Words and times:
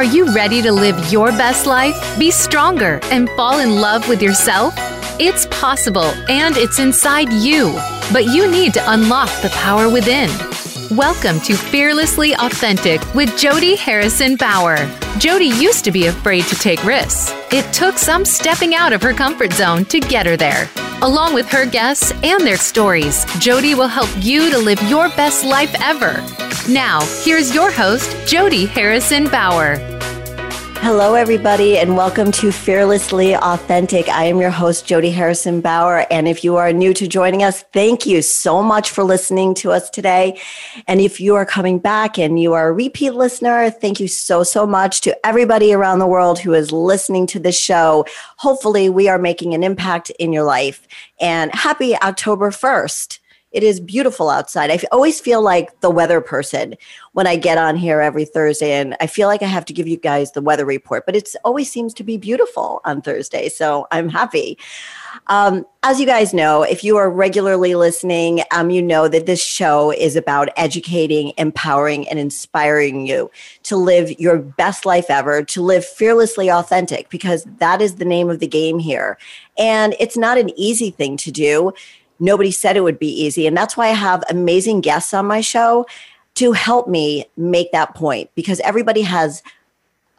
Are 0.00 0.14
you 0.16 0.34
ready 0.34 0.62
to 0.62 0.72
live 0.72 1.12
your 1.12 1.28
best 1.28 1.66
life, 1.66 1.94
be 2.18 2.30
stronger, 2.30 3.00
and 3.12 3.28
fall 3.36 3.58
in 3.58 3.82
love 3.82 4.08
with 4.08 4.22
yourself? 4.22 4.72
It's 5.20 5.44
possible 5.50 6.14
and 6.30 6.56
it's 6.56 6.78
inside 6.78 7.30
you, 7.30 7.74
but 8.10 8.24
you 8.24 8.50
need 8.50 8.72
to 8.72 8.92
unlock 8.92 9.28
the 9.42 9.50
power 9.50 9.90
within. 9.90 10.30
Welcome 10.96 11.38
to 11.40 11.54
Fearlessly 11.54 12.32
Authentic 12.32 13.02
with 13.14 13.36
Jody 13.36 13.76
Harrison 13.76 14.36
Bauer. 14.36 14.78
Jody 15.18 15.46
used 15.46 15.84
to 15.84 15.90
be 15.90 16.06
afraid 16.06 16.44
to 16.44 16.54
take 16.54 16.82
risks. 16.84 17.32
It 17.52 17.70
took 17.72 17.98
some 17.98 18.24
stepping 18.24 18.74
out 18.74 18.92
of 18.92 19.02
her 19.02 19.12
comfort 19.12 19.52
zone 19.52 19.84
to 19.86 20.00
get 20.00 20.24
her 20.26 20.36
there. 20.36 20.68
Along 21.02 21.34
with 21.34 21.48
her 21.50 21.66
guests 21.66 22.12
and 22.22 22.46
their 22.46 22.56
stories, 22.56 23.24
Jody 23.38 23.74
will 23.74 23.88
help 23.88 24.10
you 24.20 24.50
to 24.50 24.58
live 24.58 24.82
your 24.88 25.08
best 25.10 25.44
life 25.44 25.74
ever. 25.82 26.24
Now, 26.68 27.00
here's 27.22 27.54
your 27.54 27.70
host, 27.70 28.16
Jody 28.26 28.66
Harrison 28.66 29.28
Bauer. 29.28 29.99
Hello, 30.82 31.14
everybody, 31.14 31.76
and 31.76 31.94
welcome 31.94 32.32
to 32.32 32.50
Fearlessly 32.50 33.36
Authentic. 33.36 34.08
I 34.08 34.24
am 34.24 34.40
your 34.40 34.50
host, 34.50 34.86
Jody 34.86 35.10
Harrison 35.10 35.60
Bauer. 35.60 36.06
And 36.10 36.26
if 36.26 36.42
you 36.42 36.56
are 36.56 36.72
new 36.72 36.94
to 36.94 37.06
joining 37.06 37.42
us, 37.42 37.62
thank 37.74 38.06
you 38.06 38.22
so 38.22 38.62
much 38.62 38.90
for 38.90 39.04
listening 39.04 39.54
to 39.56 39.72
us 39.72 39.90
today. 39.90 40.40
And 40.88 40.98
if 40.98 41.20
you 41.20 41.34
are 41.36 41.44
coming 41.44 41.78
back 41.78 42.18
and 42.18 42.40
you 42.40 42.54
are 42.54 42.68
a 42.68 42.72
repeat 42.72 43.10
listener, 43.10 43.70
thank 43.70 44.00
you 44.00 44.08
so, 44.08 44.42
so 44.42 44.66
much 44.66 45.02
to 45.02 45.26
everybody 45.26 45.74
around 45.74 45.98
the 45.98 46.06
world 46.06 46.38
who 46.38 46.54
is 46.54 46.72
listening 46.72 47.26
to 47.28 47.38
this 47.38 47.58
show. 47.58 48.06
Hopefully, 48.38 48.88
we 48.88 49.06
are 49.06 49.18
making 49.18 49.52
an 49.52 49.62
impact 49.62 50.08
in 50.18 50.32
your 50.32 50.44
life. 50.44 50.88
And 51.20 51.54
happy 51.54 51.94
October 51.94 52.50
1st. 52.50 53.19
It 53.52 53.62
is 53.64 53.80
beautiful 53.80 54.30
outside. 54.30 54.70
I 54.70 54.78
always 54.92 55.20
feel 55.20 55.42
like 55.42 55.80
the 55.80 55.90
weather 55.90 56.20
person 56.20 56.74
when 57.12 57.26
I 57.26 57.36
get 57.36 57.58
on 57.58 57.74
here 57.74 58.00
every 58.00 58.24
Thursday, 58.24 58.72
and 58.72 58.96
I 59.00 59.08
feel 59.08 59.26
like 59.26 59.42
I 59.42 59.46
have 59.46 59.64
to 59.66 59.72
give 59.72 59.88
you 59.88 59.96
guys 59.96 60.32
the 60.32 60.42
weather 60.42 60.64
report, 60.64 61.04
but 61.04 61.16
it 61.16 61.34
always 61.44 61.70
seems 61.70 61.92
to 61.94 62.04
be 62.04 62.16
beautiful 62.16 62.80
on 62.84 63.02
Thursday. 63.02 63.48
So 63.48 63.88
I'm 63.90 64.08
happy. 64.08 64.56
Um, 65.26 65.66
as 65.82 65.98
you 65.98 66.06
guys 66.06 66.32
know, 66.32 66.62
if 66.62 66.84
you 66.84 66.96
are 66.96 67.10
regularly 67.10 67.74
listening, 67.74 68.42
um, 68.52 68.70
you 68.70 68.82
know 68.82 69.08
that 69.08 69.26
this 69.26 69.42
show 69.42 69.90
is 69.90 70.14
about 70.14 70.50
educating, 70.56 71.32
empowering, 71.36 72.08
and 72.08 72.18
inspiring 72.18 73.06
you 73.06 73.30
to 73.64 73.76
live 73.76 74.18
your 74.20 74.38
best 74.38 74.86
life 74.86 75.06
ever, 75.08 75.42
to 75.42 75.62
live 75.62 75.84
fearlessly 75.84 76.50
authentic, 76.50 77.08
because 77.08 77.44
that 77.58 77.80
is 77.82 77.96
the 77.96 78.04
name 78.04 78.30
of 78.30 78.38
the 78.38 78.46
game 78.46 78.78
here. 78.78 79.18
And 79.58 79.96
it's 79.98 80.16
not 80.16 80.38
an 80.38 80.50
easy 80.58 80.90
thing 80.90 81.16
to 81.18 81.32
do 81.32 81.72
nobody 82.20 82.50
said 82.50 82.76
it 82.76 82.82
would 82.82 82.98
be 82.98 83.08
easy. 83.08 83.46
And 83.46 83.56
that's 83.56 83.76
why 83.76 83.88
I 83.88 83.94
have 83.94 84.22
amazing 84.30 84.82
guests 84.82 85.12
on 85.12 85.26
my 85.26 85.40
show 85.40 85.86
to 86.34 86.52
help 86.52 86.88
me 86.88 87.26
make 87.36 87.72
that 87.72 87.94
point 87.94 88.30
because 88.34 88.60
everybody 88.60 89.02
has 89.02 89.42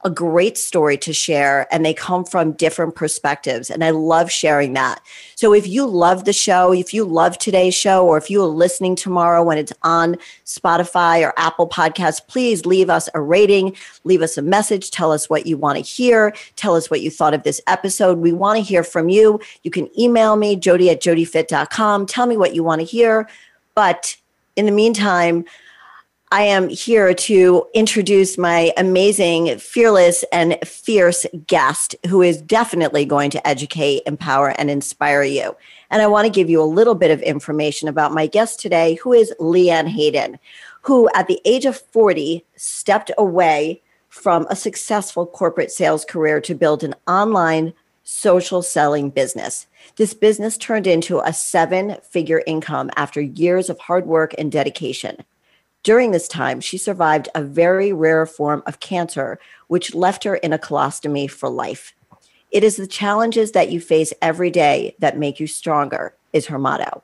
a 0.04 0.10
great 0.10 0.58
story 0.58 0.98
to 0.98 1.14
share 1.14 1.68
and 1.72 1.86
they 1.86 1.94
come 1.94 2.26
from 2.26 2.54
different 2.54 2.96
perspectives. 2.96 3.70
And 3.70 3.84
I 3.84 3.92
love 3.92 4.32
sharing 4.32 4.74
that. 4.74 5.02
So 5.36 5.54
if 5.54 5.68
you 5.68 5.86
love 5.86 6.26
the 6.26 6.34
show, 6.34 6.74
if 6.74 6.94
you 6.94 7.04
love 7.04 7.38
today's 7.38 7.76
show, 7.76 8.06
or 8.06 8.18
if 8.18 8.30
you 8.30 8.42
are 8.42 8.48
listening 8.48 8.96
tomorrow 8.96 9.44
when 9.44 9.58
it's 9.58 9.74
on 9.84 10.18
Spotify 10.46 11.26
or 11.26 11.34
Apple 11.38 11.68
Podcasts, 11.68 12.26
please 12.26 12.66
leave 12.66 12.90
us 12.90 13.10
a 13.14 13.22
rating, 13.22 13.76
leave 14.04 14.22
us 14.22 14.38
a 14.38 14.42
message, 14.42 14.92
tell 14.92 15.12
us 15.12 15.30
what 15.30 15.46
you 15.46 15.58
want 15.58 15.78
to 15.78 15.84
hear, 15.84 16.34
tell 16.56 16.76
us 16.76 16.90
what 16.90 17.02
you 17.02 17.10
thought 17.10 17.34
of 17.34 17.44
this 17.44 17.62
episode. 17.68 18.18
We 18.18 18.34
want 18.34 18.58
to 18.58 18.64
hear 18.64 18.84
from 18.84 19.10
you. 19.10 19.40
You 19.64 19.72
can 19.72 19.90
email 20.00 20.36
me, 20.36 20.56
jody 20.56 20.90
at 20.90 21.02
jodyfit.com. 21.02 22.06
Tell 22.06 22.26
me 22.26 22.38
what 22.38 22.56
you 22.56 22.64
want 22.64 22.82
to 22.82 22.86
hear. 22.86 23.28
But 23.76 24.16
in 24.56 24.66
the 24.66 24.72
meantime, 24.72 25.46
I 26.34 26.44
am 26.44 26.70
here 26.70 27.14
to 27.14 27.68
introduce 27.74 28.38
my 28.38 28.72
amazing, 28.78 29.58
fearless, 29.58 30.24
and 30.32 30.58
fierce 30.64 31.26
guest 31.46 31.94
who 32.08 32.22
is 32.22 32.42
definitely 32.42 33.04
going 33.04 33.32
to 33.32 33.46
educate, 33.46 34.04
empower, 34.06 34.52
and 34.58 34.72
inspire 34.72 35.24
you. 35.24 35.58
And 35.90 36.02
I 36.02 36.08
want 36.08 36.26
to 36.26 36.32
give 36.32 36.50
you 36.50 36.62
a 36.62 36.64
little 36.64 36.96
bit 36.96 37.12
of 37.12 37.22
information 37.22 37.90
about 37.90 38.14
my 38.14 38.28
guest 38.28 38.62
today, 38.62 38.94
who 38.96 39.12
is 39.12 39.34
LeeAnne 39.42 39.90
Hayden, 39.90 40.40
who 40.84 41.10
at 41.14 41.28
the 41.28 41.42
age 41.44 41.66
of 41.66 41.76
40 41.78 42.46
stepped 42.56 43.12
away 43.18 43.82
from 44.08 44.48
a 44.50 44.56
successful 44.56 45.26
corporate 45.26 45.70
sales 45.70 46.06
career 46.06 46.40
to 46.40 46.56
build 46.56 46.82
an 46.82 46.96
online 47.10 47.74
social 48.04 48.62
selling 48.62 49.10
business. 49.10 49.68
This 49.98 50.14
business 50.14 50.58
turned 50.58 50.88
into 50.88 51.20
a 51.20 51.34
seven 51.34 51.98
figure 52.04 52.42
income 52.48 52.90
after 52.96 53.20
years 53.20 53.70
of 53.70 53.80
hard 53.80 54.06
work 54.06 54.34
and 54.38 54.50
dedication. 54.50 55.26
During 55.84 56.12
this 56.12 56.28
time, 56.28 56.62
she 56.62 56.78
survived 56.78 57.30
a 57.34 57.42
very 57.42 57.92
rare 57.92 58.26
form 58.28 58.62
of 58.68 58.80
cancer, 58.80 59.40
which 59.68 59.96
left 59.96 60.24
her 60.26 60.36
in 60.36 60.54
a 60.54 60.60
colostomy 60.60 61.30
for 61.30 61.50
life. 61.50 61.96
It 62.52 62.64
is 62.64 62.76
the 62.76 62.86
challenges 62.86 63.54
that 63.54 63.72
you 63.72 63.80
face 63.80 64.14
every 64.22 64.52
day 64.52 64.96
that 65.00 65.18
make 65.18 65.40
you 65.40 65.48
stronger, 65.48 66.14
is 66.34 66.48
her 66.48 66.60
motto. 66.60 67.02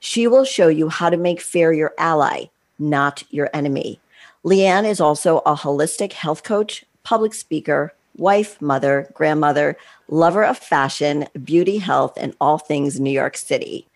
She 0.00 0.26
will 0.26 0.44
show 0.44 0.68
you 0.68 0.88
how 0.88 1.10
to 1.10 1.16
make 1.16 1.40
fear 1.40 1.72
your 1.72 1.94
ally, 1.98 2.46
not 2.78 3.22
your 3.30 3.48
enemy. 3.54 4.00
LeeAnne 4.44 4.88
is 4.88 5.00
also 5.00 5.38
a 5.38 5.54
holistic 5.54 6.12
health 6.12 6.42
coach, 6.42 6.84
public 7.04 7.32
speaker, 7.32 7.92
wife, 8.16 8.60
mother, 8.60 9.08
grandmother, 9.14 9.76
lover 10.08 10.44
of 10.44 10.58
fashion, 10.58 11.26
beauty, 11.44 11.78
health, 11.78 12.14
and 12.16 12.34
all 12.40 12.58
things 12.58 12.98
New 12.98 13.10
York 13.10 13.36
City. 13.36 13.86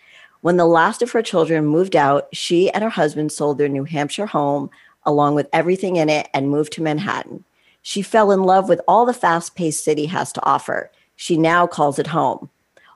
When 0.40 0.56
the 0.56 0.66
last 0.66 1.02
of 1.02 1.12
her 1.12 1.22
children 1.22 1.66
moved 1.66 1.94
out, 1.94 2.28
she 2.32 2.70
and 2.70 2.82
her 2.82 2.90
husband 2.90 3.30
sold 3.30 3.58
their 3.58 3.68
New 3.68 3.84
Hampshire 3.84 4.26
home 4.26 4.70
along 5.04 5.34
with 5.34 5.48
everything 5.52 5.96
in 5.96 6.08
it 6.08 6.28
and 6.32 6.50
moved 6.50 6.72
to 6.74 6.82
Manhattan. 6.82 7.44
She 7.82 8.02
fell 8.02 8.30
in 8.30 8.44
love 8.44 8.68
with 8.68 8.80
all 8.86 9.06
the 9.06 9.14
fast 9.14 9.54
paced 9.54 9.84
city 9.84 10.06
has 10.06 10.32
to 10.32 10.44
offer. 10.44 10.90
She 11.16 11.36
now 11.36 11.66
calls 11.66 11.98
it 11.98 12.08
home. 12.08 12.50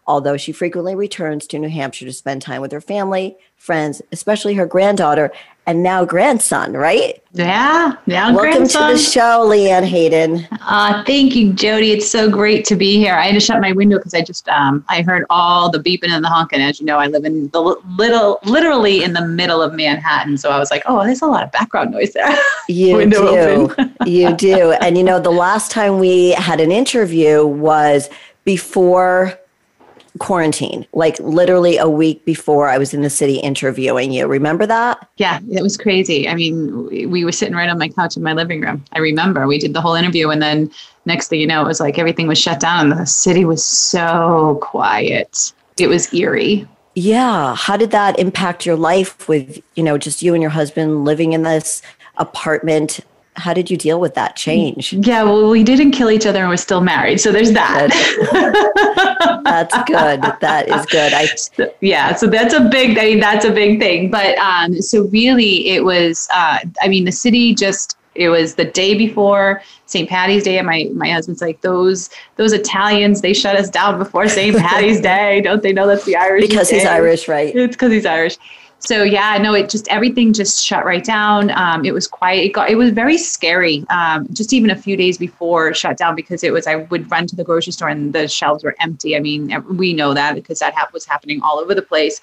Although 0.06 0.37
she 0.37 0.53
frequently 0.53 0.94
returns 0.94 1.47
to 1.47 1.59
New 1.59 1.71
Hampshire 1.71 2.05
to 2.05 2.12
spend 2.12 2.43
time 2.43 2.60
with 2.60 2.72
her 2.72 2.81
family, 2.81 3.37
friends, 3.56 4.03
especially 4.12 4.55
her 4.55 4.66
granddaughter, 4.66 5.32
and 5.67 5.83
now 5.83 6.05
grandson, 6.05 6.75
right? 6.75 7.23
Yeah, 7.33 7.97
now 8.07 8.33
Welcome 8.35 8.53
grandson. 8.53 8.91
to 8.91 8.97
the 8.97 9.03
show, 9.03 9.49
LeeAnne 9.49 9.85
Hayden. 9.85 10.47
Uh, 10.61 11.03
thank 11.05 11.35
you, 11.35 11.53
Jody. 11.53 11.91
It's 11.91 12.09
so 12.09 12.31
great 12.31 12.65
to 12.67 12.77
be 12.77 12.97
here. 12.97 13.15
I 13.15 13.27
had 13.27 13.35
to 13.35 13.41
shut 13.41 13.61
my 13.61 13.73
window 13.73 13.97
because 13.99 14.15
I 14.15 14.23
just 14.23 14.49
um, 14.49 14.85
I 14.89 15.03
heard 15.03 15.25
all 15.31 15.71
the 15.71 15.79
beeping 15.79 16.11
and 16.11 16.25
the 16.25 16.29
honking. 16.29 16.61
As 16.61 16.79
you 16.79 16.87
know, 16.87 16.99
I 16.99 17.07
live 17.07 17.25
in 17.25 17.49
the 17.49 17.61
little, 17.97 18.39
literally 18.45 19.03
in 19.03 19.15
the 19.15 19.27
middle 19.27 19.63
of 19.63 19.75
Manhattan, 19.75 20.37
so 20.37 20.51
I 20.51 20.59
was 20.59 20.71
like, 20.71 20.83
oh, 20.87 21.03
there's 21.05 21.23
a 21.23 21.27
lot 21.27 21.43
of 21.43 21.51
background 21.51 21.91
noise 21.91 22.13
there. 22.13 22.37
You 22.67 23.11
do, 23.11 23.75
you 24.07 24.35
do, 24.35 24.73
and 24.73 24.97
you 24.97 25.05
know, 25.05 25.21
the 25.21 25.31
last 25.31 25.71
time 25.71 25.99
we 25.99 26.31
had 26.31 26.61
an 26.61 26.73
interview 26.73 27.45
was 27.47 28.09
before 28.45 29.39
quarantine, 30.19 30.87
like 30.93 31.19
literally 31.19 31.77
a 31.77 31.89
week 31.89 32.25
before 32.25 32.69
I 32.69 32.79
was 32.79 32.95
in 32.95 33.03
the 33.03 33.11
city 33.11 33.37
interviewing 33.37 34.13
you. 34.13 34.27
Remember 34.27 34.65
that? 34.67 35.09
Yeah, 35.17 35.41
it 35.51 35.63
was 35.63 35.77
crazy. 35.77 36.29
I 36.29 36.35
mean, 36.35 36.87
we, 36.87 37.07
we 37.07 37.25
were 37.25 37.33
sitting 37.33 37.55
right 37.55 37.69
on 37.69 37.79
my 37.79 37.89
couch 37.89 38.17
in 38.17 38.23
my 38.23 38.33
living 38.33 38.61
room. 38.61 38.85
I 38.93 39.01
remember 39.01 39.47
we 39.47 39.59
did 39.59 39.75
the 39.75 39.81
whole 39.81 39.95
interview, 39.95 40.31
and 40.31 40.41
then 40.41 40.71
next 41.05 41.29
thing 41.29 41.41
you 41.41 41.47
know, 41.47 41.63
it 41.63 41.67
was 41.67 41.81
like 41.81 41.99
everything 41.99 42.29
was 42.29 42.39
shut 42.39 42.61
down. 42.61 42.93
And 42.93 43.01
the 43.01 43.07
city 43.07 43.45
was 43.45 43.65
so 43.65 44.59
quiet. 44.63 45.53
It 45.79 45.89
was 45.89 46.13
eerie. 46.15 46.69
Yeah. 46.95 47.57
How 47.57 47.77
did 47.77 47.91
that 47.91 48.19
impact 48.19 48.65
your 48.65 48.77
life 48.77 49.29
with, 49.29 49.61
you 49.75 49.83
know, 49.83 49.99
just 49.99 50.23
you 50.23 50.33
and 50.35 50.41
your 50.41 50.51
husband 50.51 51.05
living 51.05 51.33
in 51.33 51.43
this 51.43 51.83
apartment 52.19 53.01
how 53.37 53.53
did 53.53 53.71
you 53.71 53.77
deal 53.77 53.99
with 53.99 54.15
that 54.15 54.37
change? 54.37 54.93
Yeah, 54.93 55.25
well, 55.25 55.50
we 55.50 55.65
didn't 55.65 55.91
kill 55.91 56.11
each 56.11 56.27
other 56.27 56.41
and 56.41 56.49
we're 56.49 56.56
still 56.56 56.81
married. 56.81 57.21
So 57.21 57.33
there's 57.33 57.53
that. 57.53 57.91
that's 59.45 59.77
good. 59.87 60.22
That 60.41 60.69
is 60.69 60.87
good. 60.87 61.12
I 61.12 61.28
yeah, 61.81 62.15
so 62.15 62.28
that's 62.28 62.55
a 62.55 62.61
big. 62.61 62.97
I 62.99 63.06
mean, 63.06 63.21
that's 63.21 63.44
a 63.44 63.50
big 63.50 63.81
thing. 63.81 64.11
But 64.11 64.39
um, 64.39 64.81
so 64.81 65.05
really, 65.09 65.69
it 65.69 65.84
was. 65.84 66.29
Uh, 66.32 66.59
I 66.81 66.88
mean, 66.88 67.05
the 67.05 67.12
city 67.12 67.55
just. 67.55 67.97
It 68.14 68.29
was 68.29 68.55
the 68.55 68.64
day 68.64 68.97
before 68.97 69.61
St. 69.87 70.09
Patty's 70.09 70.44
Day, 70.44 70.59
and 70.59 70.67
my 70.69 70.88
my 70.94 71.11
husband's 71.11 71.43
like, 71.43 71.61
those 71.62 72.11
those 72.37 72.53
Italians, 72.53 73.23
they 73.23 73.35
shut 73.35 73.56
us 73.56 73.69
down 73.69 73.99
before 73.99 74.29
St. 74.29 74.56
Patty's 74.56 75.00
Day. 75.12 75.41
Don't 75.41 75.64
they 75.64 75.73
know 75.73 75.88
that's 75.88 76.05
the 76.05 76.14
Irish? 76.14 76.43
Because 76.43 76.70
day? 76.70 76.79
he's 76.79 76.87
Irish, 76.87 77.26
right? 77.26 77.53
It's 77.56 77.75
because 77.75 77.91
he's 77.91 78.06
Irish 78.06 78.37
so 78.79 79.03
yeah, 79.03 79.38
no, 79.38 79.55
it 79.55 79.71
just 79.71 79.88
everything 79.88 80.32
just 80.32 80.62
shut 80.62 80.85
right 80.85 81.03
down. 81.03 81.50
Um, 81.53 81.85
it 81.85 81.94
was 81.94 82.06
quiet. 82.06 82.44
It 82.44 82.53
got 82.53 82.69
it 82.69 82.76
was 82.76 82.91
very 82.91 83.17
scary. 83.17 83.85
Um, 83.88 84.26
just 84.32 84.53
even 84.53 84.71
a 84.71 84.76
few 84.76 84.97
days 84.97 85.17
before 85.17 85.73
shut 85.73 85.97
down 85.97 86.15
because 86.15 86.44
it 86.44 86.53
was 86.53 86.67
I 86.67 86.76
would 86.76 87.11
run 87.11 87.26
to 87.29 87.37
the 87.37 87.44
grocery 87.44 87.73
store 87.73 87.88
and 87.88 88.12
the 88.12 88.29
shelves 88.29 88.62
were 88.62 88.76
empty. 88.81 89.17
I 89.17 89.21
mean, 89.21 89.65
we 89.76 89.94
know 89.94 90.12
that 90.12 90.35
because 90.35 90.59
that 90.59 90.75
was 90.93 91.06
happening 91.06 91.41
all 91.43 91.59
over 91.59 91.75
the 91.75 91.82
place. 91.82 92.21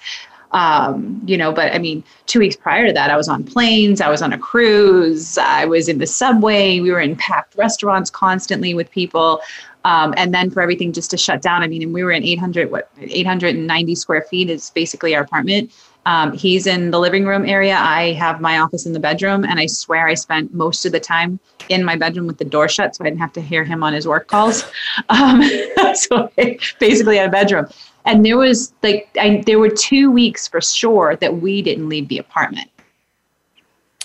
Um, 0.52 1.20
you 1.24 1.36
know, 1.36 1.50
but 1.50 1.74
I 1.74 1.78
mean, 1.78 2.04
two 2.26 2.38
weeks 2.38 2.54
prior 2.54 2.86
to 2.86 2.92
that, 2.92 3.10
I 3.10 3.16
was 3.16 3.26
on 3.26 3.42
planes, 3.42 4.02
I 4.02 4.10
was 4.10 4.20
on 4.20 4.34
a 4.34 4.38
cruise, 4.38 5.38
I 5.38 5.64
was 5.64 5.88
in 5.88 5.96
the 5.96 6.06
subway, 6.06 6.78
we 6.78 6.90
were 6.90 7.00
in 7.00 7.16
packed 7.16 7.56
restaurants 7.56 8.10
constantly 8.10 8.74
with 8.74 8.90
people. 8.90 9.40
Um, 9.84 10.12
and 10.16 10.32
then 10.32 10.50
for 10.50 10.60
everything 10.60 10.92
just 10.92 11.10
to 11.12 11.16
shut 11.16 11.40
down, 11.40 11.62
I 11.62 11.68
mean, 11.68 11.82
and 11.82 11.94
we 11.94 12.04
were 12.04 12.12
in 12.12 12.22
800, 12.22 12.70
what, 12.70 12.90
890 13.00 13.94
square 13.94 14.22
feet 14.22 14.50
is 14.50 14.70
basically 14.70 15.14
our 15.16 15.22
apartment 15.22 15.72
Um, 16.04 16.32
he's 16.32 16.66
in 16.66 16.90
the 16.90 16.98
living 16.98 17.26
room 17.26 17.46
area. 17.46 17.76
I 17.76 18.12
have 18.12 18.40
my 18.40 18.58
office 18.58 18.86
in 18.86 18.92
the 18.92 18.98
bedroom, 19.00 19.44
and 19.44 19.60
I 19.60 19.66
swear 19.66 20.08
I 20.08 20.14
spent 20.14 20.52
most 20.52 20.84
of 20.84 20.92
the 20.92 21.00
time 21.00 21.38
in 21.68 21.84
my 21.84 21.96
bedroom 21.96 22.26
with 22.26 22.38
the 22.38 22.44
door 22.44 22.68
shut, 22.68 22.96
so 22.96 23.04
I 23.04 23.08
didn't 23.08 23.20
have 23.20 23.32
to 23.34 23.40
hear 23.40 23.64
him 23.64 23.82
on 23.82 23.92
his 23.92 24.06
work 24.06 24.26
calls. 24.26 24.64
Um, 25.08 25.42
so 25.94 26.30
I 26.38 26.58
basically 26.78 27.16
had 27.16 27.28
a 27.28 27.32
bedroom, 27.32 27.66
and 28.04 28.24
there 28.24 28.36
was 28.36 28.72
like 28.82 29.08
I, 29.18 29.42
there 29.46 29.58
were 29.58 29.68
two 29.68 30.10
weeks 30.10 30.48
for 30.48 30.60
sure 30.60 31.16
that 31.16 31.40
we 31.40 31.62
didn't 31.62 31.88
leave 31.88 32.08
the 32.08 32.18
apartment 32.18 32.68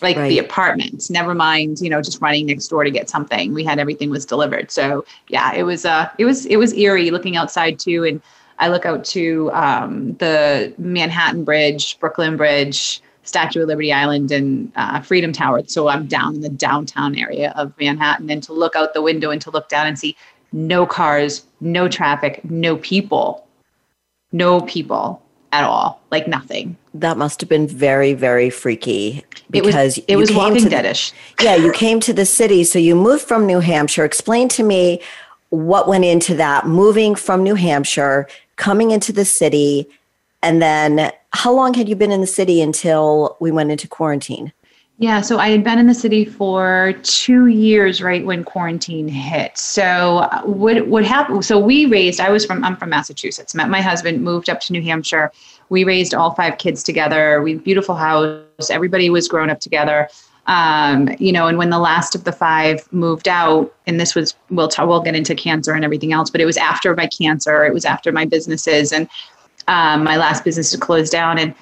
like 0.01 0.15
right. 0.17 0.29
the 0.29 0.39
apartment 0.39 1.09
never 1.09 1.33
mind 1.33 1.79
you 1.79 1.89
know 1.89 2.01
just 2.01 2.21
running 2.21 2.45
next 2.45 2.67
door 2.67 2.83
to 2.83 2.91
get 2.91 3.09
something 3.09 3.53
we 3.53 3.63
had 3.63 3.79
everything 3.79 4.09
was 4.09 4.25
delivered 4.25 4.69
so 4.69 5.03
yeah 5.27 5.53
it 5.53 5.63
was 5.63 5.85
uh 5.85 6.09
it 6.17 6.25
was 6.25 6.45
it 6.45 6.57
was 6.57 6.73
eerie 6.73 7.11
looking 7.11 7.35
outside 7.35 7.79
too 7.79 8.03
and 8.03 8.21
i 8.59 8.67
look 8.67 8.85
out 8.85 9.03
to 9.03 9.51
um, 9.53 10.13
the 10.13 10.73
manhattan 10.77 11.43
bridge 11.43 11.99
brooklyn 11.99 12.37
bridge 12.37 13.01
statue 13.27 13.61
of 13.61 13.67
liberty 13.67 13.91
island 13.91 14.31
and 14.31 14.71
uh, 14.75 15.01
freedom 15.01 15.31
tower. 15.31 15.61
So 15.67 15.87
i'm 15.87 16.07
down 16.07 16.35
in 16.35 16.41
the 16.41 16.49
downtown 16.49 17.15
area 17.15 17.53
of 17.55 17.73
manhattan 17.79 18.29
and 18.29 18.41
to 18.43 18.53
look 18.53 18.75
out 18.75 18.93
the 18.93 19.01
window 19.01 19.29
and 19.29 19.41
to 19.41 19.51
look 19.51 19.69
down 19.69 19.87
and 19.87 19.99
see 19.99 20.15
no 20.51 20.85
cars 20.85 21.45
no 21.59 21.87
traffic 21.87 22.43
no 22.45 22.77
people 22.77 23.45
no 24.31 24.61
people 24.61 25.21
at 25.53 25.63
all 25.63 26.01
like 26.11 26.27
nothing. 26.27 26.75
That 26.93 27.17
must 27.17 27.39
have 27.41 27.49
been 27.49 27.67
very 27.67 28.13
very 28.13 28.49
freaky 28.49 29.23
because 29.49 29.97
it 29.97 30.15
was, 30.15 30.29
it 30.29 30.33
was 30.33 30.33
walking 30.33 30.65
deadish 30.65 31.13
yeah 31.41 31.55
you 31.55 31.71
came 31.71 31.99
to 32.01 32.13
the 32.13 32.25
city 32.25 32.63
so 32.63 32.79
you 32.79 32.95
moved 32.95 33.23
from 33.23 33.45
new 33.45 33.59
hampshire. 33.59 34.05
Explain 34.05 34.47
to 34.49 34.63
me 34.63 35.01
what 35.49 35.87
went 35.87 36.03
into 36.03 36.35
that 36.35 36.67
moving 36.67 37.15
from 37.15 37.43
new 37.43 37.55
hampshire 37.55 38.27
coming 38.57 38.91
into 38.91 39.13
the 39.13 39.25
city 39.25 39.87
and 40.43 40.61
then 40.61 41.11
how 41.31 41.53
long 41.53 41.73
had 41.73 41.87
you 41.89 41.95
been 41.95 42.11
in 42.11 42.21
the 42.21 42.27
city 42.27 42.61
until 42.61 43.37
we 43.39 43.51
went 43.51 43.71
into 43.71 43.87
quarantine 43.87 44.51
yeah, 44.99 45.21
so 45.21 45.37
I 45.37 45.49
had 45.49 45.63
been 45.63 45.77
in 45.77 45.85
the 45.85 45.93
city 45.93 46.25
for 46.25 46.93
two 47.03 47.45
years, 47.45 48.01
right 48.01 48.25
when 48.25 48.43
quarantine 48.43 49.07
hit. 49.07 49.55
So 49.55 50.27
what 50.43 50.87
what 50.87 51.05
happened? 51.05 51.45
So 51.45 51.59
we 51.59 51.85
raised. 51.85 52.19
I 52.19 52.31
was 52.31 52.47
from 52.47 52.63
I'm 52.63 52.75
from 52.75 52.89
Massachusetts. 52.89 53.53
Met 53.53 53.69
my 53.69 53.79
husband, 53.79 54.23
moved 54.23 54.49
up 54.49 54.59
to 54.61 54.73
New 54.73 54.81
Hampshire. 54.81 55.31
We 55.69 55.83
raised 55.83 56.15
all 56.15 56.33
five 56.33 56.57
kids 56.57 56.81
together. 56.81 57.43
We 57.43 57.55
beautiful 57.55 57.93
house. 57.93 58.71
Everybody 58.71 59.11
was 59.11 59.27
grown 59.27 59.51
up 59.51 59.59
together. 59.59 60.09
Um, 60.47 61.09
you 61.19 61.31
know, 61.33 61.47
and 61.47 61.57
when 61.57 61.69
the 61.69 61.79
last 61.79 62.15
of 62.15 62.23
the 62.23 62.31
five 62.31 62.91
moved 62.93 63.27
out, 63.27 63.73
and 63.85 63.99
this 63.99 64.15
was 64.15 64.33
we'll 64.49 64.69
talk, 64.69 64.87
we'll 64.87 65.01
get 65.01 65.15
into 65.15 65.35
cancer 65.35 65.73
and 65.73 65.83
everything 65.83 66.13
else, 66.13 66.29
but 66.29 66.39
it 66.39 66.45
was 66.45 66.57
after 66.57 66.95
my 66.95 67.07
cancer. 67.07 67.65
It 67.65 67.73
was 67.73 67.85
after 67.85 68.11
my 68.11 68.25
businesses 68.25 68.93
and 68.93 69.09
um, 69.67 70.03
my 70.03 70.15
last 70.15 70.45
business 70.45 70.71
to 70.71 70.77
close 70.77 71.09
down 71.09 71.37
and 71.37 71.53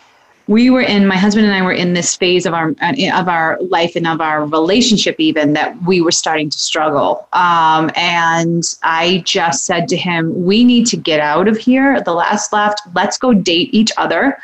we 0.48 0.70
were 0.70 0.82
in 0.82 1.08
my 1.08 1.18
husband 1.18 1.46
and 1.46 1.56
I 1.56 1.62
were 1.64 1.72
in 1.72 1.94
this 1.94 2.16
phase 2.16 2.46
of 2.46 2.54
our 2.54 2.70
of 2.80 3.28
our 3.28 3.60
life 3.62 3.96
and 3.96 4.06
of 4.06 4.22
our 4.22 4.46
relationship 4.46 5.16
even 5.18 5.54
that 5.54 5.82
we 5.84 6.02
were 6.02 6.12
starting 6.12 6.50
to 6.50 6.58
struggle. 6.58 7.28
Um, 7.34 7.90
and 7.96 8.64
I 8.84 9.24
just 9.26 9.66
said 9.66 9.88
to 9.90 9.98
him 9.98 10.46
we 10.46 10.64
need 10.64 10.86
to 10.88 10.98
get 10.98 11.20
out 11.20 11.48
of 11.48 11.58
here. 11.58 12.00
The 12.02 12.14
last 12.14 12.54
left 12.54 12.82
let's 12.94 13.18
go 13.18 13.34
date 13.34 13.70
each 13.74 13.92
other. 13.98 14.38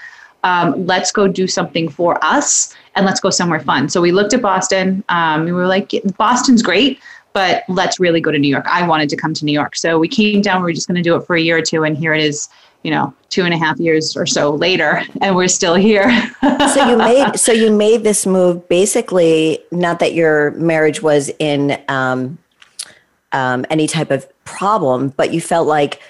Um, 0.43 0.87
let's 0.87 1.11
go 1.11 1.27
do 1.27 1.47
something 1.47 1.87
for 1.87 2.23
us 2.23 2.75
and 2.95 3.05
let's 3.05 3.19
go 3.19 3.29
somewhere 3.29 3.59
fun. 3.59 3.89
So 3.89 4.01
we 4.01 4.11
looked 4.11 4.33
at 4.33 4.41
Boston 4.41 5.03
um, 5.09 5.45
we 5.45 5.51
were 5.51 5.67
like 5.67 5.91
Boston's 6.17 6.61
great 6.61 6.99
but 7.33 7.63
let's 7.69 7.99
really 7.99 8.19
go 8.19 8.31
to 8.31 8.37
New 8.37 8.49
York. 8.49 8.65
I 8.67 8.85
wanted 8.85 9.09
to 9.09 9.15
come 9.15 9.33
to 9.35 9.45
New 9.45 9.53
York. 9.53 9.75
So 9.75 9.97
we 9.97 10.07
came 10.07 10.41
down 10.41 10.61
we 10.61 10.65
were 10.65 10.73
just 10.73 10.87
going 10.87 10.97
to 10.97 11.01
do 11.01 11.15
it 11.15 11.25
for 11.25 11.35
a 11.35 11.41
year 11.41 11.57
or 11.57 11.61
two 11.61 11.83
and 11.83 11.97
here 11.97 12.13
it 12.13 12.23
is 12.23 12.49
you 12.83 12.91
know 12.91 13.13
two 13.29 13.43
and 13.43 13.53
a 13.53 13.57
half 13.57 13.79
years 13.79 14.17
or 14.17 14.25
so 14.25 14.51
later 14.51 15.03
and 15.21 15.35
we're 15.35 15.47
still 15.47 15.75
here. 15.75 16.09
So 16.41 16.89
you 16.89 16.97
made 16.97 17.35
so 17.35 17.51
you 17.51 17.71
made 17.71 18.03
this 18.03 18.25
move 18.25 18.67
basically 18.67 19.59
not 19.71 19.99
that 19.99 20.13
your 20.13 20.51
marriage 20.51 21.01
was 21.01 21.31
in 21.39 21.81
um, 21.87 22.37
um, 23.31 23.65
any 23.69 23.87
type 23.87 24.11
of 24.11 24.27
problem 24.43 25.09
but 25.09 25.33
you 25.33 25.39
felt 25.39 25.67
like 25.67 26.01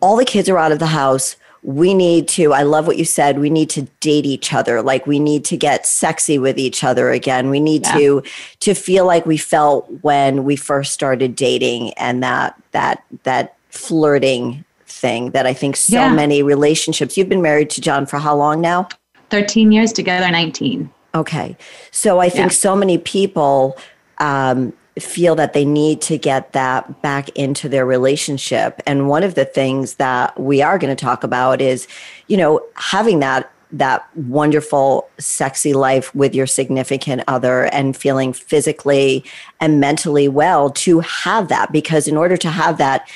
all 0.00 0.16
the 0.16 0.24
kids 0.24 0.48
are 0.48 0.58
out 0.58 0.72
of 0.72 0.78
the 0.78 0.86
house 0.86 1.36
we 1.62 1.92
need 1.92 2.26
to 2.26 2.52
i 2.52 2.62
love 2.62 2.86
what 2.86 2.96
you 2.96 3.04
said 3.04 3.38
we 3.38 3.50
need 3.50 3.68
to 3.68 3.82
date 4.00 4.24
each 4.24 4.52
other 4.52 4.80
like 4.80 5.06
we 5.06 5.18
need 5.18 5.44
to 5.44 5.56
get 5.56 5.86
sexy 5.86 6.38
with 6.38 6.58
each 6.58 6.82
other 6.82 7.10
again 7.10 7.50
we 7.50 7.60
need 7.60 7.86
yeah. 7.86 7.92
to 7.92 8.22
to 8.60 8.74
feel 8.74 9.04
like 9.04 9.26
we 9.26 9.36
felt 9.36 9.90
when 10.02 10.44
we 10.44 10.56
first 10.56 10.92
started 10.92 11.36
dating 11.36 11.92
and 11.94 12.22
that 12.22 12.60
that 12.72 13.04
that 13.24 13.56
flirting 13.68 14.64
thing 15.00 15.30
that 15.30 15.46
I 15.46 15.54
think 15.54 15.76
so 15.76 15.96
yeah. 15.96 16.12
many 16.12 16.42
relationships. 16.42 17.16
You've 17.16 17.28
been 17.28 17.42
married 17.42 17.70
to 17.70 17.80
John 17.80 18.06
for 18.06 18.18
how 18.18 18.36
long 18.36 18.60
now? 18.60 18.88
13 19.30 19.72
years 19.72 19.92
together, 19.92 20.30
19. 20.30 20.90
Okay. 21.14 21.56
So 21.90 22.18
I 22.18 22.28
think 22.28 22.52
yeah. 22.52 22.56
so 22.56 22.76
many 22.76 22.98
people 22.98 23.78
um, 24.18 24.72
feel 25.00 25.34
that 25.34 25.52
they 25.52 25.64
need 25.64 26.00
to 26.02 26.16
get 26.16 26.52
that 26.52 27.02
back 27.02 27.28
into 27.30 27.68
their 27.68 27.84
relationship. 27.84 28.80
And 28.86 29.08
one 29.08 29.22
of 29.22 29.34
the 29.34 29.44
things 29.44 29.94
that 29.94 30.38
we 30.38 30.62
are 30.62 30.78
going 30.78 30.94
to 30.94 31.04
talk 31.04 31.24
about 31.24 31.60
is, 31.60 31.88
you 32.28 32.36
know, 32.36 32.64
having 32.74 33.20
that 33.20 33.52
that 33.72 34.08
wonderful 34.16 35.08
sexy 35.18 35.72
life 35.72 36.12
with 36.14 36.34
your 36.34 36.46
significant 36.46 37.22
other 37.28 37.66
and 37.66 37.96
feeling 37.96 38.32
physically 38.32 39.24
and 39.60 39.78
mentally 39.78 40.28
well 40.28 40.70
to 40.70 41.00
have 41.00 41.48
that 41.48 41.70
because 41.70 42.08
in 42.08 42.16
order 42.16 42.36
to 42.36 42.50
have 42.50 42.78
that 42.78 43.08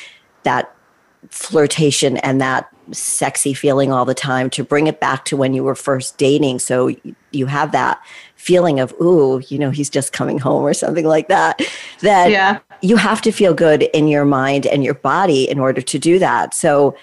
that 0.44 0.72
flirtation 1.30 2.18
and 2.18 2.40
that 2.40 2.68
sexy 2.92 3.54
feeling 3.54 3.90
all 3.90 4.04
the 4.04 4.14
time 4.14 4.50
to 4.50 4.62
bring 4.62 4.86
it 4.86 5.00
back 5.00 5.24
to 5.24 5.36
when 5.36 5.54
you 5.54 5.64
were 5.64 5.74
first 5.74 6.18
dating 6.18 6.58
so 6.58 6.94
you 7.32 7.46
have 7.46 7.72
that 7.72 8.00
feeling 8.36 8.78
of 8.78 8.92
ooh 9.00 9.40
you 9.48 9.58
know 9.58 9.70
he's 9.70 9.88
just 9.88 10.12
coming 10.12 10.38
home 10.38 10.62
or 10.62 10.74
something 10.74 11.06
like 11.06 11.28
that 11.28 11.62
that 12.00 12.30
yeah. 12.30 12.58
you 12.82 12.96
have 12.96 13.22
to 13.22 13.32
feel 13.32 13.54
good 13.54 13.84
in 13.94 14.06
your 14.06 14.24
mind 14.24 14.66
and 14.66 14.84
your 14.84 14.94
body 14.94 15.48
in 15.48 15.58
order 15.58 15.80
to 15.80 15.98
do 15.98 16.18
that. 16.18 16.54
So 16.54 16.96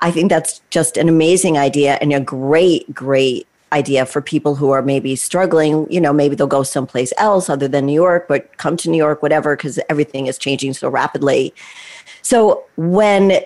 i 0.00 0.10
think 0.10 0.28
that's 0.28 0.60
just 0.70 0.96
an 0.96 1.08
amazing 1.08 1.56
idea 1.56 1.98
and 2.00 2.12
a 2.12 2.20
great 2.20 2.92
great 2.92 3.46
idea 3.72 4.06
for 4.06 4.20
people 4.20 4.54
who 4.54 4.70
are 4.70 4.82
maybe 4.82 5.16
struggling. 5.16 5.90
You 5.90 6.00
know 6.00 6.12
maybe 6.12 6.36
they'll 6.36 6.46
go 6.46 6.62
someplace 6.62 7.12
else 7.18 7.48
other 7.48 7.68
than 7.68 7.86
new 7.86 7.92
york 7.92 8.28
but 8.28 8.56
come 8.58 8.76
to 8.78 8.90
new 8.90 8.98
york 8.98 9.22
whatever 9.22 9.56
because 9.56 9.78
everything 9.88 10.26
is 10.26 10.38
changing 10.38 10.74
so 10.74 10.88
rapidly. 10.88 11.54
So 12.22 12.64
when 12.76 13.40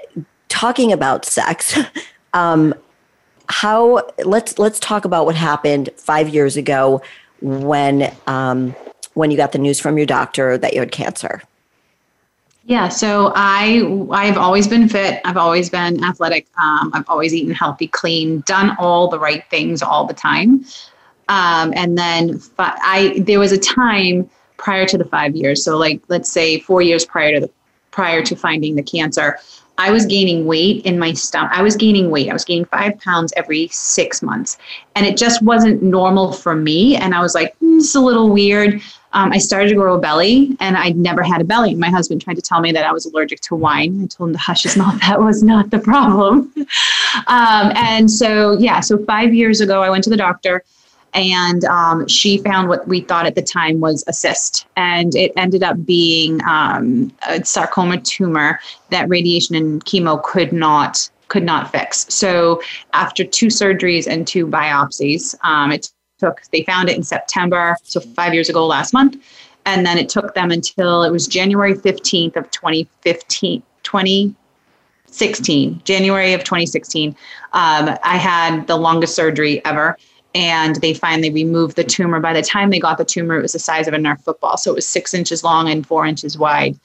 talking 0.49 0.93
about 0.93 1.25
sex, 1.25 1.79
um, 2.33 2.75
how 3.49 4.07
let's 4.25 4.59
let's 4.59 4.79
talk 4.79 5.05
about 5.05 5.27
what 5.27 5.35
happened 5.35 5.91
five 5.97 6.29
years 6.29 6.57
ago 6.57 7.03
when 7.41 8.15
um, 8.27 8.75
when 9.15 9.31
you 9.31 9.37
got 9.37 9.53
the 9.53 9.59
news 9.59 9.81
from 9.81 9.97
your 9.97 10.07
doctor 10.07 10.59
that 10.59 10.75
you 10.75 10.81
had 10.81 10.93
cancer. 10.93 11.43
Yeah, 12.65 12.89
so 12.89 13.33
I 13.35 14.07
I've 14.11 14.37
always 14.37 14.69
been 14.69 14.89
fit. 14.89 15.23
I've 15.25 15.39
always 15.39 15.71
been 15.71 16.05
athletic. 16.05 16.47
Um, 16.61 16.91
I've 16.93 17.09
always 17.09 17.33
eaten 17.33 17.55
healthy, 17.55 17.89
clean, 17.89 18.41
done 18.47 18.77
all 18.79 19.09
the 19.09 19.19
right 19.19 19.43
things 19.49 19.83
all 19.83 20.05
the 20.07 20.15
time. 20.15 20.67
Um, 21.31 21.73
and 21.75 21.97
then 21.97 22.41
I 22.59 23.23
there 23.25 23.39
was 23.39 23.53
a 23.53 23.59
time 23.59 24.29
prior 24.59 24.85
to 24.87 24.99
the 24.99 25.07
five 25.07 25.35
years. 25.35 25.65
So 25.65 25.79
like 25.79 26.03
let's 26.09 26.31
say 26.31 26.61
four 26.61 26.83
years 26.83 27.07
prior 27.07 27.33
to 27.33 27.41
the 27.41 27.51
prior 27.91 28.23
to 28.23 28.37
finding 28.37 28.77
the 28.77 28.83
cancer, 28.83 29.39
I 29.79 29.93
was 29.93 30.05
gaining 30.07 30.45
weight 30.45 30.85
in 30.85 30.99
my 30.99 31.13
stomach. 31.13 31.53
I 31.55 31.63
was 31.63 31.77
gaining 31.77 32.11
weight. 32.11 32.29
I 32.29 32.33
was 32.33 32.45
gaining 32.45 32.65
five 32.67 32.99
pounds 32.99 33.33
every 33.37 33.69
six 33.69 34.23
months. 34.23 34.59
And 34.97 35.07
it 35.07 35.17
just 35.17 35.41
wasn't 35.41 35.83
normal 35.83 36.33
for 36.33 36.57
me. 36.57 36.97
And 36.97 37.15
I 37.15 37.21
was 37.21 37.35
like, 37.35 37.57
mm, 37.61 37.79
is 37.79 37.95
a 37.95 38.01
little 38.01 38.31
weird. 38.31 38.83
Um, 39.13 39.33
I 39.33 39.39
started 39.39 39.69
to 39.69 39.75
grow 39.75 39.95
a 39.95 40.01
belly 40.01 40.57
and 40.61 40.77
I'd 40.77 40.97
never 40.97 41.23
had 41.23 41.41
a 41.41 41.45
belly. 41.45 41.75
My 41.75 41.89
husband 41.89 42.21
tried 42.21 42.35
to 42.35 42.43
tell 42.43 42.61
me 42.61 42.73
that 42.73 42.85
I 42.85 42.93
was 42.93 43.07
allergic 43.07 43.41
to 43.43 43.55
wine. 43.55 44.03
I 44.03 44.07
told 44.07 44.31
him 44.31 44.35
to 44.35 44.39
hush 44.39 44.65
his 44.65 44.77
mouth. 44.77 45.01
That 45.09 45.21
was 45.21 45.43
not 45.43 45.71
the 45.71 45.79
problem. 45.79 46.53
um, 47.29 47.73
and 47.75 48.11
so, 48.11 48.59
yeah, 48.59 48.81
so 48.81 49.03
five 49.05 49.33
years 49.33 49.61
ago, 49.61 49.83
I 49.83 49.89
went 49.89 50.05
to 50.05 50.11
the 50.11 50.17
doctor 50.17 50.65
and 51.15 51.65
um, 51.65 52.07
she 52.07 52.39
found 52.39 52.69
what 52.69 52.87
we 52.87 53.01
thought 53.01 53.27
at 53.27 53.35
the 53.35 53.43
time 53.43 53.81
was 53.81 54.05
a 54.07 54.13
cyst 54.13 54.67
and 54.77 55.15
it 55.15 55.33
ended 55.37 55.63
up 55.63 55.85
being 55.85 56.41
um, 56.45 57.13
a 57.29 57.45
sarcoma 57.45 58.01
tumor 58.01 58.61
that 58.91 59.09
radiation 59.09 59.55
and 59.55 59.85
chemo 59.85 60.23
could 60.23 60.53
not 60.53 61.11
could 61.29 61.43
not 61.43 61.71
fix. 61.71 62.07
So 62.09 62.63
after 62.95 63.23
two 63.23 63.49
surgeries 63.49 64.07
and 64.07 64.27
two 64.27 64.47
biopsies 64.47 65.35
um, 65.45 65.73
it 65.73 65.91
took 66.19 66.43
they 66.53 66.63
found 66.65 66.89
it 66.89 66.97
in 66.97 67.03
september 67.03 67.77
so 67.85 68.01
five 68.01 68.35
years 68.35 68.49
ago 68.49 68.67
last 68.67 68.93
month 68.93 69.17
and 69.67 69.87
then 69.87 69.99
it 69.99 70.09
took 70.09 70.35
them 70.35 70.51
until 70.51 71.03
it 71.05 71.11
was 71.11 71.27
january 71.27 71.75
15th 71.75 72.37
of 72.37 72.51
2015 72.51 73.63
2016 73.85 75.81
january 75.85 76.33
of 76.33 76.43
2016 76.43 77.11
um, 77.53 77.97
i 78.03 78.17
had 78.17 78.67
the 78.67 78.77
longest 78.77 79.15
surgery 79.15 79.65
ever 79.65 79.97
and 80.39 80.77
they 80.77 80.95
finally 80.95 81.31
removed 81.31 81.75
the 81.75 81.83
tumor. 81.83 82.21
By 82.21 82.33
the 82.33 82.43
time 82.43 82.71
they 82.71 82.79
got 82.79 82.97
the 82.97 83.05
tumor, 83.05 83.37
it 83.37 83.43
was 83.43 83.55
the 83.55 83.59
size 83.59 83.89
of 83.89 83.95
a 83.95 83.97
Nerf 83.97 84.23
football. 84.23 84.57
So 84.57 84.71
it 84.71 84.77
was 84.77 84.89
six 84.89 85.13
inches 85.13 85.43
long 85.43 85.69
and 85.69 85.85
four 85.85 86.07
inches 86.07 86.39
wide. 86.39 86.79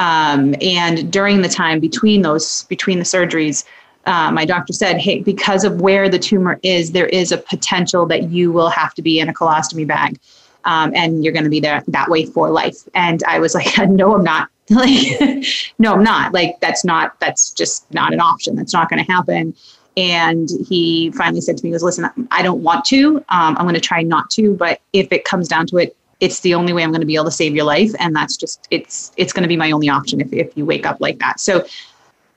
Um, 0.00 0.56
and 0.60 1.12
during 1.12 1.42
the 1.42 1.48
time 1.48 1.78
between 1.78 2.22
those, 2.22 2.64
between 2.64 2.98
the 2.98 3.04
surgeries, 3.04 3.64
uh, 4.06 4.32
my 4.32 4.44
doctor 4.44 4.72
said, 4.72 4.98
hey, 4.98 5.20
because 5.20 5.62
of 5.62 5.80
where 5.80 6.08
the 6.08 6.18
tumor 6.18 6.58
is, 6.64 6.90
there 6.90 7.06
is 7.06 7.30
a 7.30 7.38
potential 7.38 8.04
that 8.06 8.30
you 8.30 8.50
will 8.50 8.68
have 8.68 8.94
to 8.94 9.02
be 9.02 9.20
in 9.20 9.28
a 9.28 9.32
colostomy 9.32 9.86
bag. 9.86 10.18
Um, 10.64 10.92
and 10.96 11.22
you're 11.22 11.32
going 11.32 11.44
to 11.44 11.50
be 11.50 11.60
there 11.60 11.84
that 11.86 12.08
way 12.08 12.26
for 12.26 12.50
life. 12.50 12.78
And 12.94 13.22
I 13.28 13.38
was 13.38 13.54
like, 13.54 13.78
no, 13.88 14.16
I'm 14.16 14.24
not. 14.24 14.48
like, 14.70 15.46
no, 15.78 15.94
I'm 15.94 16.02
not. 16.02 16.34
Like, 16.34 16.58
that's 16.60 16.84
not, 16.84 17.18
that's 17.20 17.52
just 17.52 17.92
not 17.94 18.12
an 18.12 18.20
option. 18.20 18.56
That's 18.56 18.72
not 18.72 18.90
going 18.90 19.04
to 19.04 19.10
happen. 19.10 19.54
And 19.98 20.48
he 20.68 21.10
finally 21.10 21.40
said 21.40 21.56
to 21.56 21.64
me, 21.64 21.70
he 21.70 21.72
goes, 21.72 21.82
listen, 21.82 22.08
I 22.30 22.40
don't 22.40 22.62
want 22.62 22.84
to. 22.84 23.16
Um, 23.16 23.56
I'm 23.58 23.64
going 23.64 23.74
to 23.74 23.80
try 23.80 24.02
not 24.02 24.30
to. 24.30 24.54
But 24.54 24.80
if 24.92 25.10
it 25.10 25.24
comes 25.24 25.48
down 25.48 25.66
to 25.66 25.78
it, 25.78 25.96
it's 26.20 26.38
the 26.40 26.54
only 26.54 26.72
way 26.72 26.84
I'm 26.84 26.90
going 26.90 27.00
to 27.00 27.06
be 27.06 27.16
able 27.16 27.24
to 27.24 27.32
save 27.32 27.56
your 27.56 27.64
life. 27.64 27.90
And 27.98 28.14
that's 28.14 28.36
just, 28.36 28.68
it's, 28.70 29.10
it's 29.16 29.32
going 29.32 29.42
to 29.42 29.48
be 29.48 29.56
my 29.56 29.72
only 29.72 29.88
option 29.88 30.20
if, 30.20 30.32
if 30.32 30.56
you 30.56 30.64
wake 30.64 30.86
up 30.86 31.00
like 31.00 31.18
that. 31.18 31.40
So 31.40 31.66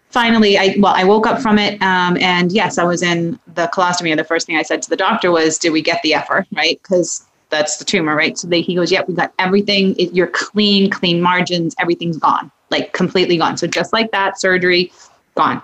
finally, 0.10 0.58
I, 0.58 0.76
well, 0.80 0.96
I 0.96 1.04
woke 1.04 1.28
up 1.28 1.40
from 1.40 1.60
it. 1.60 1.80
Um, 1.84 2.18
and 2.18 2.52
yes, 2.52 2.80
I 2.80 2.84
was 2.84 3.04
in 3.04 3.38
the 3.54 3.68
colostomy. 3.68 4.10
And 4.10 4.20
the 4.20 4.24
first 4.24 4.48
thing 4.48 4.58
I 4.58 4.64
said 4.64 4.82
to 4.82 4.90
the 4.90 4.98
doctor 4.98 5.32
was, 5.32 5.60
did 5.60 5.70
we 5.70 5.84
get 5.84 6.02
the 6.02 6.16
effort 6.16 6.48
Right. 6.52 6.82
Cause 6.82 7.28
that's 7.50 7.78
the 7.78 7.86
tumor, 7.86 8.16
right? 8.16 8.40
So 8.40 8.48
they, 8.48 8.62
he 8.62 8.74
goes, 8.74 8.92
yep, 8.92 9.08
we 9.08 9.14
got 9.14 9.34
everything. 9.38 9.96
It, 10.00 10.14
you're 10.14 10.28
clean, 10.28 10.90
clean 10.90 11.22
margins. 11.22 11.76
Everything's 11.80 12.18
gone, 12.18 12.52
like 12.72 12.94
completely 12.94 13.38
gone. 13.38 13.58
So 13.58 13.68
just 13.68 13.94
like 13.94 14.10
that 14.12 14.40
surgery, 14.40 14.92
gone. 15.36 15.62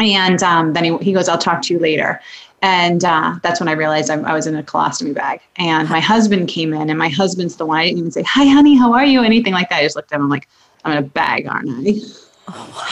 And 0.00 0.42
um, 0.42 0.72
then 0.72 0.84
he, 0.84 0.96
he 0.98 1.12
goes, 1.12 1.28
I'll 1.28 1.38
talk 1.38 1.62
to 1.62 1.74
you 1.74 1.80
later. 1.80 2.20
And 2.62 3.04
uh, 3.04 3.38
that's 3.42 3.60
when 3.60 3.68
I 3.68 3.72
realized 3.72 4.10
I, 4.10 4.20
I, 4.22 4.32
was 4.32 4.46
in 4.46 4.56
a 4.56 4.62
colostomy 4.62 5.14
bag. 5.14 5.40
And 5.56 5.88
my 5.90 6.00
husband 6.00 6.48
came 6.48 6.72
in, 6.72 6.88
and 6.88 6.98
my 6.98 7.10
husband's 7.10 7.56
the 7.56 7.66
one 7.66 7.78
I 7.78 7.84
didn't 7.84 7.98
even 7.98 8.10
say, 8.10 8.22
Hi, 8.22 8.44
honey, 8.44 8.74
how 8.74 8.94
are 8.94 9.04
you? 9.04 9.22
Anything 9.22 9.52
like 9.52 9.68
that. 9.68 9.80
I 9.80 9.82
just 9.82 9.96
looked 9.96 10.12
at 10.12 10.16
him, 10.16 10.22
I'm 10.22 10.30
like, 10.30 10.48
I'm 10.84 10.92
in 10.92 10.98
a 10.98 11.02
bag, 11.02 11.46
aren't 11.46 11.68
I? 11.68 12.00
Oh, 12.48 12.88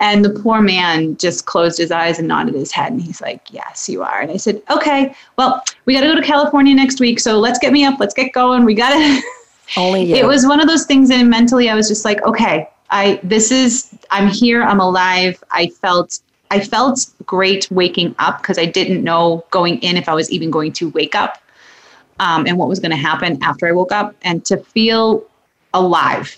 and 0.00 0.24
the 0.24 0.30
poor 0.30 0.60
man 0.60 1.16
just 1.16 1.46
closed 1.46 1.78
his 1.78 1.90
eyes 1.90 2.18
and 2.18 2.28
nodded 2.28 2.54
his 2.54 2.70
head. 2.70 2.92
And 2.92 3.02
he's 3.02 3.20
like, 3.20 3.52
Yes, 3.52 3.88
you 3.88 4.02
are. 4.02 4.20
And 4.20 4.30
I 4.30 4.36
said, 4.36 4.62
Okay, 4.70 5.14
well, 5.36 5.62
we 5.84 5.94
got 5.94 6.02
to 6.02 6.06
go 6.06 6.14
to 6.14 6.22
California 6.22 6.74
next 6.74 7.00
week. 7.00 7.20
So 7.20 7.38
let's 7.38 7.58
get 7.58 7.72
me 7.72 7.84
up. 7.84 7.98
Let's 7.98 8.14
get 8.14 8.32
going. 8.32 8.64
We 8.64 8.74
got 8.74 8.90
to. 8.90 9.22
Only 9.76 10.04
you. 10.04 10.14
It 10.14 10.26
was 10.26 10.46
one 10.46 10.60
of 10.60 10.68
those 10.68 10.86
things 10.86 11.10
and 11.10 11.28
mentally 11.28 11.68
I 11.68 11.74
was 11.74 11.88
just 11.88 12.04
like, 12.04 12.22
okay, 12.22 12.68
I 12.90 13.20
this 13.22 13.50
is 13.50 13.94
I'm 14.10 14.28
here, 14.28 14.62
I'm 14.62 14.80
alive. 14.80 15.42
I 15.50 15.68
felt 15.68 16.20
I 16.50 16.60
felt 16.60 17.06
great 17.26 17.70
waking 17.70 18.14
up 18.18 18.40
because 18.40 18.58
I 18.58 18.64
didn't 18.64 19.04
know 19.04 19.44
going 19.50 19.78
in 19.80 19.96
if 19.96 20.08
I 20.08 20.14
was 20.14 20.30
even 20.30 20.50
going 20.50 20.72
to 20.74 20.90
wake 20.90 21.14
up 21.14 21.42
um, 22.20 22.46
and 22.46 22.58
what 22.58 22.68
was 22.68 22.80
going 22.80 22.90
to 22.90 22.96
happen 22.96 23.42
after 23.42 23.66
I 23.66 23.72
woke 23.72 23.92
up 23.92 24.14
and 24.22 24.44
to 24.46 24.56
feel 24.56 25.24
alive. 25.74 26.36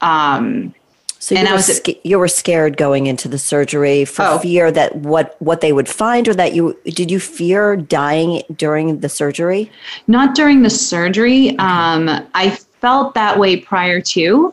Um, 0.00 0.74
so 1.18 1.34
you, 1.34 1.44
were, 1.46 1.52
was, 1.52 1.80
you 2.04 2.18
were 2.18 2.28
scared 2.28 2.76
going 2.76 3.06
into 3.06 3.28
the 3.28 3.38
surgery 3.38 4.04
for 4.04 4.22
oh. 4.22 4.38
fear 4.40 4.70
that 4.70 4.94
what 4.96 5.40
what 5.40 5.62
they 5.62 5.72
would 5.72 5.88
find, 5.88 6.28
or 6.28 6.34
that 6.34 6.54
you 6.54 6.78
did 6.84 7.10
you 7.10 7.18
fear 7.18 7.76
dying 7.76 8.42
during 8.54 9.00
the 9.00 9.08
surgery? 9.08 9.72
Not 10.06 10.34
during 10.34 10.62
the 10.62 10.68
surgery. 10.68 11.56
Um, 11.58 12.10
I 12.34 12.50
felt 12.50 13.14
that 13.14 13.38
way 13.38 13.56
prior 13.56 14.02
to. 14.02 14.52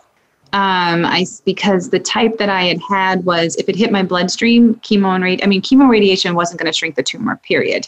Um, 0.54 1.06
I 1.06 1.26
because 1.46 1.90
the 1.90 2.00
type 2.00 2.38
that 2.38 2.50
I 2.50 2.64
had 2.64 2.82
had 2.82 3.26
was 3.26 3.56
if 3.56 3.70
it 3.70 3.76
hit 3.76 3.92
my 3.92 4.04
bloodstream, 4.04 4.76
chemo 4.76 5.16
and 5.16 5.24
radi- 5.24 5.44
I 5.44 5.48
mean 5.48 5.62
chemo 5.62 5.90
radiation 5.90 6.36
wasn't 6.36 6.60
going 6.60 6.72
to 6.72 6.78
shrink 6.78 6.96
the 6.96 7.04
tumor. 7.04 7.38
Period. 7.38 7.88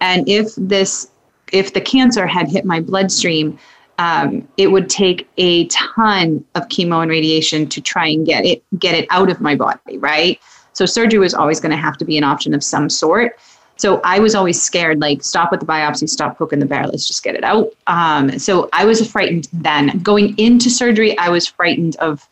And 0.00 0.28
if 0.28 0.54
this 0.56 1.10
if 1.52 1.72
the 1.72 1.80
cancer 1.80 2.26
had 2.26 2.48
hit 2.48 2.64
my 2.64 2.80
bloodstream, 2.80 3.58
um, 3.98 4.46
it 4.56 4.68
would 4.68 4.88
take 4.88 5.28
a 5.36 5.66
ton 5.66 6.44
of 6.54 6.68
chemo 6.68 7.02
and 7.02 7.10
radiation 7.10 7.68
to 7.68 7.80
try 7.80 8.06
and 8.08 8.24
get 8.24 8.44
it 8.44 8.62
get 8.78 8.94
it 8.94 9.06
out 9.10 9.30
of 9.30 9.40
my 9.40 9.56
body, 9.56 9.98
right? 9.98 10.40
So 10.74 10.84
surgery 10.84 11.18
was 11.18 11.34
always 11.34 11.58
going 11.58 11.70
to 11.70 11.76
have 11.76 11.96
to 11.98 12.04
be 12.04 12.18
an 12.18 12.24
option 12.24 12.52
of 12.52 12.62
some 12.62 12.90
sort. 12.90 13.38
So 13.76 14.00
I 14.04 14.18
was 14.18 14.34
always 14.34 14.60
scared, 14.60 15.00
like 15.00 15.22
stop 15.22 15.50
with 15.50 15.60
the 15.60 15.66
biopsy, 15.66 16.08
stop 16.08 16.38
poking 16.38 16.60
the 16.60 16.66
bear, 16.66 16.86
let's 16.86 17.06
just 17.06 17.22
get 17.22 17.34
it 17.34 17.44
out. 17.44 17.68
Um, 17.86 18.38
so 18.38 18.68
I 18.72 18.84
was 18.84 19.08
frightened 19.10 19.48
then. 19.52 19.98
Going 19.98 20.36
into 20.38 20.70
surgery, 20.70 21.16
I 21.18 21.28
was 21.28 21.46
frightened 21.46 21.96
of 21.96 22.28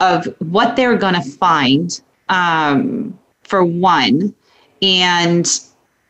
of 0.00 0.26
what 0.38 0.76
they're 0.76 0.96
going 0.96 1.14
to 1.14 1.22
find 1.22 2.00
um, 2.28 3.18
for 3.42 3.64
one, 3.64 4.32
and 4.80 5.60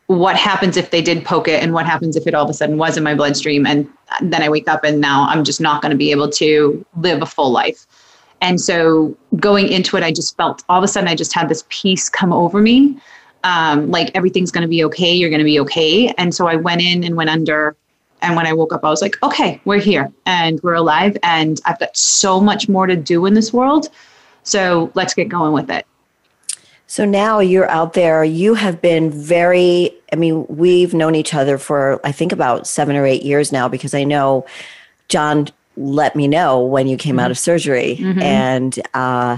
what 0.09 0.35
happens 0.35 0.75
if 0.75 0.89
they 0.89 1.03
did 1.03 1.23
poke 1.23 1.47
it 1.47 1.61
and 1.61 1.71
what 1.71 1.85
happens 1.85 2.15
if 2.15 2.25
it 2.25 2.33
all 2.33 2.43
of 2.43 2.49
a 2.49 2.53
sudden 2.53 2.79
was 2.79 2.97
in 2.97 3.03
my 3.03 3.13
bloodstream 3.13 3.67
and 3.67 3.87
then 4.21 4.41
I 4.41 4.49
wake 4.49 4.67
up 4.67 4.83
and 4.83 4.99
now 4.99 5.27
I'm 5.29 5.43
just 5.43 5.61
not 5.61 5.83
going 5.83 5.91
to 5.91 5.97
be 5.97 6.09
able 6.09 6.31
to 6.31 6.83
live 6.97 7.21
a 7.21 7.27
full 7.27 7.51
life. 7.51 7.85
And 8.41 8.59
so 8.59 9.15
going 9.35 9.67
into 9.67 9.97
it, 9.97 10.03
I 10.03 10.11
just 10.11 10.35
felt 10.35 10.63
all 10.67 10.79
of 10.79 10.83
a 10.83 10.87
sudden 10.87 11.07
I 11.07 11.13
just 11.13 11.31
had 11.31 11.47
this 11.47 11.63
peace 11.69 12.09
come 12.09 12.33
over 12.33 12.59
me. 12.59 12.97
Um, 13.43 13.89
like 13.89 14.11
everything's 14.15 14.51
going 14.51 14.63
to 14.63 14.67
be 14.67 14.83
okay. 14.85 15.13
You're 15.13 15.29
going 15.29 15.39
to 15.39 15.45
be 15.45 15.59
okay. 15.61 16.09
And 16.17 16.33
so 16.35 16.47
I 16.47 16.55
went 16.55 16.81
in 16.81 17.03
and 17.03 17.15
went 17.15 17.29
under. 17.29 17.75
And 18.21 18.35
when 18.35 18.45
I 18.45 18.53
woke 18.53 18.73
up, 18.73 18.83
I 18.83 18.89
was 18.89 19.01
like, 19.01 19.21
okay, 19.23 19.61
we're 19.63 19.79
here 19.79 20.11
and 20.25 20.59
we're 20.61 20.73
alive. 20.73 21.17
And 21.23 21.61
I've 21.65 21.79
got 21.79 21.95
so 21.95 22.41
much 22.41 22.67
more 22.67 22.85
to 22.85 22.97
do 22.97 23.25
in 23.25 23.33
this 23.33 23.53
world. 23.53 23.89
So 24.43 24.91
let's 24.93 25.13
get 25.13 25.29
going 25.29 25.53
with 25.53 25.69
it. 25.69 25.85
So 26.87 27.05
now 27.05 27.39
you're 27.39 27.69
out 27.69 27.93
there. 27.93 28.23
You 28.23 28.55
have 28.55 28.81
been 28.81 29.11
very, 29.11 29.91
I 30.11 30.15
mean, 30.15 30.45
we've 30.49 30.93
known 30.93 31.13
each 31.13 31.35
other 31.35 31.59
for, 31.59 32.01
I 32.03 32.11
think, 32.11 32.31
about 32.31 32.65
seven 32.65 32.95
or 32.95 33.05
eight 33.05 33.21
years 33.21 33.51
now 33.51 33.67
because 33.67 33.93
I 33.93 34.03
know 34.03 34.45
John 35.07 35.49
let 35.77 36.15
me 36.15 36.27
know 36.27 36.59
when 36.59 36.87
you 36.87 36.97
came 36.97 37.11
mm-hmm. 37.13 37.19
out 37.25 37.31
of 37.31 37.37
surgery. 37.37 37.97
Mm-hmm. 37.99 38.21
And 38.21 38.79
uh, 38.95 39.37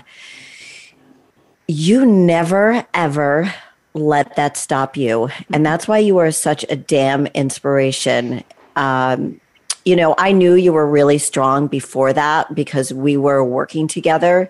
you 1.68 2.06
never, 2.06 2.88
ever 2.94 3.54
let 3.94 4.36
that 4.36 4.58
stop 4.58 4.96
you. 4.96 5.30
And 5.54 5.66
that's 5.66 5.88
why 5.88 5.98
you 6.00 6.18
are 6.18 6.32
such 6.32 6.66
a 6.70 6.76
damn 6.76 7.28
inspiration. 7.28 8.44
Um, 8.76 9.40
you 9.84 9.96
know, 9.96 10.16
I 10.18 10.32
knew 10.32 10.54
you 10.54 10.74
were 10.74 10.88
really 10.88 11.18
strong 11.18 11.68
before 11.68 12.14
that 12.14 12.54
because 12.56 12.94
we 12.94 13.18
were 13.18 13.44
working 13.44 13.88
together 13.88 14.50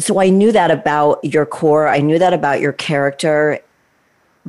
so 0.00 0.18
I 0.20 0.30
knew 0.30 0.50
that 0.52 0.70
about 0.70 1.22
your 1.24 1.46
core. 1.46 1.88
I 1.88 1.98
knew 1.98 2.18
that 2.18 2.32
about 2.32 2.60
your 2.60 2.72
character. 2.72 3.60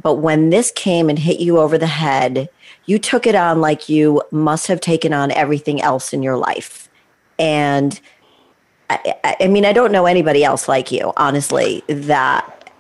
But 0.02 0.16
when 0.16 0.50
this 0.50 0.72
came 0.72 1.10
and 1.10 1.20
hit 1.20 1.40
you 1.40 1.60
over 1.60 1.78
the 1.78 1.88
head, 1.88 2.50
you 2.86 2.98
took 2.98 3.28
it 3.28 3.36
on 3.36 3.62
like 3.62 3.90
you 3.90 4.24
must 4.32 4.68
have 4.68 4.80
taken 4.80 5.14
on 5.14 5.32
everything 5.32 5.82
else 5.82 6.14
in 6.14 6.24
your 6.24 6.38
life. 6.38 6.90
And 7.38 8.00
I, 8.90 9.36
I 9.42 9.48
mean, 9.48 9.66
I 9.66 9.74
don't 9.74 9.92
know 9.92 10.06
anybody 10.06 10.44
else 10.44 10.68
like 10.68 10.92
you, 10.92 11.14
honestly, 11.18 11.84
that 11.88 12.72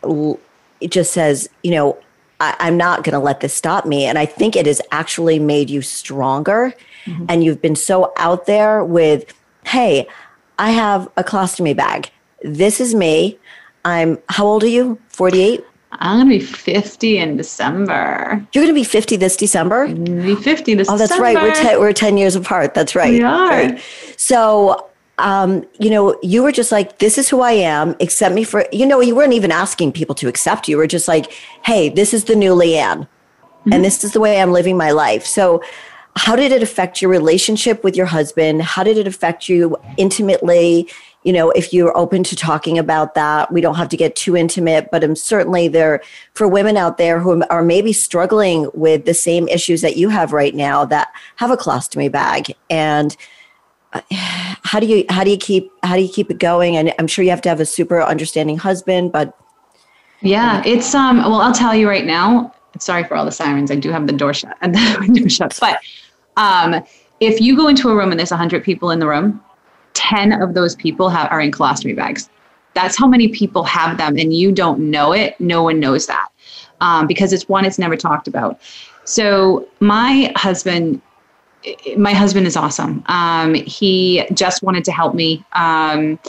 it 0.81 0.91
just 0.91 1.13
says, 1.13 1.49
you 1.63 1.71
know, 1.71 1.97
I, 2.39 2.67
am 2.67 2.75
not 2.75 3.03
going 3.03 3.13
to 3.13 3.19
let 3.19 3.39
this 3.39 3.53
stop 3.53 3.85
me. 3.85 4.05
And 4.05 4.17
I 4.17 4.25
think 4.25 4.55
it 4.55 4.65
has 4.65 4.81
actually 4.91 5.39
made 5.39 5.69
you 5.69 5.81
stronger. 5.81 6.73
Mm-hmm. 7.05 7.25
And 7.29 7.43
you've 7.43 7.61
been 7.61 7.75
so 7.75 8.11
out 8.17 8.47
there 8.47 8.83
with, 8.83 9.33
hey, 9.65 10.07
I 10.57 10.71
have 10.71 11.09
a 11.17 11.23
colostomy 11.23 11.75
bag 11.75 12.11
this 12.43 12.79
is 12.79 12.93
me. 12.93 13.37
I'm, 13.85 14.19
how 14.29 14.45
old 14.45 14.63
are 14.63 14.67
you? 14.67 14.99
48? 15.09 15.63
I'm 15.93 16.27
going 16.27 16.39
to 16.39 16.45
be 16.45 16.51
50 16.51 17.17
in 17.17 17.37
December. 17.37 18.45
You're 18.53 18.63
going 18.63 18.73
to 18.73 18.79
be 18.79 18.83
50 18.83 19.17
this 19.17 19.35
December? 19.35 19.85
I'm 19.85 20.05
be 20.05 20.35
50 20.35 20.73
this 20.75 20.89
Oh, 20.89 20.97
that's 20.97 21.17
right. 21.19 21.35
We're, 21.35 21.53
ten, 21.53 21.79
we're 21.79 21.93
10 21.93 22.17
years 22.17 22.35
apart. 22.35 22.73
That's 22.73 22.95
right. 22.95 23.11
We 23.11 23.23
are. 23.23 23.49
Right. 23.49 23.81
So, 24.17 24.89
um, 25.21 25.65
you 25.79 25.89
know, 25.89 26.17
you 26.21 26.43
were 26.43 26.51
just 26.51 26.71
like, 26.71 26.99
this 26.99 27.17
is 27.17 27.29
who 27.29 27.41
I 27.41 27.51
am. 27.51 27.95
Accept 27.99 28.33
me 28.33 28.43
for, 28.43 28.65
you 28.71 28.85
know, 28.85 28.99
you 28.99 29.15
weren't 29.15 29.33
even 29.33 29.51
asking 29.51 29.93
people 29.93 30.15
to 30.15 30.27
accept 30.27 30.67
you. 30.67 30.73
You 30.73 30.77
were 30.77 30.87
just 30.87 31.07
like, 31.07 31.31
hey, 31.63 31.89
this 31.89 32.13
is 32.13 32.25
the 32.25 32.35
new 32.35 32.53
LeeAnne. 32.53 33.07
Mm-hmm. 33.07 33.73
And 33.73 33.85
this 33.85 34.03
is 34.03 34.13
the 34.13 34.19
way 34.19 34.41
I'm 34.41 34.51
living 34.51 34.77
my 34.77 34.91
life. 34.91 35.25
So, 35.25 35.61
how 36.17 36.35
did 36.35 36.51
it 36.51 36.61
affect 36.61 37.01
your 37.01 37.09
relationship 37.09 37.85
with 37.85 37.95
your 37.95 38.05
husband? 38.05 38.61
How 38.61 38.83
did 38.83 38.97
it 38.97 39.07
affect 39.07 39.47
you 39.47 39.77
intimately? 39.95 40.89
you 41.23 41.31
know, 41.31 41.51
if 41.51 41.71
you're 41.71 41.95
open 41.95 42.23
to 42.23 42.35
talking 42.35 42.79
about 42.79 43.13
that, 43.13 43.51
we 43.51 43.61
don't 43.61 43.75
have 43.75 43.89
to 43.89 43.97
get 43.97 44.15
too 44.15 44.35
intimate, 44.35 44.89
but 44.91 45.03
I'm 45.03 45.15
certainly 45.15 45.67
there 45.67 46.01
for 46.33 46.47
women 46.47 46.77
out 46.77 46.97
there 46.97 47.19
who 47.19 47.43
are 47.49 47.63
maybe 47.63 47.93
struggling 47.93 48.69
with 48.73 49.05
the 49.05 49.13
same 49.13 49.47
issues 49.47 49.81
that 49.81 49.97
you 49.97 50.09
have 50.09 50.33
right 50.33 50.55
now 50.55 50.83
that 50.85 51.09
have 51.35 51.51
a 51.51 51.57
colostomy 51.57 52.11
bag. 52.11 52.55
And 52.69 53.15
how 54.63 54.79
do 54.79 54.85
you 54.85 55.05
how 55.09 55.23
do 55.23 55.29
you 55.29 55.37
keep 55.37 55.71
how 55.83 55.95
do 55.95 56.01
you 56.01 56.09
keep 56.09 56.31
it 56.31 56.39
going? 56.39 56.75
And 56.75 56.93
I'm 56.99 57.07
sure 57.07 57.23
you 57.23 57.31
have 57.31 57.41
to 57.41 57.49
have 57.49 57.59
a 57.59 57.65
super 57.65 58.01
understanding 58.01 58.57
husband, 58.57 59.11
but 59.11 59.37
yeah, 60.21 60.61
it's 60.65 60.93
um. 60.93 61.17
Well, 61.17 61.41
I'll 61.41 61.53
tell 61.53 61.75
you 61.75 61.87
right 61.87 62.05
now. 62.05 62.53
Sorry 62.79 63.03
for 63.03 63.15
all 63.15 63.25
the 63.25 63.31
sirens. 63.31 63.69
I 63.69 63.75
do 63.75 63.91
have 63.91 64.07
the 64.07 64.13
door 64.13 64.33
shut 64.33 64.55
and 64.61 64.73
the 64.75 64.97
window 64.99 65.27
shut. 65.27 65.57
But 65.59 65.79
um, 66.37 66.83
if 67.19 67.41
you 67.41 67.55
go 67.55 67.67
into 67.67 67.89
a 67.89 67.95
room 67.95 68.11
and 68.11 68.19
there's 68.19 68.31
100 68.31 68.63
people 68.63 68.91
in 68.91 68.99
the 68.99 69.07
room, 69.07 69.43
10 69.93 70.41
of 70.41 70.53
those 70.53 70.75
people 70.75 71.09
have, 71.09 71.29
are 71.31 71.41
in 71.41 71.51
colostomy 71.51 71.95
bags. 71.95 72.29
That's 72.73 72.97
how 72.97 73.07
many 73.07 73.27
people 73.27 73.63
have 73.65 73.97
them, 73.97 74.17
and 74.17 74.33
you 74.33 74.51
don't 74.53 74.79
know 74.79 75.11
it. 75.11 75.39
No 75.41 75.63
one 75.63 75.79
knows 75.79 76.07
that 76.07 76.29
um, 76.79 77.07
because 77.07 77.33
it's 77.33 77.49
one, 77.49 77.65
it's 77.65 77.77
never 77.79 77.97
talked 77.97 78.27
about. 78.27 78.59
So, 79.03 79.67
my 79.79 80.31
husband, 80.35 81.01
my 81.97 82.13
husband 82.13 82.47
is 82.47 82.57
awesome. 82.57 83.03
Um, 83.07 83.53
he 83.53 84.25
just 84.33 84.63
wanted 84.63 84.83
to 84.85 84.91
help 84.91 85.13
me. 85.13 85.43
Um, 85.53 86.19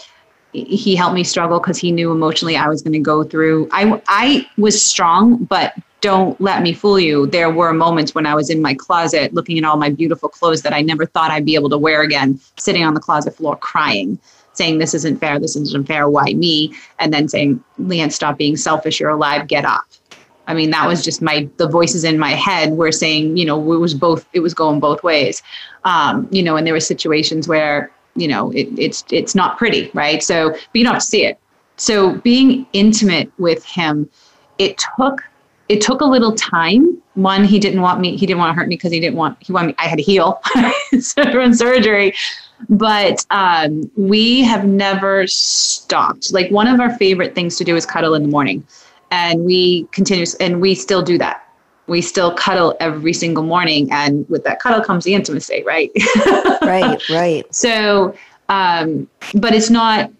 he 0.52 0.94
helped 0.94 1.14
me 1.14 1.24
struggle 1.24 1.58
because 1.58 1.78
he 1.78 1.90
knew 1.92 2.12
emotionally 2.12 2.56
I 2.56 2.68
was 2.68 2.82
going 2.82 2.92
to 2.92 2.98
go 2.98 3.24
through. 3.24 3.68
I 3.72 4.00
I 4.08 4.46
was 4.58 4.84
strong, 4.84 5.44
but 5.44 5.74
don't 6.02 6.38
let 6.40 6.62
me 6.62 6.74
fool 6.74 6.98
you. 6.98 7.26
There 7.28 7.48
were 7.48 7.72
moments 7.72 8.14
when 8.14 8.26
I 8.26 8.34
was 8.34 8.50
in 8.50 8.60
my 8.60 8.74
closet 8.74 9.32
looking 9.32 9.56
at 9.56 9.64
all 9.64 9.76
my 9.76 9.88
beautiful 9.88 10.28
clothes 10.28 10.62
that 10.62 10.74
I 10.74 10.82
never 10.82 11.06
thought 11.06 11.30
I'd 11.30 11.46
be 11.46 11.54
able 11.54 11.70
to 11.70 11.78
wear 11.78 12.02
again, 12.02 12.38
sitting 12.58 12.84
on 12.84 12.92
the 12.92 13.00
closet 13.00 13.36
floor 13.36 13.56
crying, 13.56 14.18
saying 14.52 14.78
this 14.78 14.94
isn't 14.94 15.18
fair, 15.18 15.38
this 15.38 15.56
isn't 15.56 15.86
fair, 15.86 16.08
why 16.08 16.34
me? 16.34 16.74
And 16.98 17.14
then 17.14 17.28
saying, 17.28 17.62
LeeAnne, 17.80 18.12
stop 18.12 18.36
being 18.36 18.56
selfish, 18.56 18.98
you're 18.98 19.10
alive, 19.10 19.46
get 19.46 19.64
up. 19.64 19.84
I 20.46 20.54
mean, 20.54 20.70
that 20.70 20.86
was 20.86 21.04
just 21.04 21.22
my 21.22 21.48
the 21.56 21.68
voices 21.68 22.04
in 22.04 22.18
my 22.18 22.30
head 22.30 22.72
were 22.72 22.92
saying, 22.92 23.36
you 23.36 23.44
know, 23.44 23.72
it 23.72 23.78
was 23.78 23.94
both 23.94 24.26
it 24.32 24.40
was 24.40 24.54
going 24.54 24.80
both 24.80 25.02
ways. 25.02 25.42
Um, 25.84 26.28
you 26.30 26.42
know, 26.42 26.56
and 26.56 26.66
there 26.66 26.74
were 26.74 26.80
situations 26.80 27.48
where 27.48 27.90
you 28.14 28.28
know 28.28 28.50
it, 28.52 28.68
it's 28.76 29.04
it's 29.10 29.34
not 29.34 29.58
pretty 29.58 29.90
right? 29.94 30.22
So 30.22 30.50
but 30.50 30.74
you 30.74 30.84
don't 30.84 31.00
see 31.00 31.24
it. 31.24 31.38
So 31.76 32.16
being 32.16 32.66
intimate 32.72 33.32
with 33.38 33.64
him 33.64 34.08
it 34.58 34.82
took 34.96 35.22
it 35.68 35.80
took 35.80 36.00
a 36.00 36.04
little 36.04 36.34
time. 36.34 37.00
One 37.14 37.44
he 37.44 37.58
didn't 37.58 37.82
want 37.82 38.00
me 38.00 38.16
he 38.16 38.26
didn't 38.26 38.38
want 38.38 38.50
to 38.50 38.60
hurt 38.60 38.68
me 38.68 38.76
because 38.76 38.92
he 38.92 39.00
didn't 39.00 39.16
want 39.16 39.38
he 39.40 39.52
wanted 39.52 39.68
me 39.68 39.74
i 39.78 39.86
had 39.86 39.96
to 39.96 40.02
heal 40.02 40.40
from 41.14 41.54
surgery. 41.54 42.14
But 42.68 43.26
um, 43.30 43.90
we 43.96 44.42
have 44.42 44.64
never 44.64 45.26
stopped. 45.26 46.32
Like 46.32 46.48
one 46.50 46.68
of 46.68 46.78
our 46.78 46.96
favorite 46.96 47.34
things 47.34 47.56
to 47.56 47.64
do 47.64 47.74
is 47.74 47.84
cuddle 47.84 48.14
in 48.14 48.22
the 48.22 48.28
morning 48.28 48.64
and 49.12 49.44
we 49.44 49.84
continue 49.92 50.24
and 50.40 50.60
we 50.60 50.74
still 50.74 51.02
do 51.02 51.18
that. 51.18 51.46
We 51.86 52.00
still 52.00 52.34
cuddle 52.34 52.74
every 52.80 53.12
single 53.12 53.44
morning 53.44 53.92
and 53.92 54.28
with 54.30 54.42
that 54.44 54.58
cuddle 54.58 54.82
comes 54.82 55.04
the 55.04 55.14
intimacy 55.14 55.62
right? 55.64 55.90
Right 56.62 57.00
right. 57.10 57.54
So 57.54 58.16
um 58.48 59.08
but 59.34 59.54
it's 59.54 59.70
not 59.70 60.10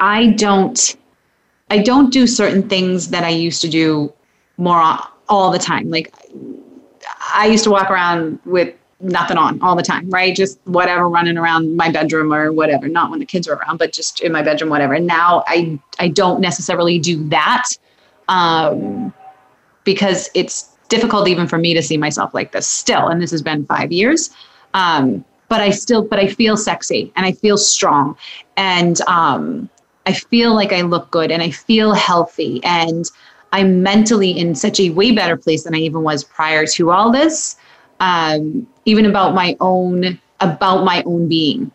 i 0.00 0.28
don't 0.28 0.96
i 1.70 1.78
don't 1.78 2.12
do 2.12 2.26
certain 2.26 2.68
things 2.68 3.08
that 3.10 3.24
i 3.24 3.28
used 3.28 3.60
to 3.62 3.68
do 3.68 4.12
more 4.56 4.80
all 5.28 5.50
the 5.50 5.58
time. 5.58 5.90
Like 5.90 6.14
i 7.34 7.46
used 7.46 7.64
to 7.64 7.70
walk 7.70 7.90
around 7.90 8.38
with 8.44 8.74
nothing 9.02 9.36
on 9.36 9.60
all 9.62 9.74
the 9.74 9.82
time 9.82 10.08
right 10.10 10.36
just 10.36 10.60
whatever 10.64 11.08
running 11.08 11.36
around 11.36 11.76
my 11.76 11.90
bedroom 11.90 12.32
or 12.32 12.52
whatever 12.52 12.88
not 12.88 13.10
when 13.10 13.18
the 13.18 13.26
kids 13.26 13.48
are 13.48 13.54
around 13.56 13.76
but 13.76 13.92
just 13.92 14.20
in 14.20 14.32
my 14.32 14.42
bedroom 14.42 14.70
whatever 14.70 14.94
and 14.94 15.06
now 15.06 15.42
i 15.46 15.78
i 15.98 16.08
don't 16.08 16.40
necessarily 16.40 16.98
do 16.98 17.28
that 17.28 17.64
um 18.28 19.12
because 19.84 20.30
it's 20.34 20.72
difficult 20.92 21.26
even 21.26 21.46
for 21.46 21.56
me 21.56 21.72
to 21.72 21.82
see 21.82 21.96
myself 21.96 22.34
like 22.34 22.52
this 22.52 22.68
still. 22.68 23.08
And 23.08 23.20
this 23.22 23.30
has 23.30 23.40
been 23.40 23.64
five 23.64 23.90
years. 23.90 24.28
Um, 24.74 25.24
but 25.48 25.60
I 25.60 25.70
still, 25.70 26.02
but 26.02 26.18
I 26.18 26.28
feel 26.28 26.56
sexy 26.56 27.10
and 27.16 27.24
I 27.24 27.32
feel 27.32 27.56
strong 27.56 28.16
and 28.56 29.00
um, 29.02 29.70
I 30.06 30.12
feel 30.12 30.54
like 30.54 30.72
I 30.72 30.82
look 30.82 31.10
good 31.10 31.30
and 31.30 31.42
I 31.42 31.50
feel 31.50 31.94
healthy 31.94 32.60
and 32.64 33.10
I'm 33.52 33.82
mentally 33.82 34.30
in 34.30 34.54
such 34.54 34.80
a 34.80 34.90
way 34.90 35.12
better 35.12 35.36
place 35.36 35.64
than 35.64 35.74
I 35.74 35.78
even 35.78 36.02
was 36.02 36.24
prior 36.24 36.66
to 36.66 36.90
all 36.90 37.10
this. 37.10 37.56
Um, 38.02 38.66
even 38.84 39.06
about 39.06 39.34
my 39.34 39.56
own, 39.60 40.20
about 40.40 40.84
my 40.84 41.02
own 41.04 41.28
being 41.28 41.70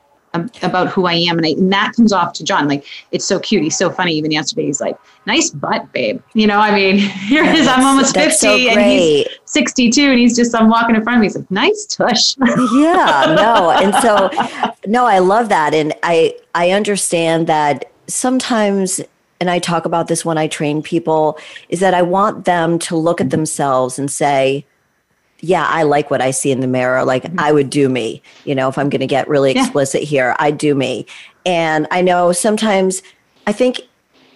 about 0.62 0.90
who 0.90 1.06
I 1.06 1.14
am. 1.14 1.38
And, 1.38 1.46
I, 1.46 1.50
and 1.50 1.72
that 1.72 1.94
comes 1.96 2.14
off 2.14 2.34
to 2.34 2.44
John. 2.44 2.68
Like, 2.68 2.86
it's 3.12 3.26
so 3.26 3.40
cute. 3.40 3.64
He's 3.64 3.78
so 3.78 3.90
funny. 3.90 4.14
Even 4.14 4.32
yesterday, 4.32 4.66
he's 4.66 4.82
like, 4.82 4.98
nice 5.26 5.50
butt, 5.50 5.92
babe. 5.94 6.22
You 6.34 6.48
know, 6.48 6.60
I 6.60 6.74
mean, 6.74 6.98
here 7.28 7.44
it 7.44 7.56
is. 7.56 7.68
I'm 7.68 7.86
almost 7.86 8.14
50 8.16 8.32
so 8.32 8.50
and 8.50 8.82
he's 8.82 9.28
62 9.46 10.02
and 10.02 10.20
he's 10.20 10.36
just, 10.36 10.56
I'm 10.56 10.70
walking 10.70 10.96
in 10.96 11.04
front 11.04 11.18
of 11.18 11.22
me. 11.22 11.28
He's 11.28 11.38
like, 11.38 11.52
nice 11.52 11.86
tush. 11.86 12.36
yeah, 12.74 13.36
no. 13.36 13.72
And 13.72 13.94
so, 13.96 14.30
no, 14.86 15.06
I 15.06 15.20
love 15.20 15.50
that. 15.50 15.74
And 15.74 15.94
I, 16.04 16.36
I 16.54 16.72
understand 16.72 17.48
that 17.48 17.92
sometimes 18.08 19.02
and 19.40 19.52
I 19.52 19.60
talk 19.60 19.86
about 19.86 20.08
this 20.08 20.26
when 20.26 20.38
I 20.40 20.48
train 20.48 20.82
people, 20.82 21.38
is 21.70 21.80
that 21.80 21.94
I 21.94 22.02
want 22.02 22.46
them 22.46 22.80
to 22.80 22.96
look 22.96 23.22
at 23.22 23.30
themselves 23.30 24.00
and 24.00 24.10
say, 24.10 24.66
yeah, 25.40 25.66
I 25.68 25.84
like 25.84 26.10
what 26.10 26.22
I 26.22 26.32
see 26.32 26.52
in 26.52 26.62
the 26.62 26.68
mirror. 26.68 27.04
Like 27.04 27.24
mm-hmm. 27.24 27.40
I 27.40 27.52
would 27.52 27.70
do 27.70 27.90
me, 27.90 28.22
you 28.46 28.56
know, 28.56 28.70
if 28.70 28.78
I'm 28.78 28.90
going 28.90 29.02
to 29.02 29.08
get 29.08 29.28
really 29.28 29.54
yeah. 29.54 29.64
explicit 29.64 30.04
here, 30.04 30.36
I 30.40 30.52
do 30.52 30.74
me. 30.76 31.06
And 31.46 31.88
I 31.92 32.02
know 32.02 32.32
sometimes 32.32 33.02
I 33.46 33.54
think 33.54 33.82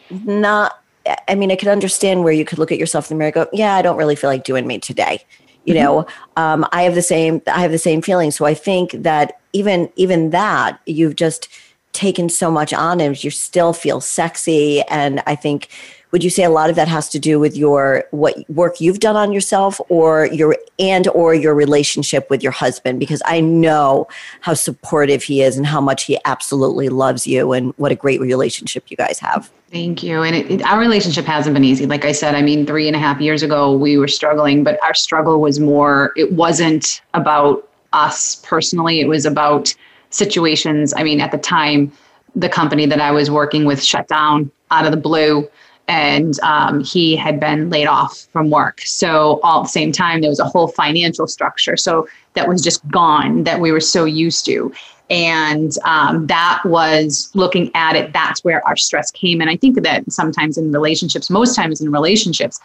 not, 0.09 0.79
I 1.27 1.35
mean, 1.35 1.51
I 1.51 1.55
could 1.55 1.67
understand 1.67 2.23
where 2.23 2.33
you 2.33 2.45
could 2.45 2.59
look 2.59 2.71
at 2.71 2.77
yourself 2.77 3.09
in 3.09 3.17
the 3.17 3.19
mirror 3.19 3.27
and 3.27 3.33
go, 3.33 3.47
yeah, 3.51 3.75
I 3.75 3.81
don't 3.81 3.97
really 3.97 4.15
feel 4.15 4.29
like 4.29 4.43
doing 4.43 4.67
me 4.67 4.77
today. 4.77 5.23
You 5.65 5.73
mm-hmm. 5.73 5.83
know, 5.83 6.05
um, 6.37 6.67
I 6.71 6.83
have 6.83 6.95
the 6.95 7.01
same, 7.01 7.41
I 7.47 7.61
have 7.61 7.71
the 7.71 7.77
same 7.77 8.01
feeling. 8.01 8.31
So 8.31 8.45
I 8.45 8.53
think 8.53 8.91
that 8.91 9.39
even, 9.53 9.89
even 9.95 10.29
that 10.29 10.79
you've 10.85 11.15
just 11.15 11.47
taken 11.93 12.29
so 12.29 12.49
much 12.51 12.73
on 12.73 13.01
and 13.01 13.21
you 13.23 13.31
still 13.31 13.73
feel 13.73 13.99
sexy. 13.99 14.81
And 14.83 15.23
I 15.25 15.35
think, 15.35 15.69
would 16.11 16.23
you 16.23 16.29
say 16.29 16.43
a 16.43 16.49
lot 16.49 16.69
of 16.69 16.75
that 16.75 16.87
has 16.87 17.09
to 17.09 17.19
do 17.19 17.39
with 17.39 17.55
your 17.55 18.03
what 18.11 18.35
work 18.49 18.79
you've 18.79 18.99
done 18.99 19.15
on 19.15 19.31
yourself 19.31 19.79
or 19.89 20.25
your 20.27 20.57
and 20.79 21.07
or 21.09 21.33
your 21.33 21.55
relationship 21.55 22.29
with 22.29 22.43
your 22.43 22.51
husband 22.51 22.99
because 22.99 23.21
i 23.25 23.39
know 23.39 24.07
how 24.41 24.53
supportive 24.53 25.23
he 25.23 25.41
is 25.41 25.57
and 25.57 25.65
how 25.65 25.81
much 25.81 26.03
he 26.03 26.17
absolutely 26.25 26.89
loves 26.89 27.25
you 27.25 27.51
and 27.53 27.73
what 27.77 27.91
a 27.91 27.95
great 27.95 28.21
relationship 28.21 28.89
you 28.89 28.97
guys 28.97 29.19
have 29.19 29.51
Thank 29.71 30.03
you. 30.03 30.21
And 30.21 30.35
it, 30.35 30.51
it, 30.51 30.61
our 30.63 30.77
relationship 30.77 31.23
hasn't 31.23 31.53
been 31.53 31.63
easy. 31.63 31.85
Like 31.85 32.03
I 32.03 32.11
said, 32.11 32.35
I 32.35 32.41
mean, 32.41 32.65
three 32.65 32.87
and 32.87 32.95
a 32.95 32.99
half 32.99 33.21
years 33.21 33.41
ago, 33.41 33.71
we 33.71 33.97
were 33.97 34.09
struggling, 34.09 34.65
but 34.65 34.77
our 34.83 34.93
struggle 34.93 35.39
was 35.39 35.61
more, 35.61 36.11
it 36.17 36.33
wasn't 36.33 37.01
about 37.13 37.69
us 37.93 38.35
personally. 38.43 38.99
It 38.99 39.07
was 39.07 39.25
about 39.25 39.73
situations. 40.09 40.93
I 40.93 41.03
mean, 41.03 41.21
at 41.21 41.31
the 41.31 41.37
time, 41.37 41.89
the 42.35 42.49
company 42.49 42.85
that 42.85 42.99
I 42.99 43.11
was 43.11 43.31
working 43.31 43.63
with 43.63 43.81
shut 43.81 44.09
down 44.09 44.51
out 44.71 44.85
of 44.85 44.91
the 44.91 44.97
blue 44.97 45.47
and 45.91 46.39
um, 46.39 46.81
he 46.85 47.17
had 47.17 47.37
been 47.37 47.69
laid 47.69 47.85
off 47.85 48.25
from 48.31 48.49
work. 48.49 48.79
So 48.81 49.41
all 49.43 49.59
at 49.59 49.63
the 49.63 49.69
same 49.69 49.91
time, 49.91 50.21
there 50.21 50.29
was 50.29 50.39
a 50.39 50.45
whole 50.45 50.69
financial 50.69 51.27
structure. 51.27 51.75
So 51.75 52.07
that 52.35 52.47
was 52.47 52.61
just 52.61 52.87
gone 52.87 53.43
that 53.43 53.59
we 53.59 53.73
were 53.73 53.81
so 53.81 54.05
used 54.05 54.45
to. 54.45 54.73
And 55.09 55.73
um, 55.83 56.27
that 56.27 56.61
was 56.63 57.29
looking 57.33 57.71
at 57.75 57.97
it, 57.97 58.13
that's 58.13 58.41
where 58.45 58.65
our 58.65 58.77
stress 58.77 59.11
came. 59.11 59.41
And 59.41 59.49
I 59.49 59.57
think 59.57 59.83
that 59.83 60.09
sometimes 60.09 60.57
in 60.57 60.71
relationships, 60.71 61.29
most 61.29 61.57
times 61.57 61.81
in 61.81 61.91
relationships, 61.91 62.61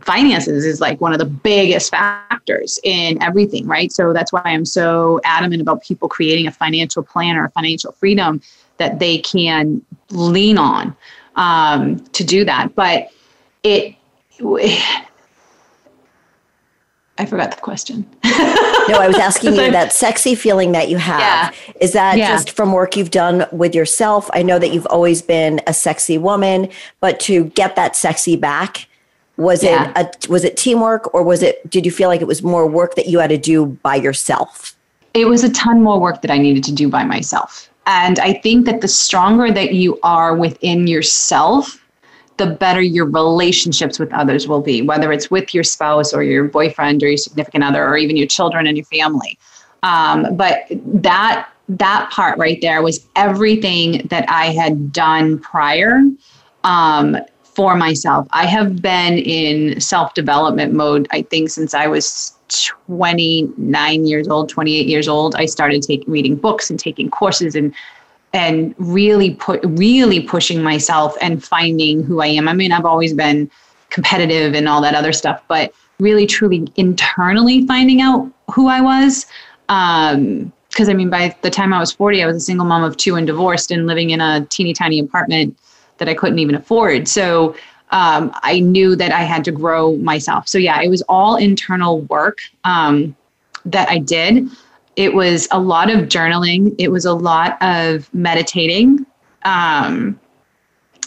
finances 0.00 0.64
is 0.64 0.80
like 0.80 0.98
one 1.02 1.12
of 1.12 1.18
the 1.18 1.26
biggest 1.26 1.90
factors 1.90 2.80
in 2.82 3.22
everything, 3.22 3.66
right? 3.66 3.92
So 3.92 4.14
that's 4.14 4.32
why 4.32 4.40
I'm 4.42 4.64
so 4.64 5.20
adamant 5.24 5.60
about 5.60 5.82
people 5.82 6.08
creating 6.08 6.46
a 6.46 6.50
financial 6.50 7.02
plan 7.02 7.36
or 7.36 7.50
financial 7.50 7.92
freedom 7.92 8.40
that 8.78 9.00
they 9.00 9.18
can 9.18 9.82
lean 10.10 10.56
on 10.56 10.96
um, 11.36 11.98
to 11.98 12.24
do 12.24 12.44
that. 12.44 12.74
But 12.74 13.10
it, 13.62 13.96
I 17.16 17.26
forgot 17.26 17.52
the 17.52 17.60
question. 17.60 18.04
no, 18.24 18.98
I 18.98 19.06
was 19.06 19.16
asking 19.16 19.54
you 19.54 19.70
that 19.72 19.92
sexy 19.92 20.34
feeling 20.34 20.72
that 20.72 20.88
you 20.88 20.96
have. 20.96 21.20
Yeah. 21.20 21.72
Is 21.80 21.92
that 21.92 22.18
yeah. 22.18 22.28
just 22.28 22.50
from 22.50 22.72
work 22.72 22.96
you've 22.96 23.12
done 23.12 23.46
with 23.52 23.74
yourself? 23.74 24.28
I 24.32 24.42
know 24.42 24.58
that 24.58 24.72
you've 24.72 24.86
always 24.86 25.22
been 25.22 25.60
a 25.66 25.74
sexy 25.74 26.18
woman, 26.18 26.68
but 27.00 27.20
to 27.20 27.44
get 27.50 27.76
that 27.76 27.94
sexy 27.94 28.34
back, 28.36 28.88
was 29.36 29.62
yeah. 29.64 29.92
it 29.96 30.26
a, 30.26 30.30
was 30.30 30.44
it 30.44 30.56
teamwork 30.56 31.12
or 31.12 31.22
was 31.22 31.42
it 31.42 31.68
did 31.68 31.84
you 31.84 31.90
feel 31.90 32.08
like 32.08 32.20
it 32.20 32.26
was 32.26 32.42
more 32.42 32.66
work 32.68 32.94
that 32.94 33.08
you 33.08 33.18
had 33.18 33.30
to 33.30 33.38
do 33.38 33.66
by 33.66 33.96
yourself? 33.96 34.76
It 35.12 35.26
was 35.26 35.44
a 35.44 35.50
ton 35.50 35.82
more 35.82 36.00
work 36.00 36.22
that 36.22 36.30
I 36.30 36.38
needed 36.38 36.64
to 36.64 36.72
do 36.72 36.88
by 36.88 37.04
myself. 37.04 37.68
And 37.86 38.18
I 38.18 38.34
think 38.34 38.66
that 38.66 38.80
the 38.80 38.88
stronger 38.88 39.52
that 39.52 39.74
you 39.74 39.98
are 40.02 40.34
within 40.34 40.86
yourself, 40.86 41.84
the 42.38 42.46
better 42.46 42.80
your 42.80 43.06
relationships 43.06 43.98
with 43.98 44.12
others 44.12 44.48
will 44.48 44.62
be, 44.62 44.82
whether 44.82 45.12
it's 45.12 45.30
with 45.30 45.54
your 45.54 45.64
spouse 45.64 46.12
or 46.12 46.22
your 46.22 46.44
boyfriend 46.44 47.02
or 47.02 47.08
your 47.08 47.16
significant 47.16 47.62
other 47.62 47.86
or 47.86 47.96
even 47.96 48.16
your 48.16 48.26
children 48.26 48.66
and 48.66 48.76
your 48.76 48.86
family. 48.86 49.38
Um, 49.82 50.34
but 50.36 50.64
that 50.70 51.48
that 51.68 52.10
part 52.10 52.38
right 52.38 52.60
there 52.60 52.82
was 52.82 53.06
everything 53.16 54.06
that 54.08 54.28
I 54.28 54.46
had 54.46 54.92
done 54.92 55.38
prior 55.38 56.02
um, 56.62 57.16
for 57.42 57.76
myself. 57.76 58.26
I 58.32 58.46
have 58.46 58.82
been 58.82 59.18
in 59.18 59.80
self 59.80 60.14
development 60.14 60.74
mode, 60.74 61.06
I 61.10 61.22
think, 61.22 61.50
since 61.50 61.74
I 61.74 61.86
was 61.86 62.34
29 62.62 64.06
years 64.06 64.28
old, 64.28 64.48
28 64.48 64.86
years 64.86 65.08
old, 65.08 65.34
I 65.34 65.46
started 65.46 65.82
taking 65.82 66.10
reading 66.10 66.36
books 66.36 66.70
and 66.70 66.78
taking 66.78 67.10
courses 67.10 67.54
and 67.54 67.74
and 68.32 68.74
really 68.78 69.34
put 69.36 69.60
really 69.64 70.20
pushing 70.20 70.60
myself 70.60 71.16
and 71.20 71.42
finding 71.44 72.02
who 72.02 72.20
I 72.20 72.26
am. 72.26 72.48
I 72.48 72.52
mean, 72.52 72.72
I've 72.72 72.84
always 72.84 73.14
been 73.14 73.48
competitive 73.90 74.54
and 74.54 74.68
all 74.68 74.80
that 74.80 74.94
other 74.96 75.12
stuff, 75.12 75.40
but 75.46 75.72
really 76.00 76.26
truly 76.26 76.66
internally 76.74 77.64
finding 77.66 78.00
out 78.00 78.28
who 78.52 78.66
I 78.66 78.80
was. 78.80 79.26
Um, 79.68 80.52
because 80.68 80.88
I 80.88 80.94
mean, 80.94 81.08
by 81.08 81.36
the 81.42 81.50
time 81.50 81.72
I 81.72 81.78
was 81.78 81.92
40, 81.92 82.24
I 82.24 82.26
was 82.26 82.36
a 82.36 82.40
single 82.40 82.66
mom 82.66 82.82
of 82.82 82.96
two 82.96 83.14
and 83.14 83.24
divorced 83.24 83.70
and 83.70 83.86
living 83.86 84.10
in 84.10 84.20
a 84.20 84.44
teeny 84.50 84.72
tiny 84.74 84.98
apartment 84.98 85.56
that 85.98 86.08
I 86.08 86.14
couldn't 86.14 86.40
even 86.40 86.56
afford. 86.56 87.06
So 87.06 87.54
um, 87.94 88.32
I 88.42 88.58
knew 88.58 88.96
that 88.96 89.12
I 89.12 89.22
had 89.22 89.44
to 89.44 89.52
grow 89.52 89.96
myself. 89.98 90.48
So 90.48 90.58
yeah, 90.58 90.82
it 90.82 90.88
was 90.88 91.02
all 91.08 91.36
internal 91.36 92.00
work 92.02 92.40
um, 92.64 93.16
that 93.64 93.88
I 93.88 93.98
did. 93.98 94.48
It 94.96 95.14
was 95.14 95.48
a 95.52 95.60
lot 95.60 95.90
of 95.90 96.08
journaling. 96.08 96.74
It 96.76 96.90
was 96.90 97.04
a 97.04 97.14
lot 97.14 97.56
of 97.62 98.12
meditating. 98.12 99.06
um, 99.44 100.18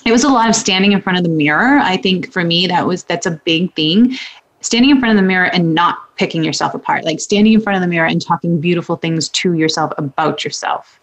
it 0.06 0.14
was 0.14 0.24
a 0.24 0.30
lot 0.30 0.48
of 0.48 0.56
standing 0.56 0.94
in 0.94 1.02
front 1.02 1.18
of 1.18 1.24
the 1.26 1.30
mirror. 1.30 1.80
I 1.80 1.98
think 1.98 2.32
for 2.32 2.44
me, 2.46 2.66
that 2.68 2.88
was 2.88 3.04
that's 3.04 3.26
a 3.26 3.32
big 3.32 3.76
thing. 3.76 4.16
Standing 4.62 4.92
in 4.92 5.00
front 5.00 5.12
of 5.12 5.22
the 5.22 5.28
mirror 5.28 5.50
and 5.54 5.76
not 5.76 6.16
picking 6.16 6.46
yourself 6.46 6.74
apart, 6.74 7.04
like 7.04 7.20
standing 7.20 7.52
in 7.54 7.60
front 7.60 7.76
of 7.76 7.82
the 7.82 7.88
mirror 7.88 8.08
and 8.08 8.22
talking 8.22 8.62
beautiful 8.62 8.96
things 8.96 9.28
to 9.30 9.54
yourself 9.54 9.92
about 9.98 10.46
yourself. 10.46 11.00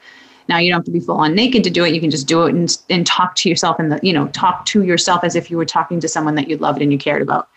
Now 0.49 0.59
you 0.59 0.71
don't 0.71 0.79
have 0.79 0.85
to 0.85 0.91
be 0.91 1.01
full 1.01 1.17
on 1.17 1.35
naked 1.35 1.65
to 1.65 1.71
do 1.71 1.85
it. 1.85 1.95
You 1.95 2.01
can 2.01 2.11
just 2.11 2.27
do 2.27 2.45
it 2.45 2.55
and, 2.55 2.77
and 2.91 3.07
talk 3.07 3.35
to 3.37 3.49
yourself 3.49 3.79
and 3.79 3.99
you 4.03 4.13
know 4.13 4.29
talk 4.29 4.67
to 4.67 4.83
yourself 4.83 5.25
as 5.25 5.37
if 5.37 5.51
you 5.51 5.57
were 5.57 5.65
talking 5.65 6.01
to 6.01 6.09
someone 6.09 6.35
that 6.35 6.49
you 6.49 6.57
loved 6.59 6.83
and 6.83 6.93
you 6.93 6.99
cared 6.99 7.23
about. 7.23 7.49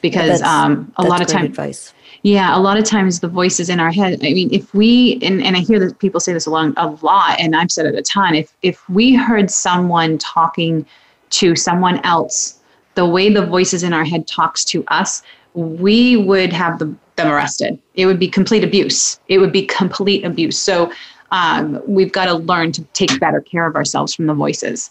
Because 0.00 0.40
um, 0.42 0.92
a 0.96 1.02
lot 1.02 1.20
of 1.20 1.26
times, 1.26 1.46
advice. 1.46 1.92
Yeah, 2.22 2.56
a 2.56 2.60
lot 2.60 2.78
of 2.78 2.84
times 2.84 3.20
the 3.20 3.28
voices 3.28 3.68
in 3.68 3.80
our 3.80 3.90
head. 3.90 4.14
I 4.22 4.32
mean, 4.32 4.52
if 4.52 4.72
we 4.74 5.18
and, 5.22 5.42
and 5.42 5.56
I 5.56 5.60
hear 5.60 5.78
that 5.80 5.98
people 5.98 6.20
say 6.20 6.32
this 6.32 6.46
a 6.46 6.50
lot, 6.50 6.72
a 6.76 6.88
lot, 7.04 7.38
and 7.40 7.56
I've 7.56 7.70
said 7.70 7.86
it 7.86 7.94
a 7.94 8.02
ton. 8.02 8.34
If 8.34 8.54
if 8.62 8.88
we 8.88 9.14
heard 9.14 9.50
someone 9.50 10.18
talking 10.18 10.86
to 11.30 11.56
someone 11.56 11.98
else, 12.04 12.60
the 12.94 13.06
way 13.06 13.32
the 13.32 13.44
voices 13.44 13.82
in 13.82 13.92
our 13.92 14.04
head 14.04 14.26
talks 14.26 14.64
to 14.66 14.84
us, 14.88 15.22
we 15.54 16.16
would 16.16 16.52
have 16.52 16.78
the, 16.78 16.94
them 17.16 17.28
arrested. 17.28 17.78
It 17.94 18.06
would 18.06 18.18
be 18.18 18.28
complete 18.28 18.64
abuse. 18.64 19.20
It 19.28 19.38
would 19.38 19.52
be 19.52 19.66
complete 19.66 20.24
abuse. 20.24 20.58
So 20.58 20.92
um, 21.30 21.80
we've 21.86 22.12
got 22.12 22.26
to 22.26 22.34
learn 22.34 22.72
to 22.72 22.82
take 22.92 23.18
better 23.20 23.40
care 23.40 23.66
of 23.66 23.76
ourselves 23.76 24.14
from 24.14 24.26
the 24.26 24.34
voices. 24.34 24.90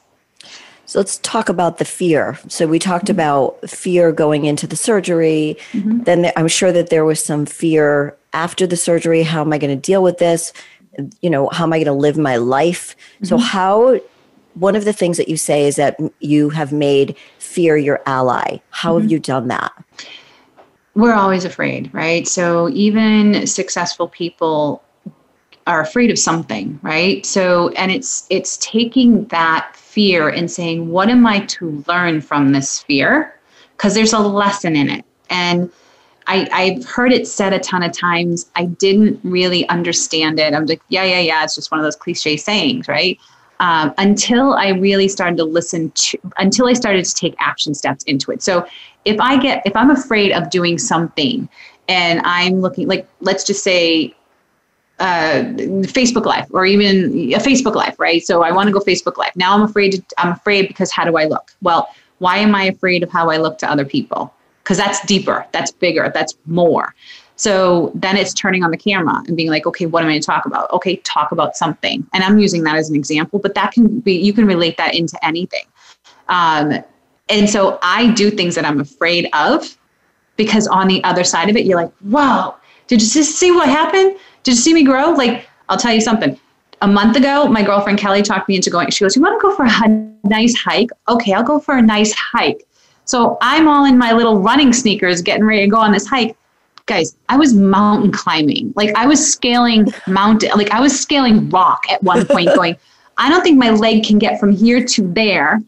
So 0.86 1.00
let's 1.00 1.18
talk 1.18 1.50
about 1.50 1.80
the 1.80 1.86
fear. 1.86 2.40
So 2.48 2.66
we 2.66 2.80
talked 2.80 3.06
mm-hmm. 3.06 3.16
about 3.16 3.70
fear 3.70 4.12
going 4.14 4.46
into 4.46 4.66
the 4.68 4.78
surgery. 4.78 5.58
Mm-hmm. 5.74 6.04
Then 6.04 6.32
I'm 6.38 6.48
sure 6.48 6.72
that 6.72 6.90
there 6.90 7.04
was 7.04 7.22
some 7.22 7.46
fear 7.46 8.16
after 8.34 8.66
the 8.66 8.78
surgery. 8.78 9.24
How 9.24 9.42
am 9.42 9.52
I 9.52 9.58
going 9.58 9.76
to 9.76 9.82
deal 9.82 10.02
with 10.02 10.18
this? 10.18 10.54
You 11.22 11.30
know, 11.30 11.50
how 11.50 11.66
am 11.66 11.74
I 11.74 11.78
going 11.78 11.88
to 11.88 11.94
live 11.94 12.18
my 12.18 12.38
life? 12.38 12.96
Mm-hmm. 13.16 13.26
So 13.26 13.38
how 13.38 14.00
one 14.54 14.76
of 14.76 14.86
the 14.86 14.94
things 14.94 15.18
that 15.18 15.28
you 15.28 15.38
say 15.38 15.68
is 15.68 15.76
that 15.76 16.00
you 16.20 16.50
have 16.50 16.72
made 16.72 17.16
fear 17.38 17.78
your 17.78 18.02
ally. 18.06 18.58
How 18.70 18.94
have 18.94 19.04
mm-hmm. 19.04 19.12
you 19.12 19.20
done 19.20 19.50
that? 19.50 19.74
We're 20.96 21.14
always 21.14 21.46
afraid, 21.46 21.94
right? 21.94 22.28
So 22.28 22.70
even 22.70 23.46
successful 23.46 24.08
people 24.08 24.84
are 25.68 25.82
afraid 25.82 26.10
of 26.10 26.18
something, 26.18 26.80
right? 26.82 27.26
So 27.26 27.70
and 27.72 27.92
it's 27.92 28.26
it's 28.30 28.58
taking 28.58 29.26
that 29.26 29.76
fear 29.76 30.30
and 30.30 30.50
saying, 30.50 30.90
what 30.90 31.10
am 31.10 31.28
I 31.28 31.42
to 31.42 31.84
learn 31.88 32.22
from 32.22 32.52
this 32.54 32.80
fear? 32.80 33.38
Because 33.76 33.94
there's 33.94 34.14
a 34.14 34.20
lesson 34.20 34.76
in 34.76 34.90
it. 34.90 35.06
And 35.30 35.72
I, 36.28 36.48
I've 36.52 36.86
heard 36.86 37.14
it 37.14 37.28
said 37.28 37.54
a 37.54 37.60
ton 37.60 37.84
of 37.84 37.92
times. 37.94 38.50
I 38.56 38.66
didn't 38.66 39.20
really 39.24 39.68
understand 39.70 40.40
it. 40.40 40.54
I'm 40.54 40.66
like, 40.66 40.82
yeah, 40.90 41.04
yeah, 41.04 41.20
yeah. 41.20 41.44
It's 41.44 41.56
just 41.56 41.72
one 41.72 41.80
of 41.80 41.84
those 41.84 41.96
cliche 41.96 42.38
sayings, 42.38 42.88
right? 42.88 43.18
Um, 43.60 43.94
until 43.98 44.54
I 44.54 44.70
really 44.70 45.08
started 45.08 45.38
to 45.38 45.46
listen 45.46 45.92
to, 45.92 46.20
until 46.38 46.68
I 46.68 46.74
started 46.74 47.04
to 47.06 47.14
take 47.14 47.36
action 47.40 47.74
steps 47.74 48.04
into 48.04 48.32
it. 48.32 48.44
So 48.44 48.68
if 49.06 49.20
I 49.20 49.40
get, 49.40 49.64
if 49.66 49.76
I'm 49.76 49.90
afraid 49.90 50.32
of 50.32 50.50
doing 50.50 50.78
something 50.78 51.50
and 51.88 52.22
I'm 52.24 52.62
looking, 52.62 52.88
like, 52.88 53.08
let's 53.22 53.44
just 53.44 53.64
say 53.64 54.14
uh, 55.00 55.44
Facebook 55.84 56.26
Live 56.26 56.48
or 56.52 56.66
even 56.66 57.14
a 57.34 57.38
Facebook 57.38 57.76
Live, 57.76 58.00
right? 58.00 58.24
So 58.24 58.44
I 58.44 58.52
want 58.52 58.68
to 58.68 58.74
go 58.74 58.80
Facebook 58.80 59.18
Live. 59.18 59.36
Now 59.36 59.54
I'm 59.54 59.62
afraid. 59.62 59.92
To, 59.92 60.04
I'm 60.18 60.32
afraid 60.34 60.68
because 60.68 60.92
how 60.92 61.06
do 61.06 61.18
I 61.18 61.26
look? 61.26 61.54
Well, 61.62 61.90
why 62.20 62.38
am 62.38 62.56
I 62.56 62.64
afraid 62.64 63.04
of 63.04 63.12
how 63.12 63.30
I 63.30 63.38
look 63.38 63.58
to 63.60 63.70
other 63.70 63.86
people? 63.86 64.34
Because 64.64 64.78
that's 64.78 65.06
deeper, 65.06 65.46
that's 65.52 65.72
bigger, 65.72 66.12
that's 66.14 66.36
more. 66.46 66.94
So 67.38 67.92
then 67.94 68.18
it's 68.18 68.34
turning 68.34 68.64
on 68.64 68.72
the 68.72 68.78
camera 68.78 69.24
and 69.28 69.38
being 69.38 69.50
like, 69.50 69.68
okay, 69.68 69.86
what 69.86 70.02
am 70.02 70.10
I 70.10 70.14
going 70.14 70.22
to 70.22 70.26
talk 70.26 70.46
about? 70.46 70.72
Okay, 70.72 70.96
talk 70.98 71.32
about 71.32 71.56
something. 71.56 72.06
And 72.14 72.24
I'm 72.24 72.40
using 72.40 72.64
that 72.64 72.76
as 72.76 72.90
an 72.90 72.96
example, 72.96 73.38
but 73.38 73.54
that 73.54 73.72
can 73.72 74.00
be, 74.00 74.14
you 74.14 74.34
can 74.34 74.46
relate 74.46 74.76
that 74.78 74.96
into 74.96 75.24
anything. 75.24 75.66
Um, 76.30 76.84
and 77.30 77.50
so 77.50 77.78
I 77.84 78.12
do 78.14 78.32
things 78.32 78.56
that 78.56 78.66
I'm 78.66 78.82
afraid 78.82 79.30
of 79.34 79.78
because 80.36 80.68
on 80.68 80.88
the 80.88 81.04
other 81.04 81.24
side 81.24 81.50
of 81.50 81.56
it, 81.56 81.66
you're 81.66 81.80
like, 81.80 81.94
whoa, 82.00 82.56
did 82.88 83.02
you 83.02 83.08
just 83.08 83.38
see 83.38 83.52
what 83.52 83.70
happened? 83.70 84.18
Did 84.48 84.56
you 84.56 84.62
see 84.62 84.74
me 84.74 84.86
grow? 84.86 85.10
Like, 85.10 85.46
I'll 85.68 85.76
tell 85.76 85.92
you 85.92 86.00
something. 86.00 86.40
A 86.82 86.88
month 86.88 87.18
ago, 87.18 87.50
my 87.50 87.62
girlfriend 87.62 88.00
Kelly 88.00 88.22
talked 88.22 88.48
me 88.48 88.56
into 88.56 88.70
going. 88.70 88.90
She 88.92 89.04
goes, 89.04 89.14
You 89.14 89.22
want 89.22 89.38
to 89.38 89.46
go 89.46 89.54
for 89.54 89.66
a 89.66 89.90
nice 90.24 90.56
hike? 90.56 90.90
Okay, 91.10 91.34
I'll 91.34 91.44
go 91.44 91.60
for 91.60 91.76
a 91.76 91.82
nice 91.82 92.14
hike. 92.14 92.66
So 93.04 93.38
I'm 93.42 93.68
all 93.68 93.84
in 93.84 93.98
my 93.98 94.14
little 94.14 94.40
running 94.40 94.72
sneakers 94.72 95.22
getting 95.22 95.44
ready 95.44 95.64
to 95.64 95.68
go 95.68 95.76
on 95.76 95.92
this 95.92 96.08
hike. 96.08 96.38
Guys, 96.86 97.18
I 97.28 97.36
was 97.36 97.54
mountain 97.54 98.10
climbing. 98.10 98.72
Like 98.78 98.96
I 98.96 99.06
was 99.06 99.20
scaling 99.34 99.88
mountain, 100.08 100.52
like 100.56 100.72
I 100.72 100.80
was 100.80 100.98
scaling 100.98 101.50
rock 101.50 101.84
at 101.90 102.02
one 102.02 102.26
point, 102.26 102.48
going, 102.56 102.78
I 103.18 103.28
don't 103.28 103.44
think 103.44 103.58
my 103.58 103.72
leg 103.72 104.06
can 104.06 104.18
get 104.18 104.40
from 104.40 104.54
here 104.54 104.82
to 104.82 105.12
there. 105.12 105.62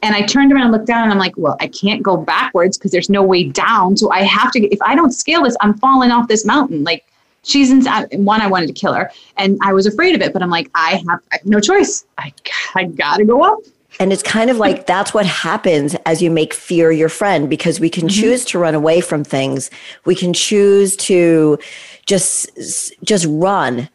And 0.00 0.14
I 0.14 0.22
turned 0.22 0.54
around 0.54 0.62
and 0.62 0.72
looked 0.72 0.86
down 0.86 1.02
and 1.02 1.12
I'm 1.12 1.18
like, 1.18 1.36
well, 1.36 1.58
I 1.60 1.66
can't 1.66 2.02
go 2.02 2.16
backwards 2.16 2.78
because 2.78 2.92
there's 2.92 3.10
no 3.10 3.22
way 3.22 3.44
down. 3.44 3.98
So 3.98 4.10
I 4.10 4.22
have 4.22 4.52
to, 4.52 4.60
if 4.72 4.80
I 4.80 4.94
don't 4.94 5.12
scale 5.12 5.42
this, 5.42 5.54
I'm 5.60 5.76
falling 5.76 6.10
off 6.10 6.28
this 6.28 6.46
mountain. 6.46 6.82
Like 6.82 7.04
she's 7.42 7.70
in 7.70 7.84
one 8.24 8.40
i 8.40 8.46
wanted 8.46 8.66
to 8.66 8.72
kill 8.72 8.92
her 8.92 9.10
and 9.36 9.58
i 9.62 9.72
was 9.72 9.86
afraid 9.86 10.14
of 10.14 10.20
it 10.22 10.32
but 10.32 10.42
i'm 10.42 10.50
like 10.50 10.70
i 10.74 11.02
have, 11.08 11.20
I 11.32 11.36
have 11.36 11.46
no 11.46 11.60
choice 11.60 12.04
I, 12.18 12.32
I 12.74 12.84
gotta 12.84 13.24
go 13.24 13.42
up 13.42 13.58
and 14.00 14.12
it's 14.12 14.22
kind 14.22 14.50
of 14.50 14.56
like 14.56 14.86
that's 14.86 15.12
what 15.12 15.26
happens 15.26 15.94
as 16.06 16.22
you 16.22 16.30
make 16.30 16.54
fear 16.54 16.90
your 16.90 17.08
friend 17.08 17.50
because 17.50 17.80
we 17.80 17.90
can 17.90 18.08
mm-hmm. 18.08 18.20
choose 18.20 18.44
to 18.46 18.58
run 18.58 18.74
away 18.74 19.00
from 19.00 19.24
things 19.24 19.70
we 20.04 20.14
can 20.14 20.32
choose 20.32 20.96
to 20.96 21.58
just 22.06 22.50
just 23.04 23.26
run 23.28 23.88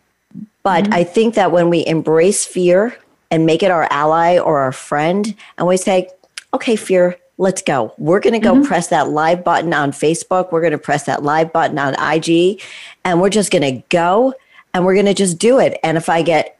but 0.64 0.84
mm-hmm. 0.86 0.94
i 0.94 1.04
think 1.04 1.36
that 1.36 1.52
when 1.52 1.70
we 1.70 1.86
embrace 1.86 2.46
fear 2.46 2.98
and 3.32 3.46
make 3.46 3.64
it 3.64 3.72
our 3.72 3.88
ally 3.92 4.38
or 4.38 4.60
our 4.60 4.72
friend 4.72 5.36
and 5.58 5.68
we 5.68 5.78
say 5.78 6.10
okay 6.54 6.76
fear 6.76 7.18
let's 7.38 7.62
go. 7.62 7.94
We're 7.98 8.20
going 8.20 8.34
to 8.34 8.40
go 8.40 8.54
mm-hmm. 8.56 8.64
press 8.64 8.88
that 8.88 9.10
live 9.10 9.44
button 9.44 9.74
on 9.74 9.92
Facebook. 9.92 10.52
We're 10.52 10.62
going 10.62 10.72
to 10.72 10.78
press 10.78 11.04
that 11.04 11.24
live 11.24 11.54
button 11.54 11.78
on 11.78 11.94
IG 11.94 12.62
and 13.04 13.22
we're 13.22 13.30
just 13.30 13.52
going 13.52 13.62
to 13.62 13.84
go 13.90 14.34
and 14.74 14.86
we're 14.86 14.96
going 14.96 15.06
to 15.06 15.14
just 15.14 15.38
do 15.38 15.60
it. 15.60 15.80
And 15.84 15.98
if 15.98 16.10
I 16.10 16.22
get 16.22 16.60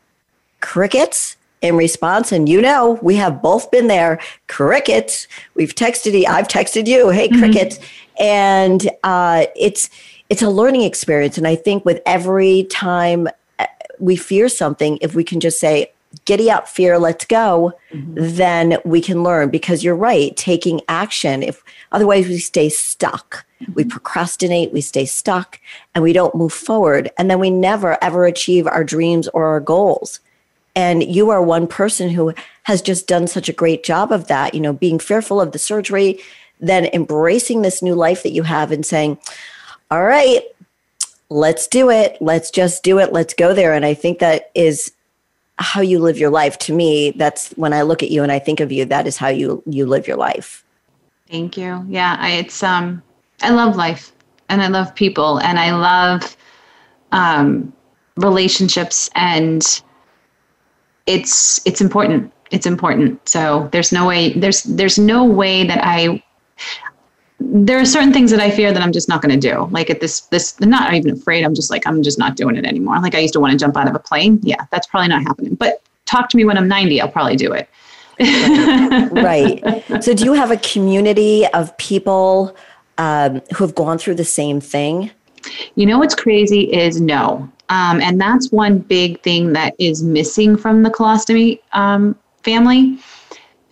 crickets 0.60 1.36
in 1.62 1.76
response, 1.76 2.32
and 2.32 2.48
you 2.48 2.62
know, 2.62 3.00
we 3.02 3.16
have 3.16 3.42
both 3.42 3.72
been 3.72 3.88
there, 3.88 4.20
crickets, 4.48 5.28
we've 5.56 5.74
texted, 5.74 6.26
I've 6.28 6.48
texted 6.48 6.86
you, 6.86 7.10
hey, 7.10 7.28
mm-hmm. 7.28 7.40
crickets. 7.40 7.80
And 8.20 8.88
uh, 9.04 9.48
it's, 9.56 9.90
it's 10.30 10.42
a 10.42 10.50
learning 10.50 10.84
experience. 10.84 11.38
And 11.38 11.48
I 11.48 11.56
think 11.56 11.86
with 11.86 12.02
every 12.06 12.66
time 12.66 13.28
uh, 13.58 13.66
we 14.00 14.16
fear 14.16 14.50
something, 14.50 15.00
if 15.02 15.16
we 15.16 15.24
can 15.24 15.40
just 15.40 15.60
say, 15.60 15.92
giddy 16.28 16.52
up 16.52 16.68
fear 16.68 17.00
let's 17.00 17.24
go 17.26 17.74
mm-hmm. 17.92 18.14
then 18.18 18.78
we 18.84 19.02
can 19.02 19.24
learn. 19.24 19.50
Because 19.50 19.84
you're 19.84 19.96
right 19.96 20.36
taking 20.36 20.82
action 20.88 21.42
if 21.42 21.64
otherwise 21.92 22.28
we 22.28 22.38
stay 22.38 22.70
stuck. 22.70 23.46
Mm-hmm. 23.62 23.74
we 23.74 23.86
procrastinate 23.86 24.72
we 24.72 24.82
stay 24.82 25.06
stuck 25.06 25.60
and 25.96 26.04
we 26.04 26.14
don't 26.14 26.36
move 26.36 26.54
forward. 26.54 27.10
And 27.18 27.32
then 27.32 27.40
we 27.40 27.50
never 27.50 27.98
ever 28.04 28.26
achieve 28.26 28.68
our 28.68 28.84
dreams 28.84 29.28
or 29.30 29.46
our 29.46 29.60
goals. 29.60 30.20
And 30.76 31.02
you 31.02 31.32
are 31.32 31.42
one 31.42 31.66
person 31.66 32.10
who 32.10 32.36
has 32.64 32.84
just 32.84 33.08
done 33.08 33.26
such 33.26 33.50
a 33.50 33.54
great 33.54 33.84
job 33.84 34.12
of 34.12 34.28
that 34.28 34.54
you 34.54 34.60
know 34.60 34.74
being 34.74 35.00
fearful 35.00 35.42
of 35.42 35.54
the 35.54 35.60
surgery 35.60 36.20
then 36.60 36.86
embracing 36.88 37.62
this 37.62 37.82
new 37.82 37.96
life 37.96 38.24
that 38.24 38.32
you 38.32 38.44
have 38.44 38.72
and 38.72 38.86
saying 38.86 39.18
all 39.90 40.04
right 40.04 40.44
let's 41.30 41.68
do 41.68 41.90
it. 41.90 42.18
Let's 42.22 42.50
just 42.50 42.84
do 42.84 43.00
it. 43.00 43.12
Let's 43.12 43.34
go 43.34 43.54
there. 43.54 43.74
And 43.74 43.86
i 43.86 43.94
think 43.94 44.20
that 44.20 44.52
is 44.56 44.92
how 45.60 45.82
you 45.82 46.00
live 46.00 46.18
your 46.18 46.30
life. 46.30 46.58
To 46.60 46.74
me 46.76 47.12
that's 47.12 47.52
when 47.52 47.74
i 47.74 47.82
look 47.82 48.04
at 48.04 48.12
you 48.12 48.24
and 48.24 48.32
i 48.32 48.40
think 48.40 48.60
of 48.60 48.72
you 48.72 48.86
that 48.86 49.08
is 49.08 49.18
how 49.18 49.30
you 49.30 49.64
you 49.66 49.86
live 49.86 50.08
your 50.08 50.18
life. 50.18 50.64
Thank 51.30 51.58
you. 51.58 51.86
Yeah 51.88 52.18
I, 52.20 52.32
it's 52.32 52.64
um 52.64 53.02
i 53.42 53.50
love 53.50 53.76
life 53.76 54.12
and 54.50 54.62
i 54.62 54.68
love 54.68 54.94
people 54.96 55.40
and 55.40 55.60
i 55.60 55.72
love 55.72 56.36
um 57.12 57.74
relationships 58.18 59.10
and 59.16 59.82
it's 61.08 61.66
it's 61.66 61.82
important. 61.82 62.32
It's 62.52 62.66
important. 62.66 63.28
So 63.28 63.70
there's 63.72 63.92
no 63.92 64.06
way 64.06 64.34
there's 64.34 64.64
there's 64.64 65.00
no 65.00 65.26
way 65.26 65.66
that 65.66 65.80
i 65.84 66.22
there 67.40 67.80
are 67.80 67.86
certain 67.86 68.12
things 68.12 68.32
that 68.32 68.40
I 68.40 68.50
fear 68.50 68.74
that 68.74 68.82
I'm 68.82 68.92
just 68.92 69.08
not 69.08 69.22
going 69.22 69.40
to 69.40 69.50
do. 69.50 69.68
Like 69.72 69.90
at 69.90 70.02
this, 70.02 70.22
this, 70.22 70.56
I'm 70.62 70.70
not 70.70 70.94
even 70.94 71.12
afraid. 71.12 71.44
I'm 71.44 71.54
just 71.54 71.70
like, 71.70 71.86
I'm 71.86 72.02
just 72.02 72.18
not 72.18 72.36
doing 72.36 72.56
it 72.56 72.66
anymore. 72.66 73.00
Like 73.00 73.14
I 73.16 73.20
used 73.20 73.34
to 73.34 73.40
want 73.40 73.52
to 73.52 73.58
jump 73.58 73.78
out 73.78 73.88
of 73.88 73.96
a 73.96 74.00
plane. 74.00 74.40
Yeah, 74.42 74.66
that's 74.72 74.88
probably 74.88 75.10
not 75.10 75.22
happening. 75.22 75.56
But 75.56 75.82
talk 76.06 76.30
to 76.30 76.38
me 76.38 76.46
when 76.46 76.58
I'm 76.58 76.68
90, 76.68 77.00
I'll 77.00 77.10
probably 77.10 77.36
do 77.36 77.54
it. 77.54 77.70
right. 79.12 79.84
So 80.04 80.16
do 80.16 80.24
you 80.24 80.34
have 80.34 80.50
a 80.50 80.58
community 80.58 81.46
of 81.48 81.78
people 81.78 82.56
um, 82.98 83.42
who 83.56 83.64
have 83.64 83.76
gone 83.76 84.00
through 84.00 84.16
the 84.16 84.26
same 84.26 84.60
thing? 84.60 85.12
You 85.76 85.86
know 85.86 86.00
what's 86.00 86.16
crazy 86.16 86.74
is 86.74 87.00
no. 87.00 87.50
Um, 87.70 88.02
and 88.02 88.20
that's 88.20 88.52
one 88.52 88.80
big 88.80 89.22
thing 89.22 89.54
that 89.54 89.76
is 89.78 90.02
missing 90.02 90.58
from 90.58 90.84
the 90.84 90.90
colostomy 90.90 91.60
um, 91.74 92.18
family. 92.44 92.98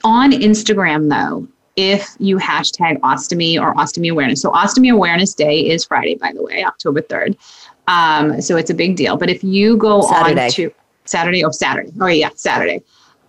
On 0.04 0.32
Instagram, 0.32 1.10
though, 1.10 1.48
if 1.76 2.16
you 2.20 2.38
hashtag 2.38 3.00
ostomy 3.02 3.60
or 3.60 3.74
ostomy 3.76 4.12
awareness. 4.12 4.42
So, 4.42 4.52
ostomy 4.52 4.94
awareness 4.94 5.34
day 5.34 5.60
is 5.60 5.86
Friday, 5.86 6.16
by 6.16 6.32
the 6.34 6.44
way, 6.44 6.64
October 6.64 7.02
3rd. 7.02 7.38
Um, 7.88 8.42
so, 8.42 8.58
it's 8.58 8.70
a 8.70 8.74
big 8.74 8.96
deal. 8.96 9.18
But 9.18 9.30
if 9.30 9.44
you 9.44 9.78
go 9.78 10.02
Saturday. 10.02 10.46
on 10.46 10.52
to 10.52 10.72
Saturday, 11.06 11.44
oh, 11.44 11.52
Saturday, 11.52 11.92
oh, 12.00 12.08
yeah, 12.08 12.30
Saturday. 12.36 12.82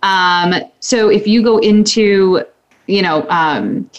Um, 0.03 0.53
so 0.79 1.09
if 1.09 1.27
you 1.27 1.43
go 1.43 1.57
into, 1.59 2.43
you 2.87 3.01
know, 3.01 3.27
um, 3.29 3.89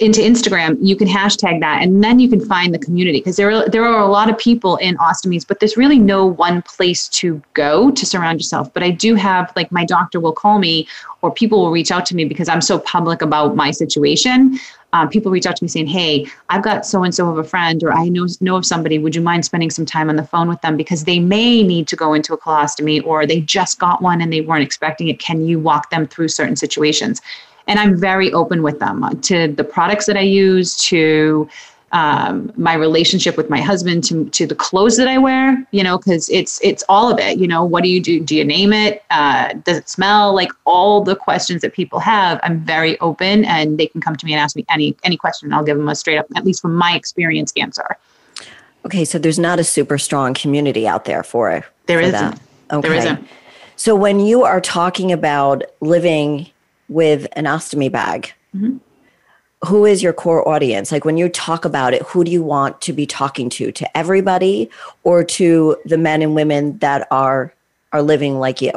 into 0.00 0.20
Instagram, 0.20 0.76
you 0.80 0.96
can 0.96 1.06
hashtag 1.06 1.60
that, 1.60 1.82
and 1.82 2.02
then 2.02 2.18
you 2.18 2.28
can 2.28 2.44
find 2.44 2.74
the 2.74 2.78
community 2.78 3.20
because 3.20 3.36
there 3.36 3.50
are 3.50 3.68
there 3.68 3.84
are 3.84 4.00
a 4.00 4.08
lot 4.08 4.28
of 4.28 4.36
people 4.36 4.76
in 4.76 4.96
ostomies, 4.96 5.46
but 5.46 5.60
there's 5.60 5.76
really 5.76 5.98
no 5.98 6.26
one 6.26 6.62
place 6.62 7.08
to 7.08 7.40
go 7.54 7.90
to 7.92 8.04
surround 8.04 8.40
yourself. 8.40 8.72
But 8.72 8.82
I 8.82 8.90
do 8.90 9.14
have 9.14 9.52
like 9.54 9.70
my 9.70 9.84
doctor 9.84 10.18
will 10.18 10.32
call 10.32 10.58
me, 10.58 10.88
or 11.22 11.32
people 11.32 11.60
will 11.60 11.70
reach 11.70 11.92
out 11.92 12.06
to 12.06 12.16
me 12.16 12.24
because 12.24 12.48
I'm 12.48 12.60
so 12.60 12.78
public 12.78 13.22
about 13.22 13.54
my 13.54 13.70
situation. 13.70 14.58
Um, 14.92 15.08
people 15.08 15.30
reach 15.30 15.46
out 15.46 15.56
to 15.56 15.64
me 15.64 15.68
saying, 15.68 15.86
"Hey, 15.86 16.26
I've 16.50 16.62
got 16.62 16.84
so 16.86 17.04
and 17.04 17.14
so 17.14 17.28
of 17.30 17.38
a 17.38 17.44
friend, 17.44 17.82
or 17.84 17.92
I 17.92 18.08
know 18.08 18.26
know 18.40 18.56
of 18.56 18.66
somebody. 18.66 18.98
Would 18.98 19.14
you 19.14 19.22
mind 19.22 19.44
spending 19.44 19.70
some 19.70 19.86
time 19.86 20.08
on 20.10 20.16
the 20.16 20.24
phone 20.24 20.48
with 20.48 20.60
them 20.60 20.76
because 20.76 21.04
they 21.04 21.20
may 21.20 21.62
need 21.62 21.86
to 21.88 21.96
go 21.96 22.14
into 22.14 22.34
a 22.34 22.38
colostomy, 22.38 23.04
or 23.04 23.26
they 23.26 23.40
just 23.40 23.78
got 23.78 24.02
one 24.02 24.20
and 24.20 24.32
they 24.32 24.40
weren't 24.40 24.64
expecting 24.64 25.06
it? 25.06 25.20
Can 25.20 25.46
you 25.46 25.60
walk 25.60 25.90
them 25.90 26.08
through 26.08 26.28
certain 26.28 26.56
situations?" 26.56 27.20
And 27.66 27.78
I'm 27.78 27.98
very 27.98 28.32
open 28.32 28.62
with 28.62 28.78
them 28.78 29.20
to 29.22 29.48
the 29.48 29.64
products 29.64 30.06
that 30.06 30.16
I 30.16 30.20
use, 30.20 30.76
to 30.88 31.48
um, 31.92 32.52
my 32.56 32.74
relationship 32.74 33.36
with 33.36 33.48
my 33.48 33.60
husband, 33.60 34.02
to 34.04 34.28
to 34.30 34.46
the 34.46 34.54
clothes 34.54 34.96
that 34.96 35.08
I 35.08 35.18
wear. 35.18 35.66
You 35.70 35.82
know, 35.84 35.98
because 35.98 36.28
it's 36.28 36.60
it's 36.62 36.82
all 36.88 37.10
of 37.12 37.18
it. 37.18 37.38
You 37.38 37.46
know, 37.46 37.64
what 37.64 37.82
do 37.82 37.88
you 37.88 38.00
do? 38.00 38.20
Do 38.20 38.36
you 38.36 38.44
name 38.44 38.72
it? 38.72 39.02
Uh, 39.10 39.52
does 39.64 39.78
it 39.78 39.88
smell? 39.88 40.34
Like 40.34 40.50
all 40.64 41.02
the 41.02 41.16
questions 41.16 41.62
that 41.62 41.72
people 41.72 42.00
have, 42.00 42.40
I'm 42.42 42.60
very 42.60 42.98
open, 43.00 43.44
and 43.44 43.78
they 43.78 43.86
can 43.86 44.00
come 44.00 44.16
to 44.16 44.26
me 44.26 44.32
and 44.32 44.40
ask 44.40 44.56
me 44.56 44.64
any 44.68 44.96
any 45.04 45.16
question. 45.16 45.46
And 45.46 45.54
I'll 45.54 45.64
give 45.64 45.76
them 45.76 45.88
a 45.88 45.94
straight 45.94 46.18
up, 46.18 46.26
at 46.36 46.44
least 46.44 46.60
from 46.60 46.74
my 46.74 46.94
experience, 46.94 47.52
answer. 47.56 47.96
Okay, 48.84 49.04
so 49.04 49.18
there's 49.18 49.38
not 49.38 49.58
a 49.58 49.64
super 49.64 49.96
strong 49.96 50.34
community 50.34 50.86
out 50.86 51.06
there 51.06 51.22
for 51.22 51.50
it. 51.50 51.64
There 51.86 52.00
for 52.00 52.06
isn't. 52.06 52.40
Okay. 52.70 52.88
There 52.88 52.96
isn't. 52.96 53.28
So 53.76 53.96
when 53.96 54.20
you 54.20 54.44
are 54.44 54.60
talking 54.60 55.10
about 55.10 55.62
living 55.80 56.50
with 56.88 57.26
an 57.32 57.44
ostomy 57.44 57.90
bag, 57.90 58.32
mm-hmm. 58.54 58.76
who 59.66 59.84
is 59.84 60.02
your 60.02 60.12
core 60.12 60.46
audience? 60.48 60.92
Like 60.92 61.04
when 61.04 61.16
you 61.16 61.28
talk 61.28 61.64
about 61.64 61.94
it, 61.94 62.02
who 62.02 62.24
do 62.24 62.30
you 62.30 62.42
want 62.42 62.80
to 62.82 62.92
be 62.92 63.06
talking 63.06 63.48
to? 63.50 63.72
To 63.72 63.96
everybody 63.96 64.70
or 65.02 65.24
to 65.24 65.76
the 65.84 65.98
men 65.98 66.22
and 66.22 66.34
women 66.34 66.78
that 66.78 67.06
are 67.10 67.52
are 67.92 68.02
living 68.02 68.40
like 68.40 68.60
you? 68.60 68.72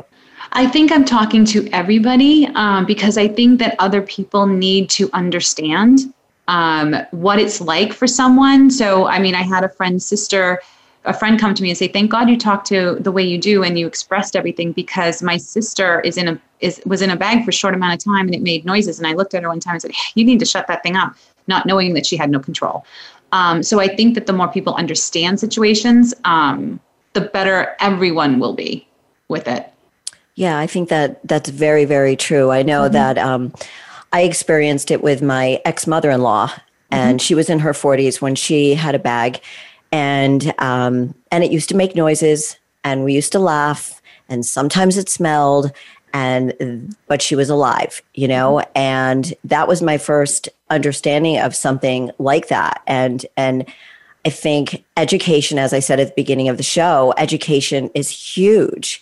I 0.54 0.67
think 0.67 0.91
I'm 0.91 1.04
talking 1.04 1.43
to 1.46 1.67
everybody 1.74 2.48
um, 2.56 2.86
because 2.86 3.17
I 3.17 3.28
think 3.28 3.60
that 3.60 3.76
other 3.80 4.02
people 4.02 4.46
need 4.46 4.89
to 4.91 5.10
understand 5.13 6.13
um, 6.48 6.96
what 7.12 7.39
it's 7.39 7.60
like 7.60 7.91
for 7.93 8.08
someone. 8.08 8.72
So, 8.72 9.08
I 9.08 9.20
mean, 9.20 9.36
I 9.36 9.41
had 9.41 9.63
a 9.63 9.70
friend's 9.70 10.06
sister 10.06 10.62
a 11.08 11.13
friend 11.13 11.39
come 11.39 11.54
to 11.54 11.63
me 11.63 11.70
and 11.70 11.78
say, 11.78 11.88
"Thank 11.88 12.12
God 12.12 12.30
you 12.30 12.38
talked 12.38 12.67
to 12.67 12.98
the 13.00 13.12
way 13.12 13.24
you 13.24 13.38
do 13.38 13.63
and 13.63 13.80
you 13.80 13.88
expressed 13.88 14.36
everything 14.36 14.74
because 14.74 15.24
my 15.24 15.38
sister 15.38 16.02
is 16.02 16.17
in 16.17 16.28
a 16.28 16.39
is 16.60 16.82
was 16.86 17.02
in 17.02 17.10
a 17.10 17.15
bag 17.15 17.43
for 17.43 17.50
a 17.50 17.54
short 17.54 17.74
amount 17.74 17.93
of 17.93 18.04
time 18.04 18.26
and 18.28 18.36
it 18.36 18.41
made 18.41 18.65
noises." 18.65 19.00
And 19.00 19.08
I 19.08 19.13
looked 19.13 19.34
at 19.34 19.41
her 19.41 19.50
one 19.50 19.60
time 19.60 19.74
and 19.74 19.82
said, 19.82 19.91
"You 20.15 20.26
need 20.26 20.39
to 20.39 20.46
shut 20.46 20.67
that 20.67 20.84
thing 20.84 20.96
up," 20.96 21.15
not 21.48 21.65
knowing 21.65 21.93
that 21.93 22.06
she 22.06 22.17
had 22.17 22.30
no 22.30 22.39
control. 22.39 22.86
Um, 23.32 23.63
so 23.63 23.80
I 23.80 23.88
think 23.88 24.15
that 24.15 24.28
the 24.28 24.34
more 24.34 24.48
people 24.48 24.76
understand 24.76 25.39
situations, 25.39 26.13
um, 26.26 26.80
the 27.13 27.22
better 27.22 27.76
everyone 27.80 28.39
will 28.39 28.54
be 28.54 28.88
with 29.28 29.48
it. 29.48 29.72
Yeah, 30.36 30.60
I 30.60 30.67
think 30.67 30.89
that 30.89 31.26
that's 31.28 31.50
very 31.50 31.86
very 31.86 32.15
true. 32.15 32.52
I 32.52 32.63
know 32.63 32.84
mm-hmm. 32.84 32.93
that 32.93 33.17
um, 33.17 33.54
I 34.12 34.22
experienced 34.22 34.91
it 34.91 35.02
with 35.02 35.22
my 35.22 35.62
ex 35.63 35.88
mother 35.88 36.12
in 36.12 36.22
law, 36.22 36.52
and 36.91 37.20
mm-hmm. 37.20 37.24
she 37.24 37.34
was 37.34 37.50
in 37.50 37.60
her 37.60 37.72
40s 37.72 38.22
when 38.22 38.36
she 38.36 38.76
had 38.76 38.93
a 38.93 39.00
bag 39.00 39.41
and 39.91 40.54
um, 40.60 41.13
and 41.32 41.43
it 41.43 41.52
used 41.52 41.69
to 41.69 41.76
make 41.76 41.95
noises, 41.95 42.58
and 42.84 43.04
we 43.04 43.13
used 43.13 43.32
to 43.34 43.39
laugh, 43.39 44.02
and 44.30 44.45
sometimes 44.45 44.97
it 44.97 45.10
smelled, 45.10 45.71
and 46.13 46.95
but 47.08 47.21
she 47.21 47.36
was 47.36 47.50
alive, 47.50 48.02
you 48.13 48.28
know, 48.28 48.62
and 48.76 49.34
that 49.43 49.67
was 49.67 49.82
my 49.82 49.97
first 49.97 50.50
understanding 50.69 51.39
of 51.39 51.56
something 51.56 52.12
like 52.19 52.47
that, 52.47 52.82
and 52.88 53.26
and. 53.36 53.65
I 54.26 54.30
think 54.30 54.84
education, 54.97 55.58
as 55.58 55.71
I 55.71 55.80
said 55.80 56.02
at 56.02 56.08
the 56.08 56.13
beginning 56.13 56.50
of 56.50 56.58
the 56.58 56.63
show, 56.63 57.13
education 57.17 57.89
is 57.93 58.10
huge. 58.10 59.02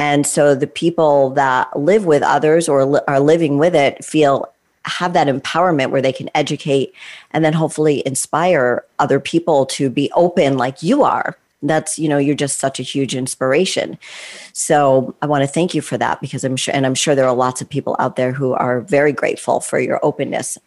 And 0.00 0.26
so 0.26 0.56
the 0.56 0.66
people 0.66 1.30
that 1.30 1.78
live 1.78 2.06
with 2.06 2.24
others 2.24 2.68
or 2.68 2.84
li- 2.84 3.00
are 3.06 3.20
living 3.20 3.58
with 3.58 3.76
it 3.76 4.04
feel 4.04 4.52
have 4.84 5.12
that 5.14 5.28
empowerment 5.28 5.90
where 5.90 6.02
they 6.02 6.12
can 6.12 6.30
educate 6.34 6.94
and 7.30 7.44
then 7.44 7.52
hopefully 7.52 8.02
inspire 8.06 8.84
other 8.98 9.20
people 9.20 9.66
to 9.66 9.90
be 9.90 10.10
open 10.14 10.56
like 10.56 10.82
you 10.82 11.02
are. 11.02 11.36
That's 11.62 11.98
you 11.98 12.08
know 12.08 12.18
you're 12.18 12.34
just 12.34 12.60
such 12.60 12.78
a 12.78 12.82
huge 12.82 13.14
inspiration. 13.14 13.98
So 14.52 15.14
i 15.22 15.26
want 15.26 15.42
to 15.42 15.48
thank 15.48 15.74
you 15.74 15.80
for 15.80 15.96
that 15.96 16.20
because 16.20 16.44
i'm 16.44 16.56
sure 16.56 16.74
and 16.74 16.84
i'm 16.84 16.94
sure 16.94 17.14
there 17.14 17.26
are 17.26 17.34
lots 17.34 17.62
of 17.62 17.68
people 17.68 17.96
out 17.98 18.16
there 18.16 18.32
who 18.32 18.52
are 18.52 18.82
very 18.82 19.12
grateful 19.12 19.60
for 19.60 19.78
your 19.78 19.98
openness 20.04 20.58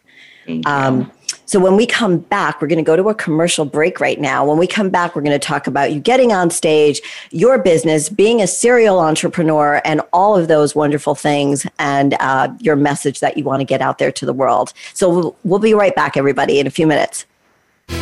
um, 0.66 1.10
so 1.48 1.58
when 1.58 1.76
we 1.76 1.86
come 1.86 2.18
back, 2.18 2.60
we're 2.60 2.68
going 2.68 2.76
to 2.76 2.82
go 2.82 2.94
to 2.94 3.08
a 3.08 3.14
commercial 3.14 3.64
break 3.64 4.00
right 4.00 4.20
now. 4.20 4.46
When 4.46 4.58
we 4.58 4.66
come 4.66 4.90
back, 4.90 5.16
we're 5.16 5.22
going 5.22 5.38
to 5.38 5.44
talk 5.44 5.66
about 5.66 5.92
you 5.92 5.98
getting 5.98 6.30
on 6.30 6.50
stage, 6.50 7.00
your 7.30 7.58
business, 7.58 8.10
being 8.10 8.42
a 8.42 8.46
serial 8.46 9.00
entrepreneur, 9.00 9.80
and 9.84 10.02
all 10.12 10.36
of 10.36 10.48
those 10.48 10.74
wonderful 10.74 11.14
things, 11.14 11.66
and 11.78 12.14
uh, 12.20 12.48
your 12.60 12.76
message 12.76 13.20
that 13.20 13.38
you 13.38 13.44
want 13.44 13.60
to 13.60 13.64
get 13.64 13.80
out 13.80 13.96
there 13.96 14.12
to 14.12 14.26
the 14.26 14.34
world. 14.34 14.74
So 14.92 15.08
we'll, 15.08 15.36
we'll 15.44 15.58
be 15.58 15.72
right 15.72 15.94
back, 15.94 16.18
everybody, 16.18 16.60
in 16.60 16.66
a 16.66 16.70
few 16.70 16.86
minutes. 16.86 17.24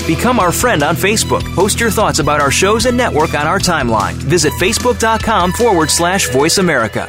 Become 0.09 0.41
our 0.41 0.51
friend 0.51 0.83
on 0.83 0.97
Facebook. 0.97 1.43
Post 1.55 1.79
your 1.79 1.93
thoughts 1.93 2.19
about 2.19 2.41
our 2.41 2.51
shows 2.51 2.87
and 2.87 2.97
network 2.97 3.35
on 3.35 3.47
our 3.47 3.61
timeline. 3.61 4.15
Visit 4.15 4.53
facebook.com 4.55 5.53
forward 5.53 5.91
slash 5.91 6.29
voice 6.31 6.59
America. 6.59 7.09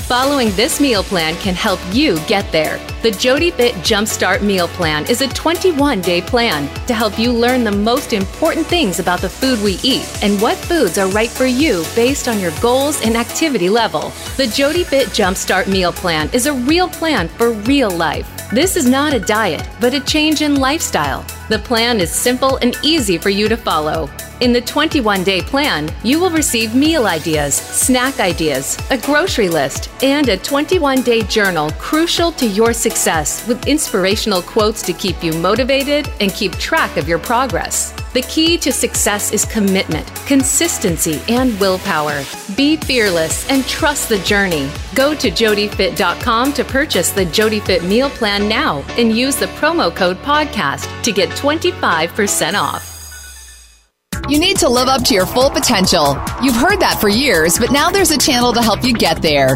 Following 0.11 0.49
this 0.57 0.81
meal 0.81 1.03
plan 1.03 1.37
can 1.37 1.55
help 1.55 1.79
you 1.93 2.19
get 2.27 2.51
there. 2.51 2.85
The 3.01 3.11
Jody 3.11 3.49
Fit 3.49 3.75
Jumpstart 3.75 4.41
Meal 4.41 4.67
Plan 4.67 5.09
is 5.09 5.21
a 5.21 5.27
21 5.29 6.01
day 6.01 6.21
plan 6.21 6.67
to 6.85 6.93
help 6.93 7.17
you 7.17 7.31
learn 7.31 7.63
the 7.63 7.71
most 7.71 8.11
important 8.11 8.67
things 8.67 8.99
about 8.99 9.21
the 9.21 9.29
food 9.29 9.57
we 9.63 9.79
eat 9.83 10.05
and 10.21 10.41
what 10.41 10.57
foods 10.57 10.97
are 10.97 11.07
right 11.11 11.29
for 11.29 11.45
you 11.45 11.85
based 11.95 12.27
on 12.27 12.41
your 12.41 12.51
goals 12.59 13.01
and 13.05 13.15
activity 13.15 13.69
level. 13.69 14.11
The 14.35 14.47
Jody 14.47 14.83
Fit 14.83 15.07
Jumpstart 15.07 15.67
Meal 15.67 15.93
Plan 15.93 16.29
is 16.33 16.45
a 16.45 16.53
real 16.55 16.89
plan 16.89 17.29
for 17.29 17.53
real 17.53 17.89
life. 17.89 18.29
This 18.51 18.75
is 18.75 18.85
not 18.85 19.13
a 19.13 19.19
diet, 19.21 19.65
but 19.79 19.93
a 19.93 20.01
change 20.01 20.41
in 20.41 20.55
lifestyle. 20.55 21.23
The 21.51 21.59
plan 21.59 21.99
is 21.99 22.09
simple 22.09 22.55
and 22.61 22.77
easy 22.81 23.17
for 23.17 23.29
you 23.29 23.49
to 23.49 23.57
follow. 23.57 24.09
In 24.39 24.53
the 24.53 24.61
21 24.61 25.25
day 25.25 25.41
plan, 25.41 25.93
you 26.01 26.17
will 26.17 26.29
receive 26.29 26.73
meal 26.73 27.07
ideas, 27.07 27.55
snack 27.55 28.21
ideas, 28.21 28.77
a 28.89 28.97
grocery 28.97 29.49
list, 29.49 29.89
and 30.01 30.29
a 30.29 30.37
21 30.37 31.01
day 31.01 31.23
journal 31.23 31.69
crucial 31.71 32.31
to 32.31 32.47
your 32.47 32.71
success 32.71 33.45
with 33.49 33.67
inspirational 33.67 34.41
quotes 34.41 34.81
to 34.83 34.93
keep 34.93 35.21
you 35.21 35.33
motivated 35.33 36.09
and 36.21 36.31
keep 36.31 36.53
track 36.53 36.95
of 36.95 37.09
your 37.09 37.19
progress. 37.19 38.00
The 38.13 38.23
key 38.23 38.57
to 38.57 38.73
success 38.73 39.31
is 39.31 39.45
commitment, 39.45 40.05
consistency, 40.25 41.21
and 41.29 41.57
willpower. 41.61 42.23
Be 42.57 42.75
fearless 42.75 43.49
and 43.49 43.65
trust 43.65 44.09
the 44.09 44.17
journey. 44.19 44.69
Go 44.95 45.15
to 45.15 45.31
jodyfit.com 45.31 46.51
to 46.51 46.65
purchase 46.65 47.11
the 47.11 47.25
JodyFit 47.25 47.87
meal 47.87 48.09
plan 48.09 48.49
now 48.49 48.83
and 48.97 49.15
use 49.15 49.37
the 49.37 49.45
promo 49.45 49.95
code 49.95 50.17
podcast 50.17 50.89
to 51.03 51.13
get 51.13 51.29
25% 51.29 52.55
off. 52.55 52.89
You 54.27 54.39
need 54.39 54.57
to 54.57 54.67
live 54.67 54.89
up 54.89 55.03
to 55.05 55.13
your 55.13 55.25
full 55.25 55.49
potential. 55.49 56.21
You've 56.43 56.55
heard 56.55 56.81
that 56.81 56.97
for 56.99 57.07
years, 57.07 57.57
but 57.57 57.71
now 57.71 57.89
there's 57.89 58.11
a 58.11 58.17
channel 58.17 58.51
to 58.53 58.61
help 58.61 58.83
you 58.83 58.93
get 58.93 59.21
there. 59.21 59.55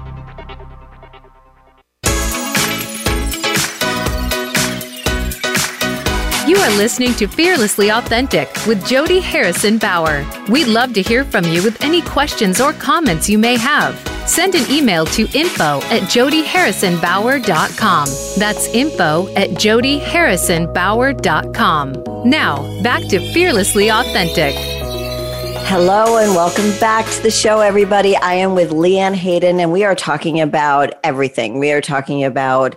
You 6.51 6.57
are 6.57 6.77
listening 6.77 7.13
to 7.13 7.27
Fearlessly 7.27 7.91
Authentic 7.91 8.49
with 8.67 8.85
Jody 8.85 9.21
Harrison 9.21 9.77
Bauer. 9.77 10.25
We'd 10.49 10.67
love 10.67 10.91
to 10.95 11.01
hear 11.01 11.23
from 11.23 11.45
you 11.45 11.63
with 11.63 11.81
any 11.81 12.01
questions 12.01 12.59
or 12.59 12.73
comments 12.73 13.29
you 13.29 13.37
may 13.37 13.55
have. 13.55 13.97
Send 14.27 14.55
an 14.55 14.69
email 14.69 15.05
to 15.05 15.29
info 15.33 15.79
at 15.83 16.01
jodyharrisonbauer.com. 16.11 18.07
That's 18.37 18.67
info 18.67 19.33
at 19.35 19.51
jodyharrisonbauer.com. 19.51 22.29
Now, 22.29 22.83
back 22.83 23.03
to 23.03 23.31
Fearlessly 23.31 23.89
Authentic. 23.89 24.53
Hello 25.67 26.17
and 26.17 26.35
welcome 26.35 26.77
back 26.81 27.09
to 27.11 27.23
the 27.23 27.31
show, 27.31 27.61
everybody. 27.61 28.17
I 28.17 28.33
am 28.33 28.55
with 28.55 28.71
LeeAnne 28.71 29.15
Hayden, 29.15 29.61
and 29.61 29.71
we 29.71 29.85
are 29.85 29.95
talking 29.95 30.41
about 30.41 30.95
everything. 31.01 31.59
We 31.59 31.71
are 31.71 31.79
talking 31.79 32.25
about 32.25 32.75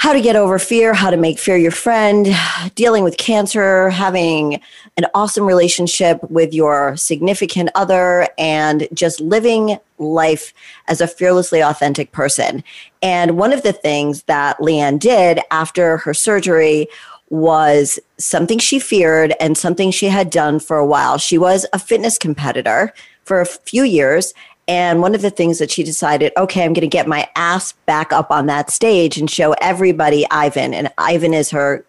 how 0.00 0.14
to 0.14 0.22
get 0.22 0.34
over 0.34 0.58
fear, 0.58 0.94
how 0.94 1.10
to 1.10 1.16
make 1.18 1.38
fear 1.38 1.58
your 1.58 1.70
friend, 1.70 2.28
dealing 2.74 3.04
with 3.04 3.18
cancer, 3.18 3.90
having 3.90 4.58
an 4.96 5.04
awesome 5.12 5.44
relationship 5.44 6.18
with 6.30 6.54
your 6.54 6.96
significant 6.96 7.68
other, 7.74 8.26
and 8.38 8.88
just 8.94 9.20
living 9.20 9.76
life 9.98 10.54
as 10.88 11.02
a 11.02 11.06
fearlessly 11.06 11.62
authentic 11.62 12.12
person. 12.12 12.64
And 13.02 13.36
one 13.36 13.52
of 13.52 13.62
the 13.62 13.74
things 13.74 14.22
that 14.22 14.56
LeeAnne 14.56 14.98
did 14.98 15.40
after 15.50 15.98
her 15.98 16.14
surgery 16.14 16.88
was 17.28 17.98
something 18.16 18.58
she 18.58 18.78
feared 18.78 19.34
and 19.38 19.58
something 19.58 19.90
she 19.90 20.06
had 20.06 20.30
done 20.30 20.60
for 20.60 20.78
a 20.78 20.86
while. 20.86 21.18
She 21.18 21.36
was 21.36 21.66
a 21.74 21.78
fitness 21.78 22.16
competitor 22.16 22.94
for 23.24 23.42
a 23.42 23.46
few 23.46 23.82
years 23.82 24.32
and 24.70 25.02
one 25.02 25.16
of 25.16 25.20
the 25.20 25.30
things 25.30 25.58
that 25.58 25.68
she 25.68 25.82
decided, 25.82 26.32
okay, 26.36 26.64
I'm 26.64 26.72
going 26.72 26.82
to 26.82 26.86
get 26.86 27.08
my 27.08 27.28
ass 27.34 27.72
back 27.86 28.12
up 28.12 28.30
on 28.30 28.46
that 28.46 28.70
stage 28.70 29.18
and 29.18 29.28
show 29.28 29.52
everybody 29.60 30.24
Ivan. 30.30 30.72
And 30.72 30.92
Ivan 30.96 31.34
is 31.34 31.50
her 31.50 31.84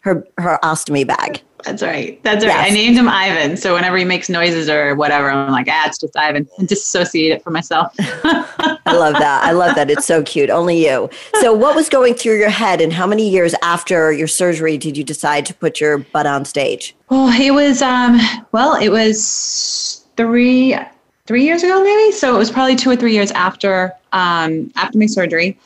her 0.00 0.24
her 0.38 0.60
ostomy 0.62 1.04
bag. 1.04 1.42
That's 1.64 1.82
right. 1.82 2.22
That's 2.22 2.44
right. 2.44 2.54
Yes. 2.54 2.70
I 2.70 2.72
named 2.72 2.96
him 2.96 3.08
Ivan. 3.08 3.56
So 3.56 3.74
whenever 3.74 3.96
he 3.96 4.04
makes 4.04 4.28
noises 4.28 4.68
or 4.68 4.94
whatever, 4.94 5.28
I'm 5.28 5.50
like, 5.50 5.66
ah, 5.68 5.88
it's 5.88 5.98
just 5.98 6.16
Ivan. 6.16 6.48
And 6.58 6.68
disassociate 6.68 7.32
it 7.32 7.42
from 7.42 7.54
myself. 7.54 7.92
I 7.98 8.78
love 8.92 9.14
that. 9.14 9.40
I 9.42 9.50
love 9.50 9.74
that. 9.74 9.90
It's 9.90 10.06
so 10.06 10.22
cute. 10.22 10.48
Only 10.48 10.86
you. 10.86 11.10
So 11.40 11.52
what 11.52 11.74
was 11.74 11.88
going 11.88 12.14
through 12.14 12.38
your 12.38 12.50
head 12.50 12.80
and 12.80 12.92
how 12.92 13.08
many 13.08 13.28
years 13.28 13.52
after 13.62 14.12
your 14.12 14.28
surgery 14.28 14.78
did 14.78 14.96
you 14.96 15.02
decide 15.02 15.44
to 15.46 15.54
put 15.54 15.80
your 15.80 15.98
butt 15.98 16.24
on 16.26 16.44
stage? 16.44 16.94
Well, 17.10 17.32
it 17.40 17.50
was 17.50 17.82
um 17.82 18.20
well, 18.52 18.76
it 18.80 18.90
was 18.90 20.04
three 20.16 20.78
three 21.26 21.44
years 21.44 21.62
ago, 21.62 21.82
maybe. 21.82 22.12
So 22.12 22.34
it 22.34 22.38
was 22.38 22.50
probably 22.50 22.76
two 22.76 22.90
or 22.90 22.96
three 22.96 23.12
years 23.12 23.30
after 23.32 23.92
um, 24.12 24.72
after 24.76 24.98
my 24.98 25.06
surgery. 25.06 25.58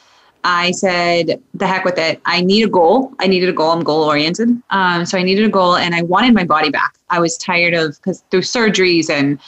I 0.42 0.70
said, 0.70 1.42
the 1.52 1.66
heck 1.66 1.84
with 1.84 1.98
it. 1.98 2.20
I 2.24 2.40
need 2.40 2.64
a 2.64 2.70
goal. 2.70 3.12
I 3.18 3.26
needed 3.26 3.50
a 3.50 3.52
goal. 3.52 3.72
I'm 3.72 3.84
goal 3.84 4.04
oriented. 4.04 4.48
Um, 4.70 5.04
so 5.04 5.18
I 5.18 5.22
needed 5.22 5.44
a 5.44 5.50
goal 5.50 5.76
and 5.76 5.94
I 5.94 6.02
wanted 6.02 6.32
my 6.32 6.44
body 6.44 6.70
back. 6.70 6.94
I 7.10 7.20
was 7.20 7.36
tired 7.36 7.74
of, 7.74 7.96
because 7.96 8.24
through 8.30 8.40
surgeries 8.40 9.10
and, 9.10 9.38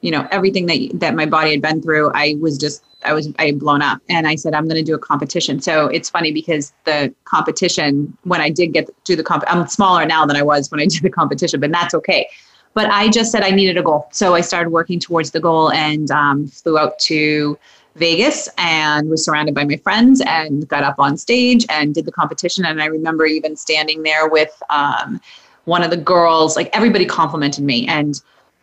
you 0.00 0.10
know, 0.10 0.26
everything 0.30 0.64
that, 0.66 0.88
that 0.94 1.14
my 1.14 1.26
body 1.26 1.50
had 1.50 1.60
been 1.60 1.82
through, 1.82 2.12
I 2.14 2.36
was 2.40 2.56
just, 2.56 2.82
I 3.04 3.12
was, 3.12 3.28
I 3.38 3.46
had 3.46 3.58
blown 3.58 3.82
up. 3.82 4.00
And 4.08 4.26
I 4.26 4.36
said, 4.36 4.54
I'm 4.54 4.64
going 4.64 4.82
to 4.82 4.82
do 4.82 4.94
a 4.94 4.98
competition. 4.98 5.60
So 5.60 5.88
it's 5.88 6.08
funny 6.08 6.32
because 6.32 6.72
the 6.84 7.14
competition, 7.24 8.16
when 8.24 8.40
I 8.40 8.48
did 8.48 8.68
get 8.72 8.88
to 9.04 9.16
the 9.16 9.22
comp, 9.22 9.44
I'm 9.48 9.66
smaller 9.68 10.06
now 10.06 10.24
than 10.24 10.36
I 10.36 10.42
was 10.42 10.70
when 10.70 10.80
I 10.80 10.86
did 10.88 11.02
the 11.02 11.10
competition, 11.10 11.60
but 11.60 11.72
that's 11.72 11.92
okay 11.92 12.26
but 12.74 12.90
I 12.90 13.08
just 13.08 13.32
said 13.32 13.42
I 13.42 13.50
needed 13.50 13.76
a 13.76 13.82
goal. 13.82 14.08
So 14.12 14.34
I 14.34 14.40
started 14.40 14.70
working 14.70 15.00
towards 15.00 15.30
the 15.30 15.40
goal 15.40 15.72
and 15.72 16.10
um, 16.10 16.46
flew 16.48 16.78
out 16.78 16.98
to 17.00 17.58
Vegas 17.96 18.48
and 18.58 19.10
was 19.10 19.24
surrounded 19.24 19.54
by 19.54 19.64
my 19.64 19.76
friends 19.76 20.22
and 20.26 20.66
got 20.68 20.84
up 20.84 20.98
on 20.98 21.16
stage 21.16 21.66
and 21.68 21.94
did 21.94 22.04
the 22.04 22.12
competition. 22.12 22.64
And 22.64 22.80
I 22.80 22.86
remember 22.86 23.26
even 23.26 23.56
standing 23.56 24.02
there 24.02 24.28
with 24.28 24.62
um, 24.70 25.20
one 25.64 25.82
of 25.82 25.90
the 25.90 25.96
girls, 25.96 26.56
like 26.56 26.70
everybody 26.72 27.04
complimented 27.04 27.64
me. 27.64 27.86
And 27.86 28.20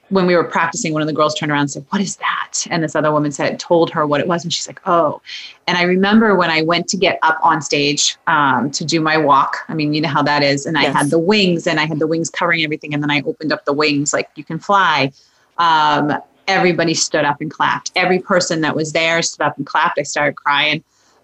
when 0.09 0.27
we 0.27 0.35
were 0.35 0.43
practicing, 0.43 0.93
one 0.93 1.01
of 1.01 1.07
the 1.07 1.13
girls 1.13 1.33
turned 1.33 1.51
around 1.51 1.61
and 1.61 1.71
said, 1.71 1.85
What 1.89 2.01
is 2.01 2.17
that? 2.17 2.67
And 2.69 2.83
this 2.83 2.95
other 2.95 3.11
woman 3.11 3.31
said, 3.31 3.59
told 3.59 3.89
her 3.91 4.05
what 4.05 4.21
it 4.21 4.27
was. 4.27 4.43
And 4.43 4.53
she's 4.53 4.67
like, 4.67 4.81
Oh. 4.85 5.21
And 5.67 5.77
I 5.77 5.83
remember 5.83 6.35
when 6.35 6.49
I 6.51 6.61
went 6.61 6.87
to 6.89 6.97
get 6.97 7.17
up 7.23 7.39
on 7.41 7.61
stage 7.61 8.17
um, 8.27 8.69
to 8.71 8.85
do 8.85 9.01
my 9.01 9.17
walk. 9.17 9.57
I 9.67 9.73
mean, 9.73 9.93
you 9.93 10.01
know 10.01 10.09
how 10.09 10.23
that 10.23 10.43
is. 10.43 10.65
And 10.65 10.77
yes. 10.77 10.93
I 10.93 10.97
had 10.97 11.09
the 11.09 11.19
wings 11.19 11.65
and 11.65 11.79
I 11.79 11.85
had 11.85 11.99
the 11.99 12.07
wings 12.07 12.29
covering 12.29 12.63
everything. 12.63 12.93
And 12.93 13.01
then 13.01 13.09
I 13.09 13.21
opened 13.25 13.51
up 13.51 13.65
the 13.65 13.73
wings 13.73 14.13
like 14.13 14.29
you 14.35 14.43
can 14.43 14.59
fly. 14.59 15.11
Um, 15.57 16.13
everybody 16.47 16.93
stood 16.93 17.25
up 17.25 17.41
and 17.41 17.49
clapped. 17.49 17.91
Every 17.95 18.19
person 18.19 18.61
that 18.61 18.75
was 18.75 18.93
there 18.93 19.21
stood 19.21 19.43
up 19.43 19.57
and 19.57 19.65
clapped. 19.65 19.97
I 19.97 20.03
started 20.03 20.35
crying. 20.35 20.83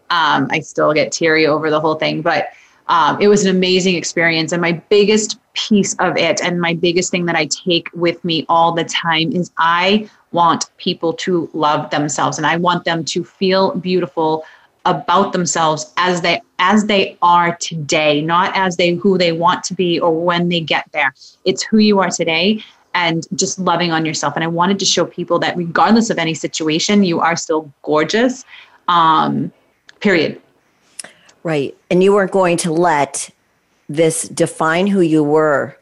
Um, 0.09 0.47
I 0.51 0.59
still 0.59 0.93
get 0.93 1.11
teary 1.11 1.45
over 1.45 1.69
the 1.69 1.79
whole 1.79 1.95
thing. 1.95 2.21
But 2.21 2.49
um, 2.87 3.21
it 3.21 3.27
was 3.27 3.45
an 3.45 3.55
amazing 3.55 3.95
experience. 3.95 4.51
And 4.51 4.61
my 4.61 4.73
biggest 4.73 5.39
piece 5.53 5.95
of 5.95 6.17
it 6.17 6.41
and 6.41 6.59
my 6.59 6.73
biggest 6.73 7.11
thing 7.11 7.25
that 7.25 7.35
I 7.35 7.45
take 7.45 7.89
with 7.93 8.23
me 8.23 8.45
all 8.49 8.71
the 8.71 8.83
time 8.85 9.31
is 9.31 9.51
I 9.57 10.09
want 10.31 10.69
people 10.77 11.13
to 11.13 11.49
love 11.53 11.89
themselves 11.89 12.37
and 12.37 12.47
I 12.47 12.57
want 12.57 12.85
them 12.85 13.03
to 13.05 13.23
feel 13.23 13.75
beautiful 13.75 14.45
about 14.85 15.31
themselves 15.31 15.93
as 15.97 16.21
they 16.21 16.41
as 16.57 16.85
they 16.85 17.15
are 17.21 17.55
today 17.57 18.19
not 18.19 18.51
as 18.55 18.77
they 18.77 18.95
who 18.95 19.15
they 19.15 19.31
want 19.31 19.63
to 19.63 19.75
be 19.75 19.99
or 19.99 20.11
when 20.23 20.49
they 20.49 20.59
get 20.59 20.85
there 20.91 21.13
it's 21.45 21.61
who 21.61 21.77
you 21.77 21.99
are 21.99 22.09
today 22.09 22.63
and 22.95 23.27
just 23.35 23.59
loving 23.59 23.91
on 23.91 24.07
yourself 24.07 24.33
and 24.35 24.43
i 24.43 24.47
wanted 24.47 24.79
to 24.79 24.85
show 24.85 25.05
people 25.05 25.37
that 25.37 25.55
regardless 25.55 26.09
of 26.09 26.17
any 26.17 26.33
situation 26.33 27.03
you 27.03 27.19
are 27.19 27.35
still 27.35 27.71
gorgeous 27.83 28.43
um 28.87 29.51
period 29.99 30.41
right 31.43 31.75
and 31.89 32.03
you 32.03 32.13
weren't 32.13 32.31
going 32.31 32.57
to 32.57 32.71
let 32.71 33.29
this 33.89 34.27
define 34.29 34.87
who 34.87 35.01
you 35.01 35.23
were 35.23 35.75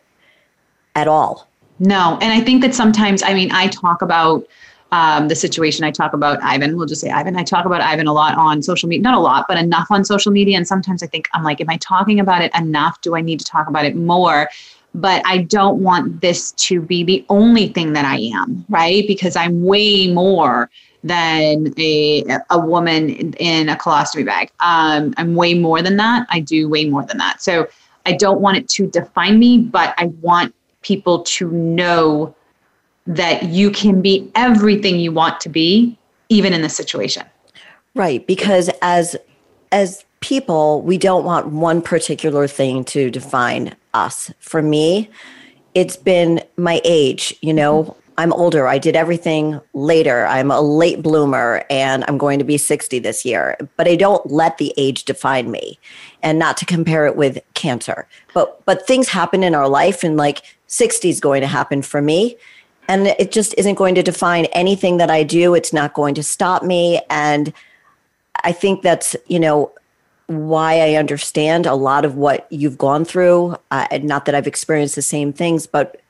at 0.96 1.08
all. 1.08 1.48
No. 1.80 2.18
And 2.22 2.34
I 2.34 2.42
think 2.42 2.62
that 2.62 2.76
sometimes, 2.76 3.24
I 3.24 3.34
mean, 3.34 3.52
I 3.52 3.68
talk 3.68 4.02
about 4.02 4.46
um, 4.92 5.28
the 5.28 5.36
situation. 5.36 5.86
I 5.86 5.92
talk 5.92 6.14
about 6.14 6.42
Ivan. 6.42 6.76
We'll 6.76 6.88
just 6.88 7.02
say 7.02 7.10
Ivan. 7.10 7.38
I 7.38 7.44
talk 7.44 7.66
about 7.66 7.82
Ivan 7.82 8.08
a 8.08 8.14
lot 8.14 8.36
on 8.38 8.62
social 8.62 8.90
media. 8.90 9.04
Not 9.04 9.14
a 9.14 9.20
lot, 9.20 9.46
but 9.48 9.58
enough 9.58 9.88
on 9.92 10.04
social 10.04 10.32
media. 10.32 10.58
And 10.58 10.68
sometimes 10.68 11.04
I 11.04 11.08
think, 11.08 11.30
I'm 11.34 11.44
like, 11.44 11.62
am 11.62 11.70
I 11.70 11.78
talking 11.78 12.20
about 12.20 12.42
it 12.42 12.52
enough? 12.56 13.00
Do 13.02 13.16
I 13.16 13.22
need 13.22 13.40
to 13.40 13.46
talk 13.46 13.68
about 13.68 13.86
it 13.86 13.96
more? 13.96 14.50
But 14.96 15.22
I 15.26 15.44
don't 15.44 15.84
want 15.84 16.22
this 16.22 16.52
to 16.54 16.82
be 16.82 17.04
the 17.04 17.24
only 17.30 17.68
thing 17.68 17.94
that 17.94 18.06
I 18.06 18.18
am, 18.34 18.66
right? 18.70 19.06
Because 19.08 19.36
I'm 19.36 19.64
way 19.64 20.12
more 20.12 20.70
than 21.04 21.74
a 21.78 22.26
a 22.50 22.60
woman 22.60 23.10
in 23.34 23.70
a 23.70 23.76
colostomy 23.76 24.26
bag. 24.26 24.52
Um, 24.60 25.14
I'm 25.18 25.36
way 25.36 25.54
more 25.54 25.82
than 25.82 25.98
that. 25.98 26.28
I 26.30 26.40
do 26.40 26.68
way 26.68 26.86
more 26.86 27.04
than 27.04 27.18
that. 27.18 27.42
So 27.42 27.68
I 28.06 28.14
don't 28.14 28.42
want 28.42 28.58
it 28.58 28.68
to 28.70 28.88
define 28.88 29.40
me, 29.40 29.60
but 29.60 29.94
I 29.98 30.06
want 30.22 30.54
people 30.82 31.24
to 31.24 31.50
know 31.52 32.36
that 33.08 33.44
you 33.44 33.72
can 33.72 34.02
be 34.02 34.30
everything 34.36 35.00
you 35.00 35.12
want 35.12 35.40
to 35.42 35.50
be, 35.50 35.98
even 36.30 36.54
in 36.54 36.62
this 36.62 36.76
situation. 36.76 37.26
Right. 37.96 38.26
Because 38.26 38.70
as 38.82 39.16
as 39.72 40.04
people, 40.20 40.82
we 40.82 40.98
don't 40.98 41.24
want 41.24 41.48
one 41.48 41.82
particular 41.82 42.48
thing 42.48 42.84
to 42.84 43.10
define 43.10 43.76
us. 43.94 44.32
For 44.40 44.62
me, 44.62 45.10
it's 45.74 45.96
been 45.96 46.42
my 46.58 46.82
age, 46.84 47.36
you 47.42 47.54
know. 47.54 47.96
I'm 48.20 48.34
older. 48.34 48.68
I 48.68 48.80
did 48.80 48.98
everything 48.98 49.62
later. 49.74 50.28
I'm 50.28 50.52
a 50.52 50.60
late 50.60 51.02
bloomer 51.02 51.64
and 51.70 52.04
I'm 52.06 52.18
going 52.18 52.38
to 52.40 52.44
be 52.44 52.58
60 52.58 53.00
this 53.00 53.24
year. 53.24 53.56
But 53.78 53.88
I 53.88 53.96
don't 53.96 54.30
let 54.30 54.58
the 54.58 54.74
age 54.76 55.06
define 55.06 55.50
me 55.50 55.80
and 56.22 56.38
not 56.38 56.58
to 56.58 56.66
compare 56.66 57.06
it 57.06 57.16
with 57.16 57.40
cancer. 57.54 58.10
But 58.34 58.66
but 58.66 58.86
things 58.86 59.08
happen 59.08 59.42
in 59.42 59.56
our 59.56 59.70
life 59.70 60.04
and 60.04 60.18
like 60.18 60.44
60 60.68 61.08
is 61.08 61.22
going 61.22 61.40
to 61.40 61.48
happen 61.48 61.82
for 61.82 62.02
me 62.02 62.36
and 62.90 63.08
it 63.08 63.32
just 63.32 63.56
isn't 63.58 63.76
going 63.76 63.96
to 63.96 64.04
define 64.04 64.46
anything 64.48 64.98
that 64.98 65.10
I 65.10 65.24
do. 65.24 65.56
It's 65.56 65.72
not 65.72 65.94
going 65.94 66.14
to 66.16 66.24
stop 66.24 66.62
me 66.62 67.00
and 67.10 67.54
I 68.44 68.52
think 68.52 68.82
that's, 68.82 69.16
you 69.28 69.40
know, 69.40 69.72
why 70.28 70.82
I 70.82 70.96
understand 70.96 71.66
a 71.66 71.74
lot 71.74 72.04
of 72.04 72.16
what 72.16 72.48
you've 72.52 72.78
gone 72.78 73.06
through. 73.06 73.56
Uh, 73.72 73.88
not 74.02 74.26
that 74.26 74.36
I've 74.36 74.46
experienced 74.46 74.96
the 74.96 75.02
same 75.02 75.32
things, 75.32 75.68
but 75.68 76.02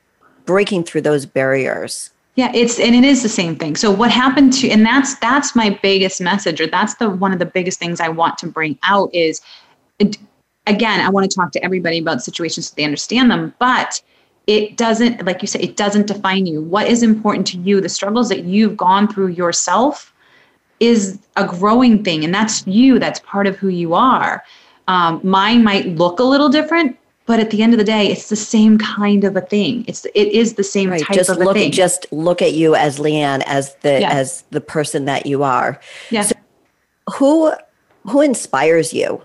breaking 0.46 0.84
through 0.84 1.02
those 1.02 1.26
barriers. 1.26 2.10
Yeah, 2.36 2.50
it's 2.54 2.78
and 2.78 2.94
it 2.94 3.04
is 3.04 3.22
the 3.22 3.28
same 3.28 3.56
thing. 3.56 3.76
So 3.76 3.90
what 3.90 4.10
happened 4.10 4.52
to 4.54 4.70
and 4.70 4.84
that's 4.84 5.16
that's 5.16 5.54
my 5.54 5.78
biggest 5.82 6.20
message 6.20 6.60
or 6.60 6.66
that's 6.66 6.94
the 6.94 7.10
one 7.10 7.32
of 7.32 7.38
the 7.38 7.46
biggest 7.46 7.78
things 7.78 8.00
I 8.00 8.08
want 8.08 8.38
to 8.38 8.46
bring 8.46 8.78
out 8.82 9.14
is 9.14 9.40
it, 9.98 10.16
again, 10.66 11.00
I 11.00 11.10
want 11.10 11.30
to 11.30 11.34
talk 11.34 11.52
to 11.52 11.64
everybody 11.64 11.98
about 11.98 12.22
situations 12.22 12.68
so 12.68 12.74
they 12.76 12.84
understand 12.84 13.30
them, 13.30 13.52
but 13.58 14.00
it 14.46 14.76
doesn't 14.76 15.24
like 15.26 15.42
you 15.42 15.48
said 15.48 15.60
it 15.60 15.76
doesn't 15.76 16.06
define 16.06 16.46
you. 16.46 16.62
What 16.62 16.86
is 16.86 17.02
important 17.02 17.46
to 17.48 17.58
you, 17.58 17.80
the 17.80 17.88
struggles 17.88 18.28
that 18.28 18.44
you've 18.44 18.76
gone 18.76 19.08
through 19.08 19.28
yourself 19.28 20.14
is 20.80 21.18
a 21.36 21.46
growing 21.46 22.02
thing 22.02 22.24
and 22.24 22.34
that's 22.34 22.66
you 22.66 22.98
that's 22.98 23.20
part 23.20 23.46
of 23.46 23.56
who 23.56 23.68
you 23.68 23.94
are 23.94 24.42
um, 24.88 25.20
mine 25.22 25.62
might 25.62 25.86
look 25.86 26.18
a 26.18 26.24
little 26.24 26.48
different 26.48 26.96
but 27.30 27.38
at 27.38 27.50
the 27.50 27.62
end 27.62 27.72
of 27.72 27.78
the 27.78 27.84
day 27.84 28.08
it's 28.08 28.28
the 28.28 28.34
same 28.34 28.76
kind 28.76 29.22
of 29.22 29.36
a 29.36 29.40
thing 29.40 29.84
it's 29.86 30.04
it 30.16 30.26
is 30.32 30.54
the 30.54 30.64
same 30.64 30.90
right. 30.90 31.00
type 31.00 31.14
just 31.14 31.30
of 31.30 31.36
look, 31.36 31.54
a 31.54 31.60
thing 31.60 31.70
just 31.70 32.04
look 32.10 32.42
at 32.42 32.54
you 32.54 32.74
as 32.74 32.98
LeeAnne 32.98 33.40
as 33.46 33.76
the 33.82 34.00
yeah. 34.00 34.10
as 34.10 34.42
the 34.50 34.60
person 34.60 35.04
that 35.04 35.26
you 35.26 35.44
are 35.44 35.78
yeah 36.10 36.22
so 36.22 36.34
who 37.14 37.52
who 38.08 38.20
inspires 38.20 38.92
you 38.92 39.22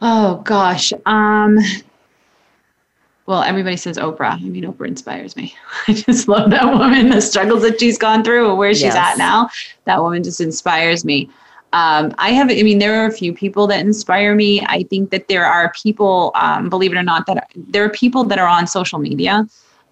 oh 0.00 0.36
gosh 0.44 0.94
um 1.04 1.58
well, 3.26 3.42
everybody 3.42 3.78
says 3.78 3.96
Oprah. 3.96 4.32
I 4.32 4.38
mean, 4.40 4.64
Oprah 4.64 4.86
inspires 4.86 5.34
me. 5.34 5.54
I 5.88 5.94
just 5.94 6.28
love 6.28 6.50
that 6.50 6.66
woman, 6.66 7.08
the 7.08 7.22
struggles 7.22 7.62
that 7.62 7.80
she's 7.80 7.96
gone 7.96 8.22
through, 8.22 8.50
and 8.50 8.58
where 8.58 8.74
she's 8.74 8.82
yes. 8.82 8.96
at 8.96 9.16
now. 9.16 9.48
That 9.86 10.02
woman 10.02 10.22
just 10.22 10.42
inspires 10.42 11.06
me. 11.06 11.30
Um, 11.74 12.14
I 12.18 12.30
have, 12.30 12.50
I 12.50 12.62
mean, 12.62 12.78
there 12.78 12.94
are 12.94 13.06
a 13.06 13.12
few 13.12 13.34
people 13.34 13.66
that 13.66 13.80
inspire 13.80 14.34
me. 14.34 14.62
I 14.66 14.84
think 14.84 15.10
that 15.10 15.28
there 15.28 15.44
are 15.44 15.72
people, 15.72 16.30
um, 16.36 16.70
believe 16.70 16.92
it 16.92 16.96
or 16.96 17.02
not, 17.02 17.26
that 17.26 17.36
are, 17.36 17.48
there 17.56 17.84
are 17.84 17.90
people 17.90 18.24
that 18.24 18.38
are 18.38 18.46
on 18.48 18.66
social 18.66 18.98
media 18.98 19.46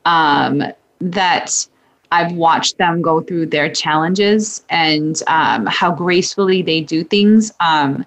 um, 0.05 0.63
that 1.01 1.67
I've 2.13 2.33
watched 2.33 2.79
them 2.79 3.03
go 3.03 3.21
through 3.21 3.47
their 3.47 3.69
challenges 3.71 4.65
and 4.71 5.21
um, 5.27 5.67
how 5.67 5.91
gracefully 5.93 6.63
they 6.63 6.81
do 6.81 7.03
things. 7.03 7.53
Um, 7.59 8.07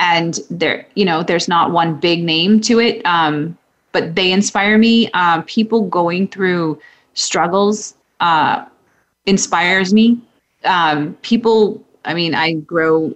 and 0.00 0.40
there, 0.50 0.86
you 0.94 1.04
know, 1.04 1.22
there's 1.22 1.46
not 1.46 1.70
one 1.70 2.00
big 2.00 2.24
name 2.24 2.60
to 2.62 2.80
it 2.80 3.00
um, 3.06 3.56
but 3.94 4.16
they 4.16 4.32
inspire 4.32 4.76
me. 4.76 5.08
People 5.46 5.88
going 5.88 6.26
through 6.28 6.80
struggles 7.14 7.94
uh, 8.18 8.64
inspires 9.24 9.94
me. 9.94 10.18
People, 11.22 11.80
I 12.04 12.14
mean, 12.14 12.34
I 12.34 12.52
grow 12.54 13.14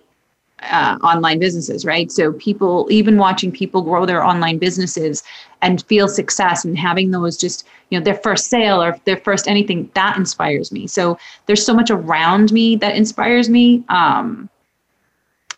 uh, 0.62 0.99
online 1.03 1.39
businesses, 1.39 1.84
right? 1.84 2.11
So 2.11 2.32
people, 2.32 2.89
even 2.91 3.16
watching 3.16 3.53
people 3.53 3.82
grow 3.82 4.07
their 4.07 4.24
online 4.24 4.59
businesses 4.59 5.22
and 5.62 5.84
feel 5.84 6.09
success 6.09 6.64
and 6.64 6.76
having 6.76 7.11
those 7.11 7.36
just, 7.36 7.66
you 7.91 7.99
know, 7.99 8.05
their 8.05 8.16
first 8.16 8.49
sale 8.49 8.82
or 8.82 8.99
their 9.05 9.18
first 9.18 9.47
anything, 9.47 9.91
that 9.95 10.16
inspires 10.16 10.72
me. 10.72 10.86
So 10.86 11.18
there's 11.47 11.64
so 11.64 11.74
much 11.74 11.91
around 11.91 12.53
me 12.53 12.76
that 12.76 12.97
inspires 12.97 13.49
me. 13.49 13.84
Um, 13.89 14.49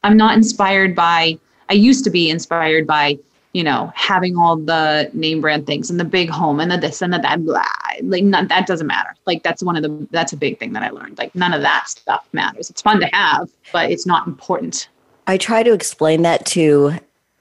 I'm 0.05 0.17
not 0.17 0.37
inspired 0.37 0.95
by, 0.95 1.39
I 1.69 1.75
used 1.75 2.05
to 2.05 2.11
be 2.11 2.31
inspired 2.31 2.87
by 2.87 3.19
you 3.53 3.65
know, 3.65 3.93
having 3.97 4.37
all 4.37 4.57
the 4.57 5.11
name 5.13 5.41
brand 5.41 5.67
things 5.67 5.91
and 5.91 5.99
the 5.99 6.05
big 6.05 6.31
home 6.31 6.61
and 6.61 6.71
the 6.71 6.77
this 6.77 7.03
and 7.03 7.13
the 7.13 7.19
that, 7.19 7.45
blah, 7.45 7.65
like 8.03 8.23
none, 8.23 8.47
that 8.49 8.67
doesn't 8.67 8.87
matter. 8.87 9.15
Like 9.27 9.43
that's 9.43 9.63
one 9.63 9.77
of 9.77 9.83
the, 9.83 10.07
that's 10.13 10.33
a 10.33 10.37
big 10.37 10.59
thing 10.59 10.73
that 10.75 10.83
I 10.83 10.91
learned. 10.91 11.19
Like 11.19 11.35
none 11.35 11.53
of 11.53 11.63
that 11.63 11.89
stuff 11.89 12.29
matters. 12.33 12.71
It's 12.71 12.81
fun 12.81 13.01
to 13.01 13.07
have, 13.07 13.51
but 13.73 13.91
it's 13.91 14.07
not 14.07 14.27
important. 14.27 14.89
I 15.27 15.37
try 15.37 15.63
to 15.63 15.73
explain 15.73 16.23
that 16.23 16.47
to 16.47 16.95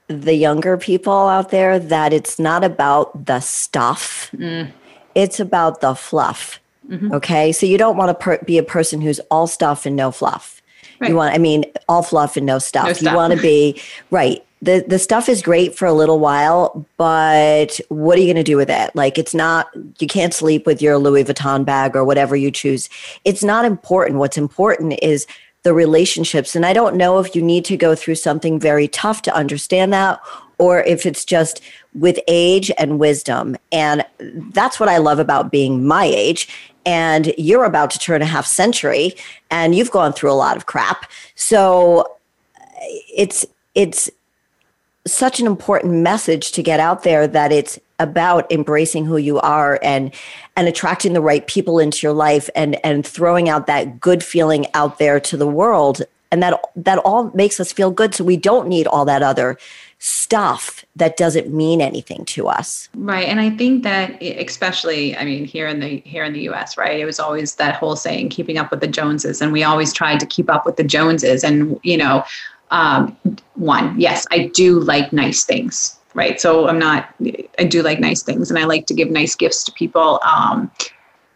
the 0.08 0.34
younger 0.34 0.76
people 0.76 1.12
out 1.12 1.50
there 1.50 1.78
that 1.78 2.12
it's 2.12 2.40
not 2.40 2.64
about 2.64 3.26
the 3.26 3.38
stuff. 3.38 4.30
Mm. 4.32 4.72
It's 5.14 5.38
about 5.38 5.80
the 5.80 5.94
fluff. 5.94 6.60
Mm-hmm. 6.88 7.12
Okay. 7.12 7.52
So 7.52 7.66
you 7.66 7.78
don't 7.78 7.96
want 7.96 8.08
to 8.08 8.14
per- 8.14 8.42
be 8.44 8.58
a 8.58 8.64
person 8.64 9.00
who's 9.00 9.20
all 9.30 9.46
stuff 9.46 9.86
and 9.86 9.94
no 9.94 10.10
fluff. 10.10 10.60
Right. 10.98 11.10
You 11.10 11.16
want, 11.16 11.34
I 11.34 11.38
mean, 11.38 11.64
all 11.88 12.02
fluff 12.02 12.36
and 12.36 12.44
no 12.44 12.58
stuff. 12.58 12.86
No 12.86 12.92
stuff. 12.94 13.12
You 13.12 13.16
want 13.16 13.32
to 13.32 13.40
be, 13.40 13.80
right 14.10 14.44
the 14.62 14.84
the 14.86 14.98
stuff 14.98 15.28
is 15.28 15.42
great 15.42 15.76
for 15.76 15.86
a 15.86 15.92
little 15.92 16.18
while, 16.18 16.86
but 16.96 17.80
what 17.88 18.18
are 18.18 18.20
you 18.20 18.26
going 18.26 18.36
to 18.36 18.42
do 18.42 18.56
with 18.56 18.70
it? 18.70 18.94
Like 18.94 19.18
it's 19.18 19.34
not 19.34 19.68
you 19.98 20.06
can't 20.06 20.34
sleep 20.34 20.66
with 20.66 20.82
your 20.82 20.98
Louis 20.98 21.24
Vuitton 21.24 21.64
bag 21.64 21.96
or 21.96 22.04
whatever 22.04 22.36
you 22.36 22.50
choose. 22.50 22.88
It's 23.24 23.42
not 23.42 23.64
important. 23.64 24.18
What's 24.18 24.38
important 24.38 24.98
is 25.02 25.26
the 25.62 25.74
relationships. 25.74 26.56
And 26.56 26.64
I 26.64 26.72
don't 26.72 26.96
know 26.96 27.18
if 27.18 27.34
you 27.34 27.42
need 27.42 27.64
to 27.66 27.76
go 27.76 27.94
through 27.94 28.14
something 28.14 28.58
very 28.58 28.88
tough 28.88 29.22
to 29.22 29.34
understand 29.34 29.92
that 29.92 30.20
or 30.58 30.82
if 30.82 31.06
it's 31.06 31.24
just 31.24 31.62
with 31.94 32.18
age 32.28 32.70
and 32.78 32.98
wisdom. 32.98 33.56
And 33.72 34.04
that's 34.52 34.78
what 34.78 34.88
I 34.88 34.98
love 34.98 35.18
about 35.18 35.50
being 35.50 35.86
my 35.86 36.04
age. 36.04 36.48
And 36.84 37.32
you're 37.38 37.64
about 37.64 37.90
to 37.92 37.98
turn 37.98 38.22
a 38.22 38.26
half 38.26 38.46
century 38.46 39.14
and 39.50 39.74
you've 39.74 39.90
gone 39.90 40.12
through 40.12 40.32
a 40.32 40.34
lot 40.34 40.56
of 40.56 40.66
crap. 40.66 41.10
So 41.34 42.16
it's 43.14 43.46
it's 43.74 44.10
such 45.12 45.40
an 45.40 45.46
important 45.46 45.94
message 45.94 46.52
to 46.52 46.62
get 46.62 46.80
out 46.80 47.02
there 47.02 47.26
that 47.26 47.52
it's 47.52 47.78
about 47.98 48.50
embracing 48.50 49.04
who 49.04 49.18
you 49.18 49.38
are 49.40 49.78
and 49.82 50.12
and 50.56 50.66
attracting 50.66 51.12
the 51.12 51.20
right 51.20 51.46
people 51.46 51.78
into 51.78 52.06
your 52.06 52.14
life 52.14 52.48
and 52.56 52.84
and 52.84 53.06
throwing 53.06 53.48
out 53.48 53.66
that 53.66 54.00
good 54.00 54.24
feeling 54.24 54.66
out 54.74 54.98
there 54.98 55.20
to 55.20 55.36
the 55.36 55.46
world. 55.46 56.02
And 56.32 56.42
that 56.42 56.60
that 56.76 56.98
all 56.98 57.30
makes 57.34 57.60
us 57.60 57.72
feel 57.72 57.90
good. 57.90 58.14
So 58.14 58.24
we 58.24 58.36
don't 58.36 58.68
need 58.68 58.86
all 58.86 59.04
that 59.04 59.22
other 59.22 59.58
stuff 60.02 60.82
that 60.96 61.18
doesn't 61.18 61.52
mean 61.52 61.82
anything 61.82 62.24
to 62.24 62.48
us. 62.48 62.88
Right. 62.94 63.26
And 63.26 63.38
i 63.38 63.50
think 63.50 63.82
that 63.82 64.20
especially 64.22 65.14
i 65.18 65.24
mean 65.24 65.44
here 65.44 65.66
in 65.66 65.80
the 65.80 66.00
here 66.06 66.24
in 66.24 66.32
the 66.32 66.48
us 66.48 66.78
right 66.78 66.98
it 66.98 67.04
was 67.04 67.20
always 67.20 67.56
that 67.56 67.74
whole 67.74 67.96
saying 67.96 68.30
keeping 68.30 68.56
up 68.56 68.70
with 68.70 68.80
the 68.80 68.88
joneses. 68.88 69.42
And 69.42 69.52
we 69.52 69.62
always 69.62 69.92
tried 69.92 70.18
to 70.20 70.26
keep 70.26 70.48
up 70.48 70.64
with 70.64 70.76
the 70.76 70.84
joneses. 70.84 71.44
And 71.44 71.78
you 71.82 71.98
know 71.98 72.24
um, 72.70 73.16
one, 73.54 73.98
yes, 73.98 74.26
I 74.30 74.50
do 74.54 74.80
like 74.80 75.12
nice 75.12 75.44
things, 75.44 75.98
right? 76.14 76.40
So 76.40 76.68
I'm 76.68 76.78
not, 76.78 77.14
I 77.58 77.64
do 77.64 77.82
like 77.82 78.00
nice 78.00 78.22
things 78.22 78.50
and 78.50 78.58
I 78.58 78.64
like 78.64 78.86
to 78.86 78.94
give 78.94 79.10
nice 79.10 79.34
gifts 79.34 79.64
to 79.64 79.72
people. 79.72 80.20
Um, 80.24 80.70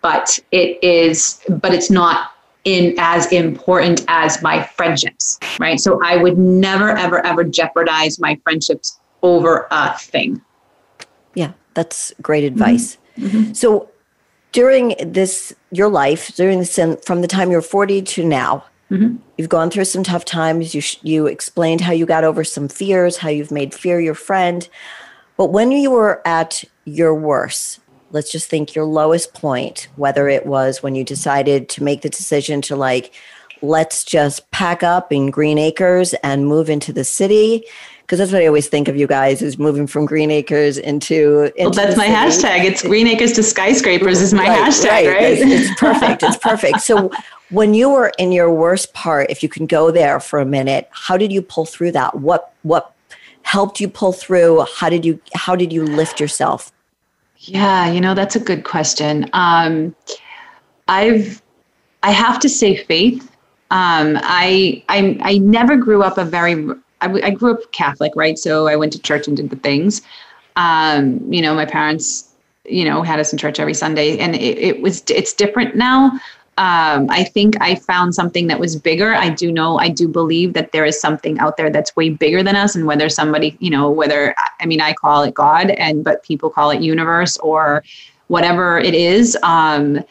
but 0.00 0.38
it 0.52 0.82
is, 0.82 1.40
but 1.48 1.72
it's 1.72 1.90
not 1.90 2.32
in 2.64 2.94
as 2.98 3.30
important 3.32 4.04
as 4.08 4.42
my 4.42 4.62
friendships, 4.62 5.38
right? 5.58 5.78
So 5.80 6.00
I 6.02 6.16
would 6.16 6.38
never, 6.38 6.90
ever, 6.90 7.24
ever 7.24 7.44
jeopardize 7.44 8.18
my 8.18 8.38
friendships 8.44 9.00
over 9.22 9.66
a 9.70 9.96
thing. 9.98 10.40
Yeah, 11.34 11.52
that's 11.74 12.12
great 12.22 12.44
advice. 12.44 12.98
Mm-hmm. 13.16 13.26
mm-hmm. 13.26 13.52
So 13.52 13.90
during 14.52 14.94
this, 15.00 15.54
your 15.72 15.88
life, 15.88 16.34
during 16.36 16.60
this, 16.60 16.78
from 17.04 17.20
the 17.20 17.28
time 17.28 17.50
you're 17.50 17.60
40 17.60 18.02
to 18.02 18.24
now, 18.24 18.64
Mm-hmm. 18.94 19.16
You've 19.36 19.48
gone 19.48 19.70
through 19.70 19.86
some 19.86 20.04
tough 20.04 20.24
times. 20.24 20.74
You 20.74 20.82
you 21.02 21.26
explained 21.26 21.80
how 21.80 21.92
you 21.92 22.06
got 22.06 22.22
over 22.22 22.44
some 22.44 22.68
fears, 22.68 23.16
how 23.16 23.28
you've 23.28 23.50
made 23.50 23.74
fear 23.74 24.00
your 24.00 24.14
friend. 24.14 24.68
But 25.36 25.46
when 25.46 25.72
you 25.72 25.90
were 25.90 26.22
at 26.24 26.62
your 26.84 27.12
worst, 27.12 27.80
let's 28.12 28.30
just 28.30 28.48
think 28.48 28.74
your 28.76 28.84
lowest 28.84 29.34
point, 29.34 29.88
whether 29.96 30.28
it 30.28 30.46
was 30.46 30.82
when 30.82 30.94
you 30.94 31.02
decided 31.02 31.68
to 31.70 31.82
make 31.82 32.02
the 32.02 32.08
decision 32.08 32.62
to 32.62 32.76
like, 32.76 33.12
let's 33.60 34.04
just 34.04 34.48
pack 34.52 34.84
up 34.84 35.12
in 35.12 35.32
Green 35.32 35.58
Acres 35.58 36.14
and 36.22 36.46
move 36.46 36.70
into 36.70 36.92
the 36.92 37.04
city. 37.04 37.64
Because 38.04 38.18
that's 38.18 38.32
what 38.32 38.42
I 38.42 38.46
always 38.46 38.68
think 38.68 38.88
of 38.88 38.96
you 38.96 39.06
guys 39.06 39.40
is 39.40 39.58
moving 39.58 39.86
from 39.86 40.04
Green 40.04 40.30
Acres 40.30 40.76
into. 40.76 41.44
into 41.58 41.62
well, 41.62 41.70
that's 41.70 41.96
my 41.96 42.28
city. 42.28 42.46
hashtag. 42.46 42.64
It's 42.64 42.82
Green 42.82 43.06
Acres 43.06 43.32
to 43.32 43.42
skyscrapers 43.42 44.20
is 44.20 44.34
my 44.34 44.46
right, 44.46 44.68
hashtag, 44.68 44.90
right? 44.90 45.06
right? 45.06 45.38
It's, 45.38 45.70
it's 45.70 45.80
perfect. 45.80 46.22
It's 46.22 46.36
perfect. 46.36 46.82
So 46.82 47.10
when 47.50 47.72
you 47.72 47.88
were 47.88 48.12
in 48.18 48.30
your 48.30 48.52
worst 48.52 48.92
part, 48.92 49.30
if 49.30 49.42
you 49.42 49.48
can 49.48 49.64
go 49.64 49.90
there 49.90 50.20
for 50.20 50.38
a 50.38 50.44
minute, 50.44 50.88
how 50.90 51.16
did 51.16 51.32
you 51.32 51.40
pull 51.40 51.64
through 51.64 51.92
that? 51.92 52.18
What 52.18 52.52
what 52.62 52.92
helped 53.42 53.80
you 53.80 53.88
pull 53.88 54.12
through? 54.12 54.66
How 54.76 54.90
did 54.90 55.04
you 55.04 55.20
how 55.34 55.56
did 55.56 55.72
you 55.72 55.84
lift 55.84 56.20
yourself? 56.20 56.72
Yeah, 57.38 57.90
you 57.90 58.00
know 58.00 58.14
that's 58.14 58.36
a 58.36 58.40
good 58.40 58.64
question. 58.64 59.30
Um, 59.32 59.94
I've 60.88 61.42
I 62.02 62.10
have 62.10 62.38
to 62.40 62.48
say 62.48 62.76
faith. 62.76 63.22
Um, 63.70 64.18
I 64.22 64.82
I 64.88 65.18
I 65.22 65.38
never 65.38 65.76
grew 65.76 66.02
up 66.02 66.18
a 66.18 66.24
very 66.24 66.66
I, 67.04 67.26
I 67.26 67.30
grew 67.30 67.54
up 67.54 67.72
Catholic, 67.72 68.12
right? 68.16 68.38
So 68.38 68.66
I 68.66 68.76
went 68.76 68.92
to 68.94 68.98
church 68.98 69.28
and 69.28 69.36
did 69.36 69.50
the 69.50 69.56
things. 69.56 70.02
Um, 70.56 71.32
you 71.32 71.42
know, 71.42 71.54
my 71.54 71.66
parents 71.66 72.34
you 72.66 72.84
know, 72.84 73.02
had 73.02 73.20
us 73.20 73.32
in 73.32 73.38
church 73.38 73.60
every 73.60 73.74
Sunday. 73.74 74.18
And 74.18 74.34
it, 74.34 74.58
it 74.58 74.80
was, 74.80 75.02
it's 75.08 75.32
different 75.32 75.76
now. 75.76 76.12
Um, 76.56 77.08
I 77.10 77.24
think 77.24 77.56
I 77.60 77.74
found 77.74 78.14
something 78.14 78.46
that 78.46 78.60
was 78.60 78.76
bigger. 78.76 79.12
I 79.12 79.28
do 79.28 79.50
know, 79.50 79.78
I 79.78 79.88
do 79.88 80.06
believe 80.06 80.52
that 80.52 80.70
there 80.72 80.84
is 80.84 81.00
something 81.00 81.38
out 81.40 81.56
there 81.56 81.68
that's 81.68 81.94
way 81.96 82.10
bigger 82.10 82.42
than 82.42 82.54
us. 82.54 82.76
And 82.76 82.86
whether 82.86 83.08
somebody, 83.08 83.56
you 83.58 83.70
know, 83.70 83.90
whether, 83.90 84.34
I 84.60 84.66
mean, 84.66 84.80
I 84.80 84.92
call 84.92 85.24
it 85.24 85.34
God 85.34 85.70
and, 85.70 86.04
but 86.04 86.22
people 86.22 86.50
call 86.50 86.70
it 86.70 86.80
universe 86.80 87.36
or 87.38 87.82
whatever 88.28 88.78
it 88.78 88.94
is. 88.94 89.36
Um, 89.42 90.04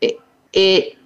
it, 0.00 0.18
it 0.54 0.96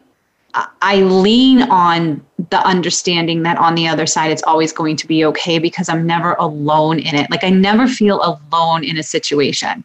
I 0.55 1.03
lean 1.03 1.63
on 1.63 2.25
the 2.51 2.59
understanding 2.65 3.43
that 3.43 3.59
on 3.59 3.75
the 3.75 3.89
other 3.89 4.07
side, 4.07 4.31
it's 4.31 4.43
always 4.45 4.73
going 4.73 4.97
to 4.97 5.07
be 5.07 5.25
okay 5.25 5.59
because 5.59 5.89
I'm 5.89 6.07
never 6.07 6.35
alone 6.35 6.99
in 7.01 7.15
it. 7.15 7.31
Like 7.31 7.43
I 7.43 7.51
never 7.51 7.89
feel 7.89 8.23
alone 8.23 8.85
in 8.85 8.97
a 8.97 9.03
situation. 9.03 9.85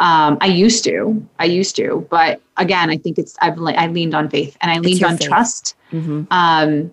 Um, 0.00 0.38
I 0.40 0.46
used 0.46 0.84
to, 0.84 1.24
I 1.38 1.44
used 1.44 1.74
to, 1.76 2.06
but 2.10 2.40
again, 2.56 2.90
I 2.90 2.96
think 2.96 3.18
it's 3.18 3.36
I've 3.40 3.58
I 3.60 3.88
leaned 3.88 4.14
on 4.14 4.28
faith 4.28 4.56
and 4.60 4.70
I 4.70 4.78
leaned 4.78 5.02
on 5.02 5.18
faith. 5.18 5.28
trust, 5.28 5.76
mm-hmm. 5.92 6.24
um, 6.30 6.92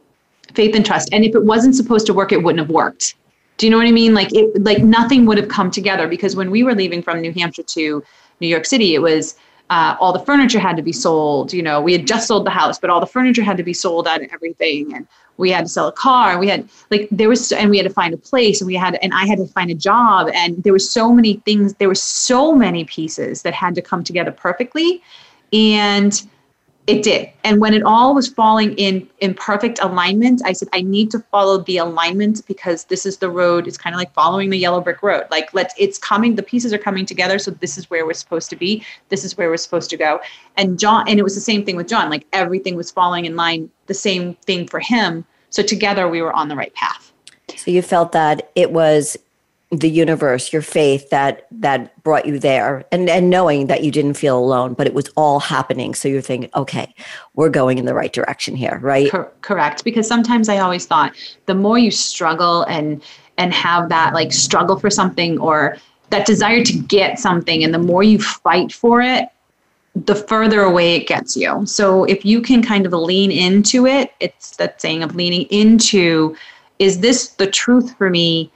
faith 0.54 0.76
and 0.76 0.86
trust. 0.86 1.10
And 1.12 1.24
if 1.24 1.36
it 1.36 1.44
wasn't 1.44 1.76
supposed 1.76 2.08
to 2.08 2.14
work, 2.14 2.32
it 2.32 2.44
wouldn't 2.44 2.60
have 2.60 2.70
worked. 2.70 3.16
Do 3.58 3.66
you 3.66 3.70
know 3.70 3.78
what 3.78 3.88
I 3.88 3.92
mean? 3.92 4.14
Like 4.14 4.34
it, 4.34 4.64
like 4.64 4.84
nothing 4.84 5.26
would 5.26 5.38
have 5.38 5.50
come 5.50 5.72
together 5.72 6.08
because 6.08 6.36
when 6.36 6.52
we 6.52 6.64
were 6.64 6.76
leaving 6.76 7.02
from 7.02 7.22
New 7.22 7.32
Hampshire 7.32 7.64
to 7.64 8.04
New 8.42 8.48
York 8.48 8.66
City, 8.66 8.96
it 8.96 9.00
was 9.00 9.36
uh, 9.70 9.96
all 10.00 10.14
the 10.14 10.20
furniture 10.20 10.60
had 10.60 10.76
to 10.78 10.84
be 10.84 10.94
sold. 10.94 11.52
You 11.52 11.64
know, 11.64 11.82
we 11.82 11.94
had 11.94 12.06
just 12.06 12.28
sold 12.28 12.46
the 12.46 12.52
house, 12.52 12.78
but 12.78 12.90
all 12.90 13.00
the 13.00 13.08
furniture 13.08 13.44
had 13.44 13.58
to 13.58 13.64
be 13.64 13.74
sold 13.74 14.08
out 14.08 14.22
and 14.22 14.32
everything. 14.32 14.94
And 14.94 15.08
we 15.38 15.50
had 15.50 15.66
to 15.66 15.70
sell 15.70 15.88
a 15.88 15.92
car. 15.92 16.32
And 16.32 16.40
we 16.40 16.48
had 16.48 16.70
like 16.92 17.08
there 17.12 17.30
was, 17.30 17.52
and 17.52 17.70
we 17.70 17.78
had 17.78 17.88
to 17.88 17.94
find 17.94 18.14
a 18.14 18.18
place. 18.18 18.62
And 18.62 18.68
we 18.68 18.76
had, 18.76 18.96
and 19.02 19.14
I 19.14 19.26
had 19.26 19.40
to 19.40 19.48
find 19.48 19.72
a 19.72 19.76
job. 19.76 20.30
And 20.34 20.64
there 20.64 20.74
were 20.74 20.80
so 20.80 21.12
many 21.12 21.38
things. 21.46 21.74
There 21.76 21.88
were 21.88 21.96
so 21.96 22.54
many 22.54 22.86
pieces 22.86 23.42
that 23.42 23.54
had 23.54 23.76
to 23.76 23.82
come 23.82 24.04
together 24.04 24.32
perfectly. 24.32 25.02
And 25.52 26.22
it 26.88 27.04
did. 27.04 27.30
And 27.44 27.60
when 27.60 27.74
it 27.74 27.82
all 27.84 28.14
was 28.14 28.28
falling 28.28 28.74
in 28.76 29.08
in 29.20 29.34
perfect 29.34 29.80
alignment, 29.82 30.42
I 30.46 30.54
said, 30.54 30.68
I 30.72 30.82
need 30.82 31.10
to 31.12 31.20
follow 31.32 31.58
the 31.58 31.78
alignment 31.78 32.46
because 32.48 32.86
this 32.86 33.06
is 33.06 33.18
the 33.18 33.30
road. 33.30 33.68
It's 33.68 33.78
kind 33.78 33.96
of 33.96 34.00
like 34.00 34.14
following 34.14 34.52
the 34.52 34.58
yellow 34.58 34.82
brick 34.82 35.02
road. 35.02 35.26
Like 35.32 35.52
let's 35.54 35.74
it's 35.80 35.98
coming, 35.98 36.36
the 36.36 36.44
pieces 36.44 36.74
are 36.74 36.78
coming 36.78 37.06
together. 37.06 37.40
So 37.40 37.52
this 37.52 37.78
is 37.78 37.90
where 37.90 38.06
we're 38.06 38.14
supposed 38.14 38.52
to 38.52 38.56
be. 38.56 38.86
This 39.10 39.24
is 39.24 39.36
where 39.36 39.50
we're 39.50 39.58
supposed 39.58 39.90
to 39.90 39.98
go. 39.98 40.20
And 40.58 40.78
John, 40.78 41.08
and 41.08 41.20
it 41.20 41.24
was 41.24 41.34
the 41.34 41.42
same 41.42 41.66
thing 41.66 41.76
with 41.76 41.88
John. 41.88 42.10
Like 42.10 42.28
everything 42.34 42.76
was 42.76 42.92
falling 42.92 43.26
in 43.26 43.36
line, 43.36 43.72
the 43.88 43.96
same 43.96 44.36
thing 44.46 44.68
for 44.68 44.80
him. 44.80 45.26
So 45.50 45.64
together 45.64 46.08
we 46.08 46.22
were 46.22 46.34
on 46.34 46.50
the 46.50 46.56
right 46.56 46.74
path. 46.76 47.12
So 47.56 47.72
you 47.72 47.82
felt 47.82 48.12
that 48.12 48.52
it 48.56 48.72
was 48.72 49.18
the 49.72 49.90
universe, 49.90 50.54
your 50.54 50.62
faith 50.62 51.10
that 51.10 51.48
that 51.52 52.02
brought 52.04 52.26
you 52.26 52.40
there, 52.40 52.86
and 52.92 53.10
and 53.10 53.30
knowing 53.30 53.68
that 53.68 53.84
you 53.84 53.92
didn't 53.92 54.14
feel 54.14 54.38
alone, 54.38 54.74
but 54.74 54.88
it 54.88 54.94
was 54.94 55.10
all 55.16 55.40
happening. 55.40 55.96
So 55.96 56.08
you're 56.08 56.22
thinking, 56.22 56.50
okay, 56.56 56.94
we're 57.34 57.50
going 57.50 57.78
in 57.78 57.86
the 57.86 57.94
right 57.94 58.14
direction 58.14 58.56
here, 58.56 58.80
right? 58.82 59.10
Cor- 59.10 59.32
correct. 59.42 59.84
Because 59.84 60.08
sometimes 60.08 60.50
I 60.50 60.60
always 60.60 60.86
thought 60.86 61.16
the 61.48 61.56
more 61.56 61.78
you 61.78 61.92
struggle 61.92 62.64
and 62.64 63.04
and 63.38 63.54
have 63.54 63.90
that 63.90 64.14
like 64.14 64.32
struggle 64.32 64.80
for 64.80 64.90
something 64.90 65.40
or 65.40 65.78
that 66.12 66.28
desire 66.28 66.64
to 66.64 66.78
get 66.78 67.20
something, 67.20 67.64
and 67.64 67.74
the 67.74 67.80
more 67.80 68.04
you 68.04 68.20
fight 68.20 68.72
for 68.72 69.02
it, 69.02 69.28
the 69.96 70.16
further 70.16 70.62
away 70.62 70.96
it 70.96 71.08
gets 71.08 71.36
you. 71.36 71.66
So 71.66 72.04
if 72.04 72.24
you 72.24 72.42
can 72.42 72.62
kind 72.62 72.86
of 72.86 72.94
lean 72.94 73.32
into 73.32 73.88
it, 73.88 74.14
it's 74.20 74.58
that 74.58 74.80
saying 74.80 75.04
of 75.04 75.16
leaning 75.16 75.48
into, 75.50 76.36
is 76.80 77.00
this 77.00 77.30
the 77.30 77.48
truth 77.48 77.98
for 77.98 78.10
me? 78.10 78.52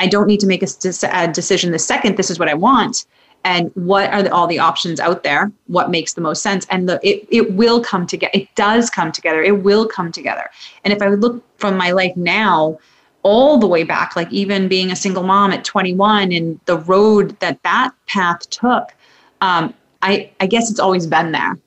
I 0.00 0.06
don't 0.06 0.26
need 0.26 0.40
to 0.40 0.46
make 0.46 0.62
a, 0.62 0.68
a 1.12 1.28
decision 1.28 1.72
the 1.72 1.78
second 1.78 2.16
this 2.16 2.30
is 2.30 2.38
what 2.38 2.48
I 2.48 2.54
want 2.54 3.04
and 3.44 3.70
what 3.74 4.10
are 4.12 4.22
the, 4.22 4.32
all 4.32 4.46
the 4.46 4.58
options 4.58 4.98
out 4.98 5.22
there 5.22 5.52
what 5.66 5.90
makes 5.90 6.14
the 6.14 6.20
most 6.20 6.42
sense 6.42 6.66
and 6.70 6.88
the 6.88 6.98
it, 7.02 7.26
it 7.30 7.52
will 7.52 7.82
come 7.82 8.06
together 8.06 8.30
it 8.34 8.52
does 8.54 8.88
come 8.90 9.12
together 9.12 9.42
it 9.42 9.62
will 9.62 9.86
come 9.86 10.10
together. 10.10 10.50
And 10.84 10.92
if 10.92 11.02
i 11.02 11.08
look 11.08 11.42
from 11.58 11.76
my 11.76 11.90
life 11.92 12.16
now 12.16 12.78
all 13.22 13.58
the 13.58 13.66
way 13.66 13.84
back 13.84 14.16
like 14.16 14.32
even 14.32 14.68
being 14.68 14.90
a 14.90 14.96
single 14.96 15.22
mom 15.22 15.52
at 15.52 15.64
21 15.64 16.32
and 16.32 16.58
the 16.64 16.78
road 16.78 17.38
that 17.40 17.62
that 17.62 17.92
path 18.06 18.48
took 18.48 18.94
um, 19.42 19.74
i 20.00 20.30
i 20.40 20.46
guess 20.46 20.70
it's 20.70 20.80
always 20.80 21.06
been 21.06 21.32
there. 21.32 21.58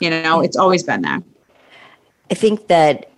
You 0.00 0.10
know 0.10 0.40
it's 0.40 0.56
always 0.56 0.82
been 0.82 1.02
there. 1.02 1.22
I 2.30 2.34
think 2.34 2.66
that 2.66 3.08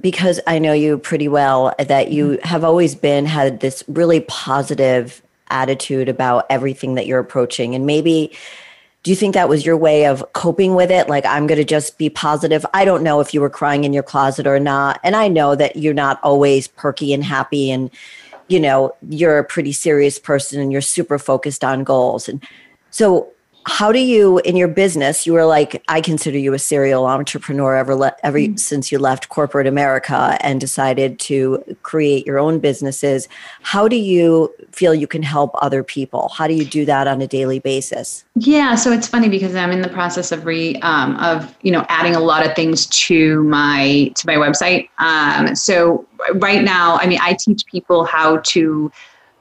because 0.00 0.40
I 0.46 0.58
know 0.58 0.72
you 0.72 0.98
pretty 0.98 1.28
well, 1.28 1.74
that 1.78 2.10
you 2.10 2.28
mm-hmm. 2.28 2.46
have 2.46 2.64
always 2.64 2.94
been 2.94 3.26
had 3.26 3.60
this 3.60 3.84
really 3.88 4.20
positive 4.20 5.22
attitude 5.50 6.08
about 6.08 6.46
everything 6.50 6.94
that 6.94 7.06
you're 7.06 7.18
approaching. 7.18 7.74
And 7.74 7.86
maybe 7.86 8.32
do 9.02 9.10
you 9.10 9.16
think 9.16 9.34
that 9.34 9.48
was 9.48 9.64
your 9.64 9.76
way 9.76 10.06
of 10.06 10.24
coping 10.32 10.74
with 10.74 10.90
it? 10.90 11.08
Like, 11.08 11.24
I'm 11.24 11.46
going 11.46 11.58
to 11.58 11.64
just 11.64 11.98
be 11.98 12.10
positive. 12.10 12.66
I 12.74 12.84
don't 12.84 13.02
know 13.02 13.20
if 13.20 13.32
you 13.32 13.40
were 13.40 13.48
crying 13.48 13.84
in 13.84 13.92
your 13.92 14.02
closet 14.02 14.46
or 14.46 14.58
not. 14.58 15.00
And 15.04 15.14
I 15.14 15.28
know 15.28 15.54
that 15.54 15.76
you're 15.76 15.94
not 15.94 16.20
always 16.22 16.68
perky 16.68 17.14
and 17.14 17.22
happy. 17.22 17.70
And, 17.70 17.90
you 18.48 18.58
know, 18.58 18.94
you're 19.08 19.38
a 19.38 19.44
pretty 19.44 19.72
serious 19.72 20.18
person 20.18 20.60
and 20.60 20.72
you're 20.72 20.80
super 20.80 21.18
focused 21.18 21.62
on 21.62 21.84
goals. 21.84 22.28
And 22.28 22.44
so, 22.90 23.32
how 23.68 23.92
do 23.92 23.98
you 23.98 24.38
in 24.40 24.56
your 24.56 24.68
business 24.68 25.26
you 25.26 25.32
were 25.32 25.44
like 25.44 25.82
i 25.88 26.00
consider 26.00 26.38
you 26.38 26.54
a 26.54 26.58
serial 26.58 27.06
entrepreneur 27.06 27.76
ever 27.76 27.94
le- 27.94 28.16
ever 28.22 28.38
mm-hmm. 28.38 28.56
since 28.56 28.90
you 28.90 28.98
left 28.98 29.28
corporate 29.28 29.66
america 29.66 30.38
and 30.40 30.60
decided 30.60 31.18
to 31.18 31.62
create 31.82 32.26
your 32.26 32.38
own 32.38 32.58
businesses 32.58 33.28
how 33.62 33.86
do 33.86 33.96
you 33.96 34.52
feel 34.72 34.94
you 34.94 35.06
can 35.06 35.22
help 35.22 35.50
other 35.60 35.82
people? 35.82 36.30
How 36.36 36.46
do 36.46 36.54
you 36.54 36.64
do 36.64 36.84
that 36.84 37.08
on 37.08 37.20
a 37.20 37.26
daily 37.26 37.58
basis? 37.58 38.24
Yeah 38.36 38.74
so 38.74 38.92
it's 38.92 39.08
funny 39.08 39.28
because 39.28 39.54
i'm 39.54 39.70
in 39.70 39.82
the 39.82 39.88
process 39.88 40.32
of 40.32 40.46
re 40.46 40.76
um, 40.76 41.16
of 41.16 41.54
you 41.62 41.72
know 41.72 41.84
adding 41.88 42.14
a 42.14 42.20
lot 42.20 42.46
of 42.46 42.54
things 42.54 42.86
to 42.86 43.42
my 43.44 44.10
to 44.14 44.26
my 44.26 44.36
website. 44.36 44.88
Um, 44.98 45.54
so 45.54 46.06
right 46.34 46.62
now 46.64 46.96
i 46.96 47.06
mean 47.06 47.18
i 47.22 47.32
teach 47.34 47.64
people 47.66 48.04
how 48.04 48.38
to 48.38 48.90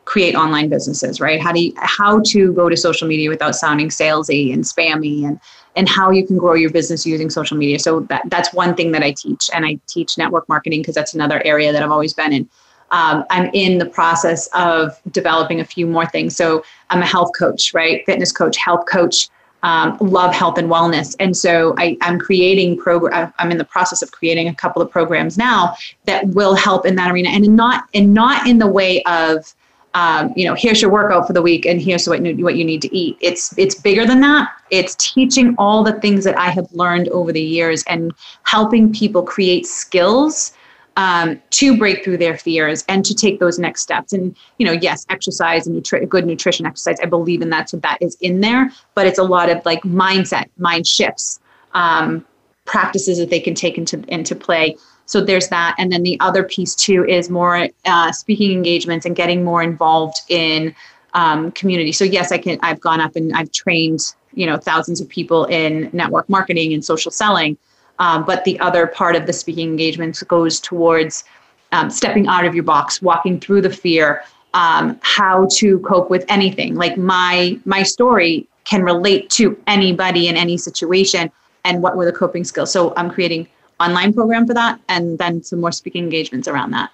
create 0.07 0.35
online 0.35 0.69
businesses, 0.69 1.19
right? 1.19 1.39
How 1.41 1.51
do 1.51 1.59
you, 1.59 1.73
how 1.75 2.21
to 2.27 2.53
go 2.53 2.69
to 2.69 2.77
social 2.77 3.09
media 3.09 3.29
without 3.29 3.55
sounding 3.55 3.89
salesy 3.89 4.53
and 4.53 4.63
spammy 4.63 5.25
and 5.27 5.39
and 5.75 5.87
how 5.87 6.09
you 6.09 6.25
can 6.25 6.37
grow 6.37 6.55
your 6.55 6.71
business 6.71 7.05
using 7.05 7.29
social 7.29 7.55
media. 7.55 7.77
So 7.77 7.99
that 8.11 8.23
that's 8.29 8.51
one 8.53 8.73
thing 8.73 8.93
that 8.93 9.03
I 9.03 9.11
teach, 9.11 9.49
and 9.53 9.65
I 9.65 9.77
teach 9.85 10.17
network 10.17 10.47
marketing 10.47 10.79
because 10.79 10.95
that's 10.95 11.13
another 11.13 11.41
area 11.45 11.73
that 11.73 11.83
I've 11.83 11.91
always 11.91 12.13
been 12.13 12.31
in. 12.31 12.49
Um, 12.89 13.25
I'm 13.29 13.49
in 13.53 13.79
the 13.79 13.85
process 13.85 14.47
of 14.53 14.97
developing 15.11 15.59
a 15.59 15.65
few 15.65 15.85
more 15.85 16.05
things. 16.05 16.37
So 16.37 16.63
I'm 16.89 17.01
a 17.01 17.05
health 17.05 17.31
coach, 17.37 17.73
right? 17.73 18.03
Fitness 18.05 18.31
coach, 18.31 18.55
health 18.57 18.85
coach. 18.89 19.29
Um, 19.63 19.97
love 19.99 20.33
health 20.35 20.59
and 20.59 20.69
wellness, 20.69 21.15
and 21.19 21.35
so 21.35 21.73
I, 21.79 21.97
I'm 22.01 22.19
creating 22.19 22.77
program. 22.77 23.33
I'm 23.39 23.49
in 23.49 23.57
the 23.57 23.65
process 23.65 24.03
of 24.03 24.11
creating 24.11 24.47
a 24.47 24.53
couple 24.53 24.83
of 24.83 24.91
programs 24.91 25.35
now 25.35 25.75
that 26.05 26.27
will 26.27 26.53
help 26.53 26.85
in 26.85 26.95
that 26.95 27.09
arena, 27.11 27.29
and 27.29 27.55
not 27.55 27.85
and 27.95 28.13
not 28.13 28.47
in 28.47 28.59
the 28.59 28.67
way 28.67 29.01
of 29.03 29.55
um, 29.93 30.33
you 30.35 30.45
know, 30.45 30.53
here's 30.53 30.81
your 30.81 30.91
workout 30.91 31.25
for 31.25 31.33
the 31.33 31.41
week, 31.41 31.65
and 31.65 31.81
here's 31.81 32.07
what 32.07 32.21
what 32.21 32.55
you 32.55 32.65
need 32.65 32.81
to 32.83 32.95
eat. 32.95 33.17
It's 33.19 33.57
it's 33.57 33.75
bigger 33.75 34.05
than 34.05 34.21
that. 34.21 34.49
It's 34.69 34.95
teaching 34.95 35.55
all 35.57 35.83
the 35.83 35.93
things 35.99 36.23
that 36.25 36.37
I 36.37 36.49
have 36.49 36.71
learned 36.71 37.09
over 37.09 37.31
the 37.31 37.41
years 37.41 37.83
and 37.87 38.13
helping 38.43 38.93
people 38.93 39.23
create 39.23 39.65
skills 39.65 40.53
um, 40.97 41.41
to 41.51 41.77
break 41.77 42.03
through 42.03 42.17
their 42.17 42.37
fears 42.37 42.83
and 42.89 43.05
to 43.05 43.15
take 43.15 43.39
those 43.39 43.57
next 43.57 43.81
steps. 43.81 44.13
And 44.13 44.35
you 44.57 44.65
know, 44.65 44.73
yes, 44.73 45.05
exercise 45.09 45.67
and 45.67 45.81
nutri- 45.81 46.07
good 46.07 46.25
nutrition 46.25 46.65
exercise. 46.65 46.97
I 47.01 47.05
believe 47.05 47.41
in 47.41 47.49
that, 47.51 47.69
so 47.69 47.77
that 47.77 47.97
is 48.01 48.17
in 48.21 48.41
there. 48.41 48.71
But 48.93 49.07
it's 49.07 49.19
a 49.19 49.23
lot 49.23 49.49
of 49.49 49.65
like 49.65 49.81
mindset, 49.83 50.49
mind 50.57 50.85
shifts, 50.85 51.39
um, 51.73 52.25
practices 52.65 53.17
that 53.19 53.29
they 53.29 53.39
can 53.39 53.55
take 53.55 53.77
into 53.77 54.03
into 54.09 54.35
play 54.35 54.75
so 55.07 55.21
there's 55.21 55.47
that. 55.47 55.73
And 55.79 55.91
then 55.91 56.03
the 56.03 56.19
other 56.19 56.43
piece 56.43 56.75
too 56.75 57.05
is 57.05 57.29
more 57.29 57.69
uh, 57.85 58.11
speaking 58.11 58.51
engagements 58.51 59.05
and 59.05 59.15
getting 59.15 59.43
more 59.43 59.63
involved 59.63 60.17
in 60.29 60.75
um, 61.13 61.51
community. 61.53 61.91
So 61.93 62.03
yes 62.03 62.31
i 62.31 62.37
can 62.37 62.59
i've 62.61 62.79
gone 62.79 63.01
up 63.01 63.15
and 63.15 63.35
i've 63.35 63.51
trained 63.51 64.13
you 64.33 64.45
know 64.45 64.57
thousands 64.57 65.01
of 65.01 65.09
people 65.09 65.45
in 65.45 65.89
network 65.93 66.29
marketing 66.29 66.73
and 66.73 66.85
social 66.85 67.09
selling. 67.09 67.57
Um, 67.99 68.25
but 68.25 68.43
the 68.43 68.59
other 68.59 68.85
part 68.85 69.15
of 69.15 69.25
the 69.25 69.33
speaking 69.33 69.69
engagements 69.69 70.21
goes 70.21 70.59
towards 70.59 71.23
um, 71.71 71.89
stepping 71.89 72.27
out 72.27 72.45
of 72.45 72.53
your 72.53 72.63
box 72.63 73.01
walking 73.01 73.39
through 73.39 73.61
the 73.61 73.71
fear 73.71 74.23
um, 74.53 74.99
how 75.01 75.47
to 75.53 75.79
cope 75.79 76.09
with 76.09 76.25
anything. 76.29 76.75
Like 76.75 76.97
my 76.97 77.57
my 77.65 77.81
story 77.83 78.47
can 78.65 78.83
relate 78.83 79.29
to 79.31 79.57
anybody 79.65 80.27
in 80.27 80.35
any 80.35 80.57
situation 80.57 81.31
and 81.63 81.81
what 81.81 81.95
were 81.95 82.05
the 82.05 82.11
coping 82.11 82.43
skills. 82.43 82.71
So 82.71 82.93
i'm 82.97 83.09
creating 83.09 83.47
online 83.79 84.13
program 84.13 84.47
for 84.47 84.53
that 84.53 84.79
and 84.87 85.17
then 85.17 85.43
some 85.43 85.61
more 85.61 85.71
speaking 85.71 86.03
engagements 86.03 86.47
around 86.47 86.71
that. 86.71 86.91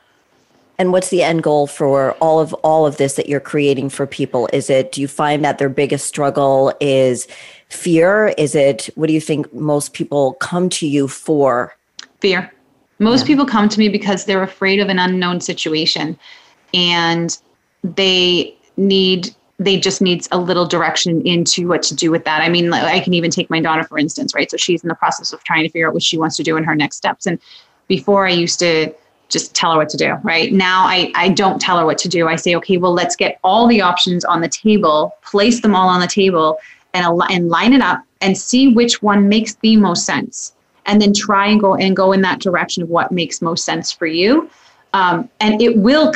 And 0.80 0.92
what's 0.92 1.10
the 1.10 1.22
end 1.22 1.44
goal 1.44 1.68
for 1.68 2.14
all 2.14 2.40
of 2.40 2.54
all 2.56 2.86
of 2.86 2.98
this 2.98 3.14
that 3.14 3.30
you're 3.30 3.40
creating 3.40 3.90
for 3.90 4.08
people? 4.08 4.50
Is 4.52 4.70
it 4.70 4.92
do 4.92 5.02
you 5.02 5.08
find 5.08 5.46
that 5.46 5.60
their 5.60 5.70
biggest 5.70 6.08
struggle 6.08 6.74
is 6.80 7.28
fear? 7.70 8.34
Is 8.38 8.56
it 8.56 8.90
what 8.96 9.08
do 9.08 9.14
you 9.14 9.22
think 9.22 9.54
most 9.54 9.94
people 9.94 10.34
come 10.34 10.70
to 10.70 10.88
you 10.88 11.08
for? 11.08 11.76
Fear. 12.22 12.52
Most 13.00 13.22
yeah. 13.22 13.28
people 13.28 13.46
come 13.46 13.70
to 13.70 13.80
me 13.80 13.90
because 13.90 14.26
they're 14.26 14.44
afraid 14.44 14.80
of 14.80 14.90
an 14.90 15.00
unknown 15.00 15.42
situation 15.42 16.18
and 16.74 17.38
they 17.84 18.56
need 18.78 19.36
they 19.64 19.80
just 19.80 20.02
needs 20.02 20.28
a 20.32 20.38
little 20.38 20.66
direction 20.66 21.26
into 21.26 21.68
what 21.68 21.82
to 21.84 21.96
do 21.96 22.12
with 22.12 22.26
that. 22.26 22.42
I 22.42 22.50
mean, 22.50 22.74
I 22.74 23.00
can 23.00 23.14
even 23.14 23.32
take 23.32 23.50
my 23.50 23.60
daughter 23.60 23.84
for 23.84 23.98
instance, 23.98 24.34
right? 24.34 24.50
So 24.50 24.58
she's 24.58 24.84
in 24.84 24.90
the 24.90 24.96
process 24.96 25.34
of 25.34 25.44
trying 25.44 25.64
to 25.64 25.70
figure 25.70 25.88
out 25.88 25.94
what 25.94 26.04
she 26.04 26.18
wants 26.18 26.38
to 26.38 26.44
do 26.44 26.58
in 26.58 26.64
her 26.64 26.76
next 26.76 26.98
steps. 26.98 27.26
And 27.26 27.40
before 27.88 28.28
I 28.28 28.32
used 28.32 28.60
to 28.60 28.94
just 29.30 29.56
tell 29.56 29.72
her 29.72 29.78
what 29.78 29.90
to 29.90 29.98
do, 29.98 30.14
right? 30.24 30.54
Now 30.54 30.86
I, 30.86 31.12
I 31.16 31.30
don't 31.30 31.60
tell 31.60 31.78
her 31.80 31.86
what 31.86 31.98
to 32.00 32.10
do. 32.10 32.28
I 32.28 32.36
say, 32.36 32.56
okay, 32.56 32.78
well, 32.78 32.94
let's 32.94 33.16
get 33.16 33.40
all 33.44 33.68
the 33.68 33.82
options 33.82 34.24
on 34.26 34.42
the 34.42 34.48
table, 34.48 35.16
place 35.24 35.62
them 35.62 35.76
all 35.76 35.90
on 35.90 36.00
the 36.00 36.08
table, 36.08 36.60
and, 36.94 37.22
and 37.30 37.50
line 37.50 37.74
it 37.74 37.82
up 37.82 38.04
and 38.22 38.38
see 38.38 38.68
which 38.68 39.02
one 39.02 39.28
makes 39.28 39.56
the 39.56 39.76
most 39.78 40.06
sense. 40.06 40.54
And 40.86 41.02
then 41.02 41.14
try 41.14 41.48
and 41.48 41.60
go 41.60 41.76
and 41.76 41.96
go 41.96 42.12
in 42.12 42.22
that 42.22 42.42
direction 42.42 42.84
of 42.84 42.90
what 42.90 43.12
makes 43.12 43.42
most 43.42 43.66
sense 43.66 43.92
for 43.92 44.06
you. 44.06 44.50
Um, 44.94 45.30
and 45.40 45.62
it 45.62 45.78
will 45.78 46.12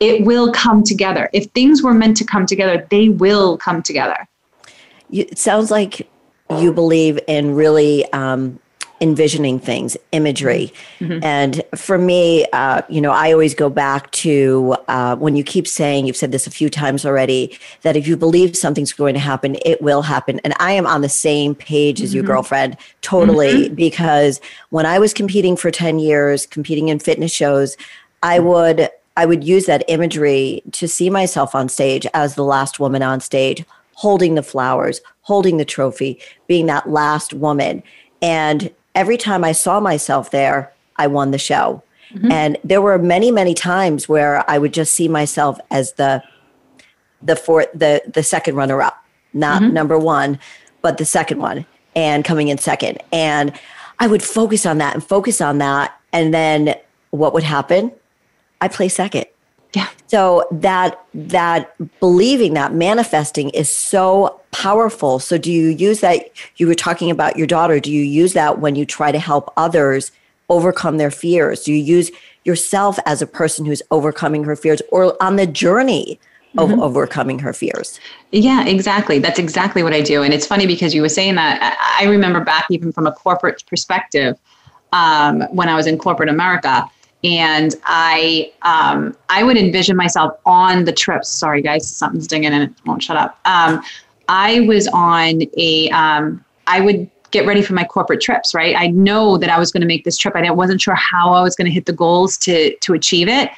it 0.00 0.24
will 0.24 0.52
come 0.52 0.82
together. 0.82 1.28
If 1.32 1.46
things 1.52 1.82
were 1.82 1.94
meant 1.94 2.16
to 2.18 2.24
come 2.24 2.46
together, 2.46 2.86
they 2.90 3.08
will 3.08 3.58
come 3.58 3.82
together. 3.82 4.28
it 5.10 5.38
sounds 5.38 5.70
like 5.70 6.08
you 6.58 6.72
believe 6.72 7.18
in 7.26 7.54
really 7.54 8.10
um, 8.12 8.58
envisioning 9.00 9.58
things, 9.58 9.96
imagery. 10.12 10.72
Mm-hmm. 11.00 11.22
And 11.22 11.62
for 11.74 11.98
me, 11.98 12.46
uh, 12.52 12.82
you 12.88 13.00
know, 13.00 13.12
I 13.12 13.32
always 13.32 13.54
go 13.54 13.70
back 13.70 14.10
to 14.12 14.76
uh, 14.88 15.16
when 15.16 15.36
you 15.36 15.44
keep 15.44 15.68
saying, 15.68 16.06
you've 16.06 16.16
said 16.16 16.32
this 16.32 16.46
a 16.46 16.50
few 16.50 16.68
times 16.68 17.04
already, 17.06 17.56
that 17.82 17.96
if 17.96 18.06
you 18.06 18.16
believe 18.16 18.56
something's 18.56 18.92
going 18.92 19.14
to 19.14 19.20
happen, 19.20 19.56
it 19.64 19.80
will 19.80 20.02
happen. 20.02 20.40
And 20.42 20.54
I 20.58 20.72
am 20.72 20.86
on 20.86 21.02
the 21.02 21.08
same 21.08 21.54
page 21.54 22.00
as 22.00 22.10
mm-hmm. 22.10 22.16
your 22.16 22.24
girlfriend, 22.24 22.76
totally, 23.02 23.66
mm-hmm. 23.66 23.74
because 23.74 24.40
when 24.70 24.86
I 24.86 24.98
was 24.98 25.12
competing 25.12 25.56
for 25.56 25.70
10 25.70 25.98
years, 25.98 26.46
competing 26.46 26.88
in 26.88 26.98
fitness 26.98 27.32
shows, 27.32 27.76
I 28.22 28.40
would. 28.40 28.90
I 29.18 29.26
would 29.26 29.42
use 29.42 29.66
that 29.66 29.82
imagery 29.88 30.62
to 30.70 30.86
see 30.86 31.10
myself 31.10 31.52
on 31.52 31.68
stage 31.68 32.06
as 32.14 32.36
the 32.36 32.44
last 32.44 32.78
woman 32.78 33.02
on 33.02 33.18
stage, 33.18 33.64
holding 33.94 34.36
the 34.36 34.44
flowers, 34.44 35.00
holding 35.22 35.56
the 35.56 35.64
trophy, 35.64 36.20
being 36.46 36.66
that 36.66 36.88
last 36.88 37.34
woman. 37.34 37.82
And 38.22 38.72
every 38.94 39.16
time 39.16 39.42
I 39.42 39.50
saw 39.50 39.80
myself 39.80 40.30
there, 40.30 40.72
I 40.98 41.08
won 41.08 41.32
the 41.32 41.38
show. 41.38 41.82
Mm-hmm. 42.14 42.30
And 42.30 42.58
there 42.62 42.80
were 42.80 42.96
many, 42.96 43.32
many 43.32 43.54
times 43.54 44.08
where 44.08 44.48
I 44.48 44.56
would 44.56 44.72
just 44.72 44.94
see 44.94 45.08
myself 45.08 45.58
as 45.72 45.94
the 45.94 46.22
the 47.20 47.34
fourth, 47.34 47.66
the 47.74 48.00
the 48.06 48.22
second 48.22 48.54
runner 48.54 48.80
up, 48.80 49.02
not 49.32 49.62
mm-hmm. 49.62 49.74
number 49.74 49.98
one, 49.98 50.38
but 50.80 50.98
the 50.98 51.04
second 51.04 51.40
one, 51.40 51.66
and 51.96 52.24
coming 52.24 52.46
in 52.46 52.58
second. 52.58 53.02
And 53.12 53.52
I 53.98 54.06
would 54.06 54.22
focus 54.22 54.64
on 54.64 54.78
that 54.78 54.94
and 54.94 55.02
focus 55.02 55.40
on 55.40 55.58
that, 55.58 56.00
and 56.12 56.32
then 56.32 56.76
what 57.10 57.34
would 57.34 57.42
happen? 57.42 57.90
I 58.60 58.68
play 58.68 58.88
second. 58.88 59.26
Yeah. 59.74 59.88
So 60.06 60.46
that 60.50 61.04
that 61.14 61.74
believing 62.00 62.54
that 62.54 62.72
manifesting 62.72 63.50
is 63.50 63.74
so 63.74 64.40
powerful. 64.50 65.18
So 65.18 65.36
do 65.36 65.52
you 65.52 65.68
use 65.68 66.00
that 66.00 66.30
you 66.56 66.66
were 66.66 66.74
talking 66.74 67.10
about 67.10 67.36
your 67.36 67.46
daughter, 67.46 67.78
do 67.78 67.92
you 67.92 68.02
use 68.02 68.32
that 68.32 68.60
when 68.60 68.76
you 68.76 68.86
try 68.86 69.12
to 69.12 69.18
help 69.18 69.52
others 69.56 70.10
overcome 70.48 70.96
their 70.96 71.10
fears? 71.10 71.64
Do 71.64 71.72
you 71.72 71.82
use 71.82 72.10
yourself 72.44 72.98
as 73.04 73.20
a 73.20 73.26
person 73.26 73.66
who's 73.66 73.82
overcoming 73.90 74.44
her 74.44 74.56
fears 74.56 74.80
or 74.90 75.22
on 75.22 75.36
the 75.36 75.46
journey 75.46 76.18
of 76.56 76.70
mm-hmm. 76.70 76.80
overcoming 76.80 77.38
her 77.40 77.52
fears? 77.52 78.00
Yeah, 78.32 78.64
exactly. 78.64 79.18
That's 79.18 79.38
exactly 79.38 79.82
what 79.82 79.92
I 79.92 80.00
do. 80.00 80.22
And 80.22 80.32
it's 80.32 80.46
funny 80.46 80.66
because 80.66 80.94
you 80.94 81.02
were 81.02 81.10
saying 81.10 81.34
that 81.34 81.76
I 82.00 82.04
remember 82.06 82.40
back 82.40 82.66
even 82.70 82.90
from 82.90 83.06
a 83.06 83.12
corporate 83.12 83.62
perspective 83.66 84.38
um, 84.92 85.42
when 85.50 85.68
I 85.68 85.74
was 85.74 85.86
in 85.86 85.98
corporate 85.98 86.30
America 86.30 86.88
and 87.24 87.74
I 87.84 88.52
um, 88.62 89.16
I 89.28 89.42
would 89.42 89.56
envision 89.56 89.96
myself 89.96 90.38
on 90.46 90.84
the 90.84 90.92
trips. 90.92 91.28
Sorry, 91.28 91.62
guys, 91.62 91.88
something's 91.88 92.26
dinging 92.26 92.52
and 92.52 92.64
it 92.64 92.72
won't 92.86 93.02
shut 93.02 93.16
up. 93.16 93.38
Um, 93.44 93.82
I 94.28 94.60
was 94.60 94.86
on 94.88 95.42
a. 95.56 95.88
Um, 95.90 96.44
I 96.66 96.80
would 96.80 97.10
get 97.30 97.46
ready 97.46 97.62
for 97.62 97.74
my 97.74 97.84
corporate 97.84 98.20
trips. 98.20 98.54
Right, 98.54 98.76
I 98.76 98.88
know 98.88 99.36
that 99.38 99.50
I 99.50 99.58
was 99.58 99.72
going 99.72 99.80
to 99.80 99.86
make 99.86 100.04
this 100.04 100.16
trip. 100.16 100.36
I 100.36 100.50
wasn't 100.50 100.80
sure 100.80 100.94
how 100.94 101.32
I 101.32 101.42
was 101.42 101.56
going 101.56 101.66
to 101.66 101.72
hit 101.72 101.86
the 101.86 101.92
goals 101.92 102.36
to 102.38 102.76
to 102.76 102.94
achieve 102.94 103.28
it. 103.28 103.50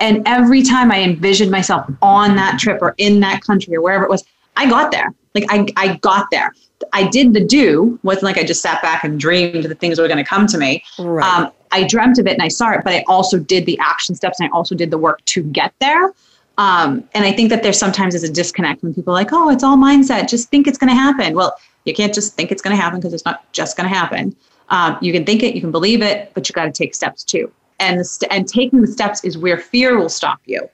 And 0.00 0.22
every 0.26 0.62
time 0.62 0.92
I 0.92 1.02
envisioned 1.02 1.50
myself 1.50 1.90
on 2.02 2.36
that 2.36 2.58
trip 2.58 2.80
or 2.80 2.94
in 2.98 3.20
that 3.20 3.42
country 3.42 3.74
or 3.74 3.82
wherever 3.82 4.04
it 4.04 4.10
was, 4.10 4.24
I 4.58 4.68
got 4.68 4.90
there. 4.90 5.14
Like 5.34 5.46
I, 5.48 5.66
I 5.76 5.96
got 5.98 6.26
there. 6.30 6.52
I 6.92 7.08
did 7.08 7.32
the 7.32 7.44
do. 7.44 7.98
wasn't 8.02 8.24
like 8.24 8.38
I 8.38 8.44
just 8.44 8.60
sat 8.60 8.82
back 8.82 9.04
and 9.04 9.18
dreamed 9.18 9.64
that 9.64 9.78
things 9.78 9.98
were 9.98 10.08
going 10.08 10.18
to 10.18 10.24
come 10.24 10.46
to 10.48 10.58
me. 10.58 10.84
Right. 10.98 11.24
Um, 11.24 11.52
I 11.70 11.84
dreamt 11.86 12.18
of 12.18 12.26
it 12.26 12.32
and 12.32 12.42
I 12.42 12.48
saw 12.48 12.72
it, 12.72 12.80
but 12.84 12.92
I 12.92 13.04
also 13.08 13.38
did 13.38 13.66
the 13.66 13.78
action 13.78 14.14
steps 14.14 14.40
and 14.40 14.48
I 14.48 14.52
also 14.52 14.74
did 14.74 14.90
the 14.90 14.98
work 14.98 15.24
to 15.26 15.42
get 15.42 15.72
there. 15.80 16.12
Um, 16.56 17.08
and 17.14 17.24
I 17.24 17.32
think 17.32 17.50
that 17.50 17.62
there's 17.62 17.78
sometimes 17.78 18.14
is 18.14 18.24
a 18.24 18.32
disconnect 18.32 18.82
when 18.82 18.92
people 18.94 19.12
are 19.12 19.14
like, 19.14 19.32
oh, 19.32 19.48
it's 19.48 19.62
all 19.62 19.76
mindset. 19.76 20.28
Just 20.28 20.50
think 20.50 20.66
it's 20.66 20.78
going 20.78 20.88
to 20.88 20.94
happen. 20.94 21.36
Well, 21.36 21.54
you 21.84 21.94
can't 21.94 22.12
just 22.12 22.34
think 22.34 22.50
it's 22.50 22.60
going 22.60 22.76
to 22.76 22.82
happen 22.82 22.98
because 22.98 23.14
it's 23.14 23.24
not 23.24 23.50
just 23.52 23.76
going 23.76 23.88
to 23.88 23.94
happen. 23.94 24.34
Um, 24.70 24.98
you 25.00 25.12
can 25.12 25.24
think 25.24 25.42
it, 25.42 25.54
you 25.54 25.60
can 25.60 25.70
believe 25.70 26.02
it, 26.02 26.32
but 26.34 26.48
you 26.48 26.52
got 26.52 26.64
to 26.64 26.72
take 26.72 26.94
steps 26.94 27.22
too. 27.22 27.52
And 27.78 28.04
st- 28.04 28.30
and 28.32 28.48
taking 28.48 28.80
the 28.80 28.88
steps 28.88 29.22
is 29.22 29.38
where 29.38 29.56
fear 29.56 29.96
will 29.98 30.08
stop 30.08 30.40
you. 30.46 30.68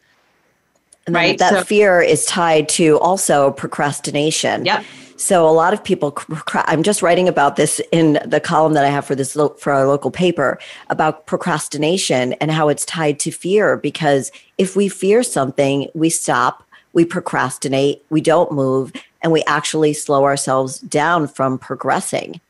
And 1.06 1.14
right. 1.14 1.38
That 1.38 1.52
so, 1.52 1.64
fear 1.64 2.00
is 2.00 2.24
tied 2.24 2.68
to 2.70 2.98
also 3.00 3.50
procrastination. 3.52 4.64
Yep. 4.64 4.84
So 5.16 5.48
a 5.48 5.52
lot 5.52 5.72
of 5.72 5.84
people, 5.84 6.16
I'm 6.54 6.82
just 6.82 7.00
writing 7.00 7.28
about 7.28 7.56
this 7.56 7.80
in 7.92 8.18
the 8.26 8.40
column 8.40 8.72
that 8.72 8.84
I 8.84 8.88
have 8.88 9.04
for 9.04 9.14
this 9.14 9.34
for 9.34 9.72
our 9.72 9.86
local 9.86 10.10
paper 10.10 10.58
about 10.90 11.26
procrastination 11.26 12.32
and 12.34 12.50
how 12.50 12.68
it's 12.68 12.84
tied 12.84 13.20
to 13.20 13.30
fear. 13.30 13.76
Because 13.76 14.32
if 14.58 14.74
we 14.74 14.88
fear 14.88 15.22
something, 15.22 15.88
we 15.94 16.10
stop, 16.10 16.66
we 16.94 17.04
procrastinate, 17.04 18.04
we 18.10 18.20
don't 18.20 18.50
move, 18.50 18.92
and 19.22 19.30
we 19.30 19.44
actually 19.44 19.92
slow 19.92 20.24
ourselves 20.24 20.80
down 20.80 21.28
from 21.28 21.58
progressing. 21.58 22.40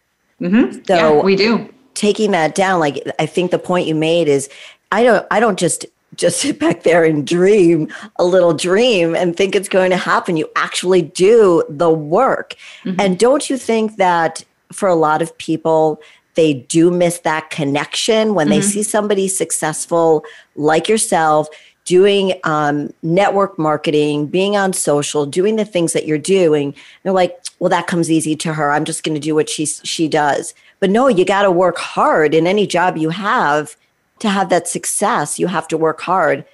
Mm-hmm. 0.41 0.83
So 0.85 1.17
yeah, 1.19 1.23
we 1.23 1.37
do 1.37 1.69
taking 1.95 2.33
that 2.33 2.55
down. 2.55 2.81
Like 2.81 3.03
I 3.19 3.27
think 3.27 3.51
the 3.51 3.59
point 3.59 3.87
you 3.87 3.95
made 3.95 4.29
is, 4.29 4.49
I 4.91 5.03
don't, 5.03 5.27
I 5.31 5.41
don't 5.41 5.59
just 5.59 5.87
just 6.17 6.41
sit 6.41 6.59
back 6.59 6.83
there 6.83 7.05
and 7.05 7.27
dream 7.27 7.89
a 8.17 8.25
little 8.25 8.55
dream 8.55 9.15
and 9.15 9.37
think 9.37 9.55
it's 9.55 9.69
going 9.69 9.91
to 9.91 9.97
happen. 9.97 10.37
You 10.37 10.49
actually 10.57 11.03
do 11.03 11.65
the 11.69 11.91
work. 11.91 12.55
Mm-hmm. 12.85 13.01
And 13.01 13.19
don't 13.19 13.49
you 13.49 13.57
think 13.57 13.97
that 13.97 14.45
for 14.73 14.89
a 14.89 14.95
lot 14.95 15.23
of 15.23 15.37
people, 15.39 16.01
they 16.35 16.55
do 16.55 16.91
miss 16.91 17.21
that 17.21 17.51
connection 17.51 18.35
when 18.35 18.49
mm-hmm. 18.49 18.57
they 18.57 18.63
see 18.63 18.83
somebody 18.83 19.29
successful 19.29 20.25
like 20.57 20.89
yourself 20.89 21.49
doing 21.85 22.33
um, 22.45 22.93
network 23.03 23.59
marketing, 23.59 24.27
being 24.27 24.57
on 24.57 24.73
social, 24.73 25.27
doing 25.27 25.57
the 25.57 25.65
things 25.65 25.93
that 25.93 26.07
you're 26.07 26.19
doing. 26.19 26.75
They're 27.03 27.13
like, 27.13 27.39
well, 27.59 27.71
that 27.71 27.87
comes 27.87 28.11
easy 28.11 28.35
to 28.37 28.55
her. 28.55 28.71
I'm 28.71 28.85
just 28.85 29.05
going 29.05 29.15
to 29.15 29.21
do 29.21 29.35
what 29.35 29.49
she 29.49 29.67
she 29.67 30.09
does. 30.09 30.55
But 30.81 30.91
no, 30.91 31.09
you 31.09 31.25
got 31.25 31.43
to 31.43 31.51
work 31.51 31.77
hard 31.77 32.35
in 32.35 32.47
any 32.47 32.67
job 32.67 32.97
you 32.97 33.11
have 33.11 33.77
to 34.21 34.29
have 34.29 34.49
that 34.49 34.69
success, 34.69 35.39
you 35.39 35.47
have 35.47 35.69
to 35.69 35.77
work 35.77 36.01
hard. 36.01 36.45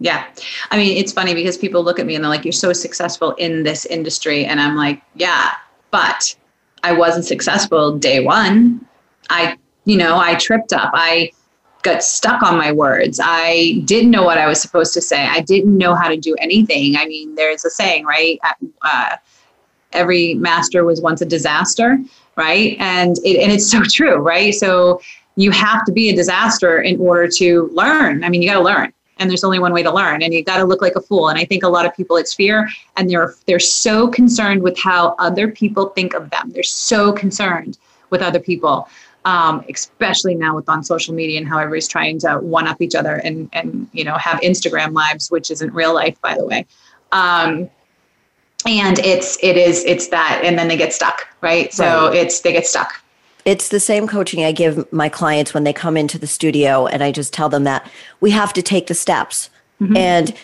Yeah. 0.00 0.26
I 0.70 0.76
mean, 0.76 0.96
it's 0.96 1.12
funny 1.12 1.34
because 1.34 1.58
people 1.58 1.82
look 1.82 1.98
at 1.98 2.06
me 2.06 2.14
and 2.14 2.22
they're 2.22 2.30
like, 2.30 2.44
you're 2.44 2.52
so 2.52 2.72
successful 2.72 3.32
in 3.32 3.64
this 3.64 3.84
industry. 3.86 4.44
And 4.44 4.60
I'm 4.60 4.76
like, 4.76 5.02
yeah, 5.14 5.54
but 5.90 6.36
I 6.84 6.92
wasn't 6.92 7.24
successful 7.24 7.98
day 7.98 8.20
one. 8.20 8.86
I, 9.30 9.56
you 9.84 9.96
know, 9.96 10.18
I 10.18 10.36
tripped 10.36 10.72
up. 10.72 10.90
I 10.94 11.32
got 11.82 12.02
stuck 12.02 12.42
on 12.42 12.56
my 12.56 12.70
words. 12.70 13.20
I 13.22 13.82
didn't 13.84 14.10
know 14.10 14.24
what 14.24 14.38
I 14.38 14.46
was 14.46 14.60
supposed 14.60 14.92
to 14.94 15.00
say. 15.00 15.26
I 15.26 15.40
didn't 15.40 15.76
know 15.76 15.94
how 15.94 16.08
to 16.08 16.16
do 16.16 16.36
anything. 16.40 16.96
I 16.96 17.06
mean, 17.06 17.34
there's 17.34 17.64
a 17.64 17.70
saying, 17.70 18.04
right? 18.04 18.38
Uh, 18.82 19.16
every 19.92 20.34
master 20.34 20.84
was 20.84 21.00
once 21.00 21.20
a 21.20 21.26
disaster, 21.26 21.98
right? 22.36 22.76
And 22.78 23.16
it, 23.24 23.40
and 23.40 23.50
it's 23.50 23.70
so 23.70 23.82
true, 23.82 24.16
right? 24.16 24.54
So 24.54 25.00
you 25.38 25.50
have 25.52 25.84
to 25.84 25.92
be 25.92 26.10
a 26.10 26.16
disaster 26.16 26.80
in 26.80 27.00
order 27.00 27.28
to 27.28 27.70
learn. 27.72 28.24
I 28.24 28.28
mean, 28.28 28.42
you 28.42 28.48
got 28.48 28.58
to 28.58 28.64
learn 28.64 28.92
and 29.18 29.28
there's 29.28 29.44
only 29.44 29.58
one 29.58 29.72
way 29.72 29.82
to 29.82 29.92
learn 29.92 30.22
and 30.22 30.32
you 30.32 30.42
got 30.42 30.58
to 30.58 30.64
look 30.64 30.80
like 30.80 30.94
a 30.96 31.00
fool 31.00 31.28
and 31.28 31.38
i 31.38 31.44
think 31.44 31.62
a 31.62 31.68
lot 31.68 31.84
of 31.84 31.94
people 31.94 32.16
it's 32.16 32.34
fear 32.34 32.68
and 32.96 33.10
they're 33.10 33.34
they're 33.46 33.58
so 33.58 34.08
concerned 34.08 34.62
with 34.62 34.78
how 34.78 35.14
other 35.18 35.48
people 35.48 35.90
think 35.90 36.14
of 36.14 36.30
them 36.30 36.50
they're 36.50 36.62
so 36.62 37.12
concerned 37.12 37.78
with 38.10 38.22
other 38.22 38.40
people 38.40 38.88
um, 39.24 39.62
especially 39.68 40.34
now 40.34 40.56
with 40.56 40.68
on 40.68 40.82
social 40.82 41.14
media 41.14 41.38
and 41.38 41.46
how 41.46 41.58
everybody's 41.58 41.88
trying 41.88 42.18
to 42.18 42.36
one 42.36 42.66
up 42.66 42.80
each 42.80 42.94
other 42.94 43.16
and 43.16 43.48
and 43.52 43.88
you 43.92 44.04
know 44.04 44.16
have 44.16 44.40
instagram 44.40 44.92
lives 44.92 45.30
which 45.30 45.50
isn't 45.50 45.72
real 45.74 45.94
life 45.94 46.20
by 46.20 46.36
the 46.36 46.44
way 46.44 46.64
um, 47.12 47.68
and 48.66 48.98
it's 49.00 49.38
it 49.42 49.56
is 49.56 49.84
it's 49.84 50.08
that 50.08 50.40
and 50.44 50.58
then 50.58 50.68
they 50.68 50.76
get 50.76 50.92
stuck 50.92 51.26
right 51.40 51.72
so 51.72 52.08
right. 52.08 52.16
it's 52.16 52.40
they 52.40 52.52
get 52.52 52.66
stuck 52.66 53.02
it's 53.44 53.68
the 53.68 53.80
same 53.80 54.06
coaching 54.06 54.44
I 54.44 54.52
give 54.52 54.90
my 54.92 55.08
clients 55.08 55.54
when 55.54 55.64
they 55.64 55.72
come 55.72 55.96
into 55.96 56.18
the 56.18 56.26
studio, 56.26 56.86
and 56.86 57.02
I 57.02 57.12
just 57.12 57.32
tell 57.32 57.48
them 57.48 57.64
that 57.64 57.90
we 58.20 58.30
have 58.30 58.52
to 58.54 58.62
take 58.62 58.86
the 58.86 58.94
steps. 58.94 59.50
Mm-hmm. 59.80 59.96
And, 59.96 60.34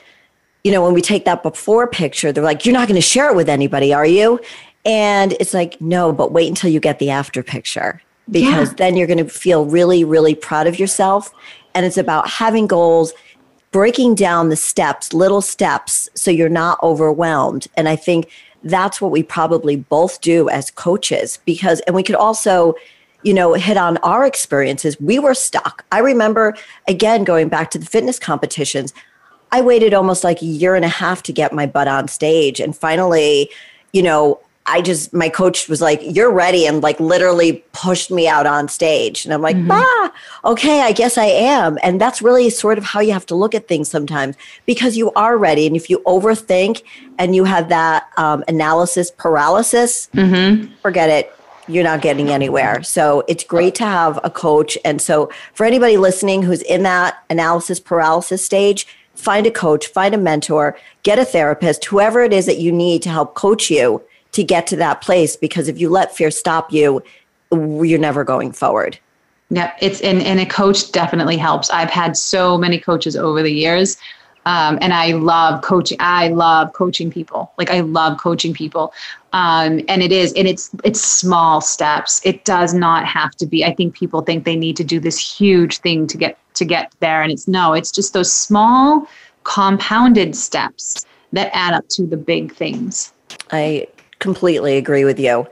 you 0.63 0.73
know, 0.73 0.83
when 0.83 0.95
we 0.95 1.03
take 1.03 1.25
that 1.25 1.43
before 1.43 1.87
picture, 1.87 2.33
they're 2.33 2.45
like, 2.45 2.65
You're 2.65 2.73
not 2.73 2.89
going 2.89 3.01
to 3.01 3.07
share 3.07 3.31
it 3.31 3.37
with 3.37 3.49
anybody, 3.49 3.93
are 3.93 4.07
you? 4.07 4.41
And 4.85 5.33
it's 5.41 5.55
like, 5.55 5.81
No, 5.81 6.13
but 6.13 6.33
wait 6.33 6.49
until 6.49 6.71
you 6.71 6.81
get 6.81 6.99
the 6.99 7.11
after 7.11 7.43
picture 7.43 8.01
because 8.31 8.71
yeah. 8.71 8.75
then 8.77 8.97
you're 8.97 9.07
going 9.07 9.19
to 9.19 9.29
feel 9.29 9.67
really, 9.67 10.05
really 10.05 10.35
proud 10.35 10.67
of 10.67 10.79
yourself. 10.79 11.33
And 11.75 11.85
it's 11.85 11.99
about 11.99 12.29
having 12.29 12.67
goals, 12.67 13.13
breaking 13.71 14.15
down 14.15 14.49
the 14.49 14.57
steps, 14.57 15.13
little 15.13 15.43
steps, 15.43 16.09
so 16.15 16.31
you're 16.31 16.49
not 16.49 16.83
overwhelmed. 16.83 17.67
And 17.77 17.89
I 17.89 17.97
think 17.97 18.31
that's 18.65 19.01
what 19.01 19.11
we 19.11 19.23
probably 19.23 19.77
both 19.77 20.21
do 20.21 20.49
as 20.49 20.71
coaches 20.71 21.39
because, 21.45 21.81
and 21.81 21.95
we 21.95 22.03
could 22.03 22.17
also, 22.17 22.75
you 23.23 23.35
know, 23.35 23.55
hit 23.55 23.77
on 23.77 23.99
our 23.99 24.27
experiences. 24.27 24.99
We 25.01 25.19
were 25.19 25.35
stuck. 25.35 25.85
I 25.93 25.99
remember, 26.01 26.55
again, 26.89 27.25
going 27.25 27.49
back 27.49 27.71
to 27.73 27.79
the 27.79 27.87
fitness 27.87 28.19
competitions, 28.19 28.93
I 29.53 29.61
waited 29.61 29.95
almost 29.95 30.25
like 30.25 30.43
a 30.43 30.47
year 30.47 30.75
and 30.75 30.85
a 30.85 30.89
half 30.89 31.23
to 31.25 31.33
get 31.33 31.53
my 31.53 31.67
butt 31.67 31.87
on 31.87 32.09
stage. 32.09 32.59
And 32.59 32.77
finally, 32.77 33.51
you 33.93 34.03
know, 34.03 34.41
I 34.67 34.81
just, 34.81 35.13
my 35.13 35.29
coach 35.29 35.69
was 35.69 35.83
like, 35.83 36.01
You're 36.03 36.33
ready, 36.33 36.67
and 36.67 36.83
like 36.83 36.99
literally 36.99 37.65
pushed 37.73 38.11
me 38.11 38.27
out 38.27 38.47
on 38.47 38.69
stage. 38.69 39.25
And 39.25 39.35
I'm 39.35 39.43
like, 39.43 39.57
mm-hmm. 39.57 39.71
Ah, 39.71 40.13
okay, 40.45 40.81
I 40.81 40.93
guess 40.93 41.19
I 41.19 41.27
am. 41.27 41.79
And 41.83 42.01
that's 42.01 42.23
really 42.23 42.49
sort 42.49 42.79
of 42.79 42.85
how 42.85 43.01
you 43.01 43.13
have 43.13 43.27
to 43.27 43.35
look 43.35 43.55
at 43.55 43.69
things 43.69 43.89
sometimes 43.89 44.37
because 44.65 44.97
you 44.97 45.13
are 45.13 45.37
ready. 45.37 45.67
And 45.67 45.77
if 45.77 45.91
you 45.91 45.99
overthink 46.01 46.83
and 47.19 47.35
you 47.37 47.45
have 47.45 47.69
that 47.69 48.09
um, 48.17 48.43
analysis 48.49 49.11
paralysis, 49.11 50.09
mm-hmm. 50.15 50.73
forget 50.81 51.11
it. 51.11 51.35
You're 51.67 51.85
not 51.85 52.03
getting 52.03 52.29
anywhere. 52.29 52.83
So 52.83 53.25
it's 53.27 53.45
great 53.45 53.75
to 53.77 53.85
have 53.85 54.19
a 54.23 54.31
coach. 54.31 54.77
And 54.85 55.01
so 55.01 55.31
for 55.55 55.65
anybody 55.65 55.97
listening 55.97 56.43
who's 56.43 56.61
in 56.63 56.83
that 56.83 57.23
analysis 57.31 57.81
paralysis 57.81 58.45
stage, 58.45 58.87
find 59.15 59.47
a 59.47 59.51
coach, 59.51 59.87
find 59.87 60.15
a 60.15 60.19
mentor, 60.19 60.77
get 61.05 61.19
a 61.19 61.25
therapist, 61.25 61.87
whoever 61.87 62.23
it 62.23 62.33
is 62.33 62.45
that 62.47 62.59
you 62.59 62.71
need 62.71 63.03
to 63.03 63.09
help 63.09 63.35
coach 63.35 63.71
you 63.71 64.03
to 64.35 64.45
get 64.45 64.67
to 64.69 64.77
that 64.77 65.01
place 65.01 65.37
because 65.37 65.69
if 65.69 65.81
you 65.81 65.89
let 65.89 66.15
fear 66.15 66.31
stop 66.31 66.73
you, 66.73 67.03
you're 67.51 67.99
never 67.99 68.25
going 68.25 68.53
forward. 68.53 68.99
Yeah, 69.51 69.73
it's 69.81 70.01
and, 70.01 70.23
and 70.23 70.41
a 70.41 70.47
coach 70.47 70.93
definitely 70.93 71.37
helps. 71.37 71.71
I've 71.71 71.91
had 71.91 72.17
so 72.17 72.59
many 72.59 72.79
coaches 72.79 73.17
over 73.17 73.43
the 73.43 73.53
years. 73.53 73.97
Um, 74.47 74.79
and 74.83 74.93
I 74.93 75.13
love 75.13 75.63
coaching. 75.63 75.97
I 76.01 76.29
love 76.29 76.75
coaching 76.75 77.11
people. 77.11 77.51
Like 77.57 77.71
I 77.71 77.81
love 77.81 78.19
coaching 78.21 78.53
people. 78.53 78.93
Um, 79.33 79.81
and 79.89 80.03
it 80.03 80.13
is, 80.13 80.35
and 80.35 80.47
it's 80.47 80.71
it's 80.85 81.01
small 81.01 81.61
steps. 81.61 82.21
It 82.25 82.45
does 82.45 82.75
not 82.75 83.07
have 83.07 83.35
to 83.37 83.47
be. 83.47 83.65
I 83.65 83.75
think 83.75 83.95
people 83.95 84.21
think 84.21 84.45
they 84.45 84.57
need 84.57 84.77
to 84.77 84.85
do 84.85 85.01
this 85.01 85.19
huge 85.19 85.79
thing 85.79 86.07
to 86.09 86.19
get 86.19 86.39
to 86.55 86.65
get 86.65 86.93
there, 87.01 87.23
and 87.23 87.33
it's 87.33 87.49
no. 87.49 87.73
It's 87.73 87.91
just 87.91 88.13
those 88.13 88.33
small, 88.33 89.09
compounded 89.45 90.37
steps 90.37 91.07
that 91.33 91.51
add 91.55 91.73
up 91.73 91.89
to 91.91 92.07
the 92.07 92.17
big 92.17 92.55
things. 92.55 93.13
I 93.51 93.89
completely 94.25 94.79
agree 94.79 95.05
with 95.05 95.21
you. 95.21 95.47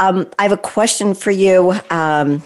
Um, 0.00 0.26
I 0.40 0.42
have 0.42 0.50
a 0.50 0.56
question 0.56 1.14
for 1.14 1.30
you. 1.30 1.70
Um, 1.88 2.42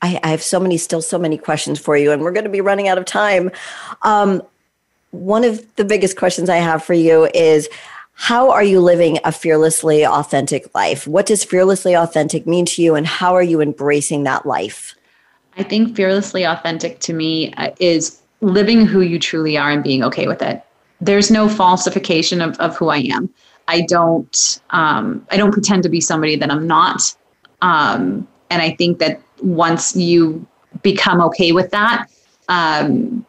I, 0.00 0.18
I, 0.22 0.28
have 0.30 0.42
so 0.42 0.58
many, 0.58 0.78
still 0.78 1.02
so 1.02 1.18
many 1.18 1.36
questions 1.36 1.78
for 1.78 1.94
you, 1.94 2.10
and 2.10 2.22
we're 2.22 2.32
going 2.32 2.44
to 2.44 2.50
be 2.50 2.62
running 2.62 2.88
out 2.88 2.96
of 2.96 3.04
time. 3.04 3.50
Um, 4.00 4.42
one 5.10 5.44
of 5.44 5.60
the 5.76 5.84
biggest 5.84 6.16
questions 6.16 6.48
I 6.48 6.56
have 6.56 6.82
for 6.82 6.94
you 6.94 7.28
is 7.34 7.68
how 8.14 8.50
are 8.50 8.62
you 8.64 8.80
living 8.80 9.18
a 9.24 9.30
fearlessly 9.30 10.06
authentic 10.06 10.74
life? 10.74 11.06
What 11.06 11.26
does 11.26 11.44
fearlessly 11.44 11.94
authentic 11.94 12.46
mean 12.46 12.64
to 12.64 12.82
you, 12.82 12.94
and 12.94 13.06
how 13.06 13.34
are 13.34 13.42
you 13.42 13.60
embracing 13.60 14.24
that 14.24 14.46
life? 14.46 14.94
I 15.58 15.64
think 15.64 15.94
fearlessly 15.96 16.44
authentic 16.44 17.00
to 17.00 17.12
me 17.12 17.52
uh, 17.58 17.72
is 17.78 18.22
living 18.40 18.86
who 18.86 19.02
you 19.02 19.18
truly 19.18 19.58
are 19.58 19.70
and 19.70 19.84
being 19.84 20.02
okay 20.04 20.28
with 20.28 20.40
it. 20.40 20.62
There's 20.98 21.30
no 21.30 21.46
falsification 21.46 22.40
of, 22.40 22.58
of 22.58 22.74
who 22.74 22.88
I 22.88 23.00
am. 23.00 23.28
I 23.68 23.82
don't 23.82 24.60
um, 24.70 25.24
I 25.30 25.36
don't 25.36 25.52
pretend 25.52 25.82
to 25.84 25.88
be 25.88 26.00
somebody 26.00 26.36
that 26.36 26.50
I'm 26.50 26.66
not. 26.66 27.14
Um, 27.62 28.26
and 28.50 28.62
I 28.62 28.70
think 28.72 28.98
that 28.98 29.20
once 29.42 29.94
you 29.94 30.44
become 30.82 31.20
okay 31.20 31.52
with 31.52 31.70
that, 31.70 32.06
um, 32.48 33.24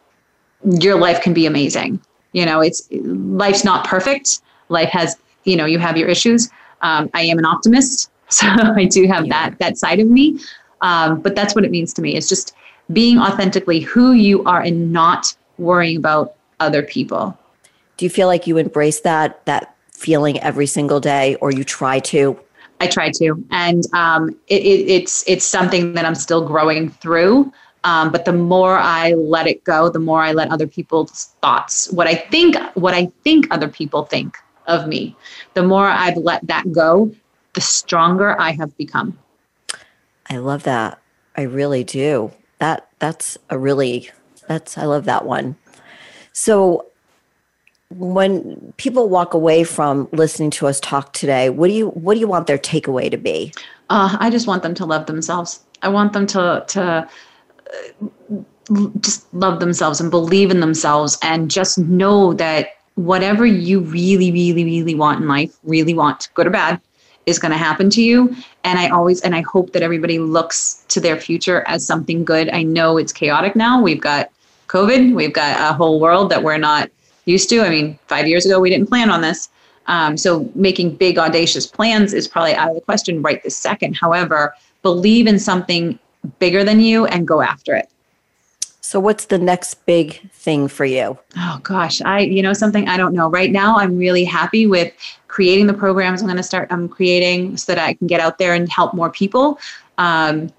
your 0.80 0.98
life 0.98 1.20
can 1.20 1.34
be 1.34 1.46
amazing. 1.46 2.00
You 2.32 2.46
know, 2.46 2.60
it's 2.60 2.88
life's 2.90 3.64
not 3.64 3.86
perfect. 3.86 4.40
Life 4.70 4.88
has 4.90 5.16
you 5.44 5.56
know 5.56 5.66
you 5.66 5.78
have 5.78 5.96
your 5.96 6.08
issues. 6.08 6.50
Um, 6.80 7.10
I 7.12 7.22
am 7.22 7.38
an 7.38 7.44
optimist, 7.44 8.10
so 8.28 8.46
I 8.46 8.86
do 8.86 9.06
have 9.06 9.26
yeah. 9.26 9.50
that 9.50 9.58
that 9.58 9.78
side 9.78 10.00
of 10.00 10.08
me. 10.08 10.40
Um, 10.80 11.20
but 11.20 11.36
that's 11.36 11.54
what 11.54 11.64
it 11.64 11.70
means 11.70 11.92
to 11.94 12.02
me. 12.02 12.16
It's 12.16 12.28
just 12.28 12.54
being 12.92 13.18
authentically 13.18 13.80
who 13.80 14.12
you 14.12 14.42
are 14.44 14.62
and 14.62 14.90
not 14.90 15.36
worrying 15.58 15.98
about 15.98 16.34
other 16.58 16.82
people. 16.82 17.36
Do 17.98 18.06
you 18.06 18.10
feel 18.10 18.26
like 18.26 18.46
you 18.46 18.56
embrace 18.56 19.00
that 19.00 19.44
that 19.44 19.74
feeling 20.00 20.40
every 20.40 20.66
single 20.66 20.98
day, 20.98 21.36
or 21.36 21.52
you 21.52 21.62
try 21.62 22.00
to? 22.00 22.38
I 22.80 22.86
try 22.86 23.10
to, 23.10 23.44
and 23.50 23.84
um, 23.92 24.30
it, 24.48 24.62
it, 24.62 24.88
it's 24.88 25.22
it's 25.28 25.44
something 25.44 25.92
that 25.92 26.06
I'm 26.06 26.14
still 26.14 26.46
growing 26.46 26.90
through. 26.90 27.52
Um, 27.84 28.10
but 28.10 28.24
the 28.24 28.32
more 28.32 28.76
I 28.76 29.12
let 29.12 29.46
it 29.46 29.64
go, 29.64 29.88
the 29.88 29.98
more 29.98 30.22
I 30.22 30.32
let 30.32 30.50
other 30.50 30.66
people's 30.66 31.32
thoughts, 31.40 31.90
what 31.92 32.06
I 32.06 32.14
think, 32.14 32.56
what 32.74 32.92
I 32.92 33.10
think 33.24 33.46
other 33.50 33.68
people 33.68 34.04
think 34.04 34.36
of 34.66 34.86
me, 34.86 35.16
the 35.54 35.62
more 35.62 35.86
I've 35.86 36.16
let 36.16 36.46
that 36.46 36.70
go, 36.72 37.10
the 37.54 37.60
stronger 37.60 38.38
I 38.40 38.52
have 38.52 38.76
become. 38.76 39.18
I 40.28 40.36
love 40.36 40.62
that. 40.64 41.00
I 41.36 41.42
really 41.42 41.84
do. 41.84 42.32
That 42.58 42.88
that's 42.98 43.38
a 43.48 43.58
really 43.58 44.10
that's 44.46 44.76
I 44.76 44.84
love 44.84 45.04
that 45.04 45.24
one. 45.24 45.56
So 46.32 46.86
when 47.90 48.72
people 48.76 49.08
walk 49.08 49.34
away 49.34 49.64
from 49.64 50.08
listening 50.12 50.50
to 50.50 50.66
us 50.66 50.80
talk 50.80 51.12
today, 51.12 51.50
what 51.50 51.68
do 51.68 51.74
you 51.74 51.88
what 51.90 52.14
do 52.14 52.20
you 52.20 52.28
want 52.28 52.46
their 52.46 52.58
takeaway 52.58 53.10
to 53.10 53.16
be? 53.16 53.52
Uh, 53.90 54.16
I 54.20 54.30
just 54.30 54.46
want 54.46 54.62
them 54.62 54.74
to 54.74 54.86
love 54.86 55.06
themselves. 55.06 55.60
I 55.82 55.88
want 55.88 56.12
them 56.12 56.26
to 56.28 56.64
to 56.68 57.08
uh, 57.74 58.86
just 59.00 59.32
love 59.34 59.58
themselves 59.60 60.00
and 60.00 60.10
believe 60.10 60.50
in 60.50 60.60
themselves, 60.60 61.18
and 61.22 61.50
just 61.50 61.78
know 61.78 62.32
that 62.34 62.68
whatever 62.94 63.44
you 63.44 63.80
really, 63.80 64.30
really, 64.30 64.64
really 64.64 64.94
want 64.94 65.20
in 65.20 65.28
life, 65.28 65.56
really 65.64 65.94
want, 65.94 66.28
good 66.34 66.46
or 66.46 66.50
bad, 66.50 66.80
is 67.26 67.38
going 67.38 67.52
to 67.52 67.58
happen 67.58 67.90
to 67.90 68.02
you. 68.02 68.34
And 68.62 68.78
I 68.78 68.88
always 68.90 69.20
and 69.22 69.34
I 69.34 69.40
hope 69.42 69.72
that 69.72 69.82
everybody 69.82 70.20
looks 70.20 70.84
to 70.88 71.00
their 71.00 71.18
future 71.18 71.64
as 71.66 71.84
something 71.84 72.24
good. 72.24 72.48
I 72.50 72.62
know 72.62 72.98
it's 72.98 73.12
chaotic 73.12 73.56
now. 73.56 73.82
We've 73.82 74.00
got 74.00 74.30
COVID. 74.68 75.14
We've 75.14 75.32
got 75.32 75.58
a 75.58 75.74
whole 75.74 75.98
world 75.98 76.30
that 76.30 76.44
we're 76.44 76.58
not 76.58 76.88
used 77.24 77.48
to. 77.50 77.60
I 77.62 77.70
mean, 77.70 77.98
five 78.06 78.26
years 78.26 78.46
ago, 78.46 78.60
we 78.60 78.70
didn't 78.70 78.88
plan 78.88 79.10
on 79.10 79.20
this. 79.20 79.48
Um, 79.86 80.16
so 80.16 80.50
making 80.54 80.96
big, 80.96 81.18
audacious 81.18 81.66
plans 81.66 82.12
is 82.14 82.28
probably 82.28 82.54
out 82.54 82.68
of 82.68 82.74
the 82.74 82.80
question 82.80 83.22
right 83.22 83.42
this 83.42 83.56
second. 83.56 83.94
However, 83.94 84.54
believe 84.82 85.26
in 85.26 85.38
something 85.38 85.98
bigger 86.38 86.64
than 86.64 86.80
you 86.80 87.06
and 87.06 87.26
go 87.26 87.40
after 87.40 87.74
it. 87.74 87.88
So 88.82 88.98
what's 88.98 89.26
the 89.26 89.38
next 89.38 89.86
big 89.86 90.30
thing 90.32 90.66
for 90.66 90.84
you? 90.84 91.16
Oh 91.36 91.60
gosh, 91.62 92.00
I 92.02 92.20
you 92.20 92.42
know 92.42 92.52
something 92.52 92.88
I 92.88 92.96
don't 92.96 93.14
know. 93.14 93.28
Right 93.28 93.52
now 93.52 93.76
I'm 93.76 93.96
really 93.96 94.24
happy 94.24 94.66
with 94.66 94.92
creating 95.28 95.68
the 95.68 95.74
programs 95.74 96.22
I'm 96.22 96.26
going 96.26 96.36
to 96.38 96.42
start 96.42 96.72
I'm 96.72 96.88
creating 96.88 97.56
so 97.56 97.72
that 97.72 97.80
I 97.80 97.94
can 97.94 98.08
get 98.08 98.20
out 98.20 98.38
there 98.38 98.52
and 98.54 98.68
help 98.68 98.94
more 98.94 99.10
people. 99.10 99.60
Um, 99.98 100.50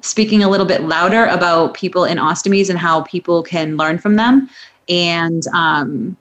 speaking 0.00 0.42
a 0.42 0.48
little 0.48 0.64
bit 0.64 0.82
louder 0.82 1.26
about 1.26 1.74
people 1.74 2.04
in 2.04 2.18
ostomies 2.18 2.70
and 2.70 2.78
how 2.78 3.02
people 3.02 3.42
can 3.42 3.76
learn 3.76 3.98
from 3.98 4.16
them 4.16 4.48
and 4.88 5.46
um, 5.48 6.16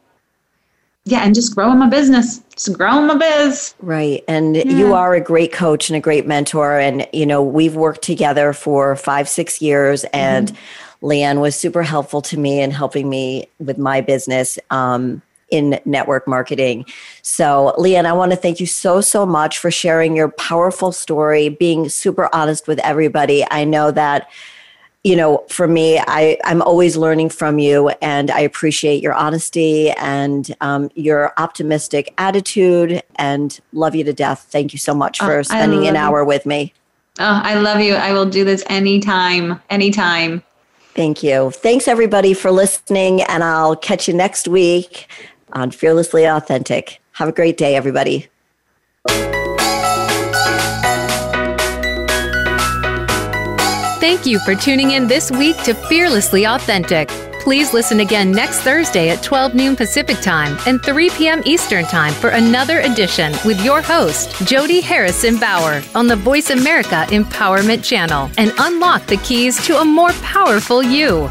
yeah, 1.08 1.20
and 1.20 1.36
just 1.36 1.54
growing 1.54 1.78
my 1.78 1.88
business, 1.88 2.40
just 2.56 2.74
growing 2.74 3.06
my 3.06 3.16
biz. 3.16 3.76
Right. 3.80 4.24
And 4.28 4.56
yeah. 4.56 4.64
you 4.64 4.94
are 4.96 5.14
a 5.14 5.22
great 5.22 5.54
coach 5.54 5.88
and 5.88 5.96
a 5.96 6.00
great 6.00 6.26
mentor. 6.26 6.80
And, 6.80 7.08
you 7.14 7.28
know, 7.28 7.44
we've 7.44 7.76
worked 7.76 8.02
together 8.02 8.54
for 8.54 8.96
five, 8.96 9.30
six 9.30 9.62
years. 9.62 10.04
And 10.06 10.48
mm-hmm. 10.48 11.06
LeeAnne 11.06 11.42
was 11.42 11.56
super 11.56 11.84
helpful 11.84 12.24
to 12.24 12.40
me 12.40 12.60
in 12.60 12.72
helping 12.72 13.08
me 13.08 13.48
with 13.60 13.78
my 13.78 14.02
business. 14.02 14.58
Um, 14.72 15.22
in 15.52 15.80
network 15.86 16.28
marketing. 16.28 16.84
So, 17.22 17.76
LeeAnne, 17.78 18.06
I 18.06 18.14
want 18.14 18.32
to 18.32 18.36
thank 18.36 18.60
you 18.60 18.66
so, 18.66 19.00
so 19.00 19.28
much 19.28 19.60
for 19.60 19.70
sharing 19.70 20.16
your 20.16 20.30
powerful 20.30 20.92
story, 20.92 21.50
being 21.50 21.88
super 21.88 22.34
honest 22.34 22.68
with 22.68 22.80
everybody. 22.80 23.46
I 23.52 23.64
know 23.64 23.92
that 23.92 24.28
you 25.06 25.16
know, 25.16 25.46
for 25.50 25.68
me, 25.68 26.00
I, 26.00 26.36
I'm 26.46 26.64
always 26.64 26.98
learning 26.98 27.30
from 27.30 27.60
you, 27.60 27.90
and 28.02 28.32
I 28.32 28.40
appreciate 28.40 29.04
your 29.04 29.14
honesty 29.14 29.92
and 29.92 30.54
um, 30.62 30.90
your 30.96 31.32
optimistic 31.38 32.12
attitude, 32.18 33.04
and 33.18 33.60
love 33.72 33.94
you 33.94 34.04
to 34.04 34.14
death. 34.14 34.48
Thank 34.50 34.74
you 34.74 34.80
so 34.80 34.96
much 34.96 35.20
for 35.20 35.38
oh, 35.38 35.44
spending 35.44 35.88
an 35.88 35.96
hour 35.96 36.22
you. 36.22 36.26
with 36.26 36.48
me. 36.48 36.74
Oh, 37.20 37.40
I 37.44 37.54
love 37.54 37.82
you. 37.82 37.94
I 37.94 38.14
will 38.14 38.26
do 38.26 38.44
this 38.44 38.64
anytime, 38.68 39.62
anytime. 39.70 40.42
Thank 40.96 41.22
you. 41.22 41.52
Thanks, 41.52 41.88
everybody, 41.88 42.34
for 42.34 42.50
listening, 42.50 43.22
and 43.22 43.44
I'll 43.44 43.76
catch 43.76 44.08
you 44.08 44.14
next 44.16 44.48
week 44.48 45.08
on 45.54 45.70
Fearlessly 45.70 46.26
Authentic. 46.26 47.00
Have 47.12 47.28
a 47.28 47.32
great 47.32 47.58
day, 47.58 47.76
everybody. 47.76 48.28
Thank 54.08 54.28
you 54.28 54.38
for 54.38 54.54
tuning 54.54 54.92
in 54.92 55.08
this 55.08 55.32
week 55.32 55.58
to 55.64 55.74
Fearlessly 55.74 56.46
Authentic. 56.46 57.08
Please 57.42 57.74
listen 57.74 58.02
again 58.02 58.30
next 58.30 58.60
Thursday 58.60 59.10
at 59.10 59.24
12 59.24 59.56
noon 59.56 59.76
Pacific 59.76 60.20
Time 60.22 60.56
and 60.68 60.80
3 60.84 61.10
p.m. 61.10 61.42
Eastern 61.44 61.86
Time 61.86 62.14
for 62.14 62.30
another 62.30 62.82
edition 62.82 63.34
with 63.44 63.60
your 63.66 63.82
host, 63.82 64.30
Jody 64.46 64.80
Harrison 64.80 65.40
Bauer, 65.40 65.82
on 65.96 66.06
the 66.06 66.16
Voice 66.16 66.52
America 66.52 67.08
Empowerment 67.10 67.84
Channel 67.84 68.30
and 68.38 68.54
unlock 68.60 69.08
the 69.08 69.18
keys 69.18 69.58
to 69.66 69.82
a 69.82 69.84
more 69.84 70.14
powerful 70.22 70.84
you. 70.84 71.28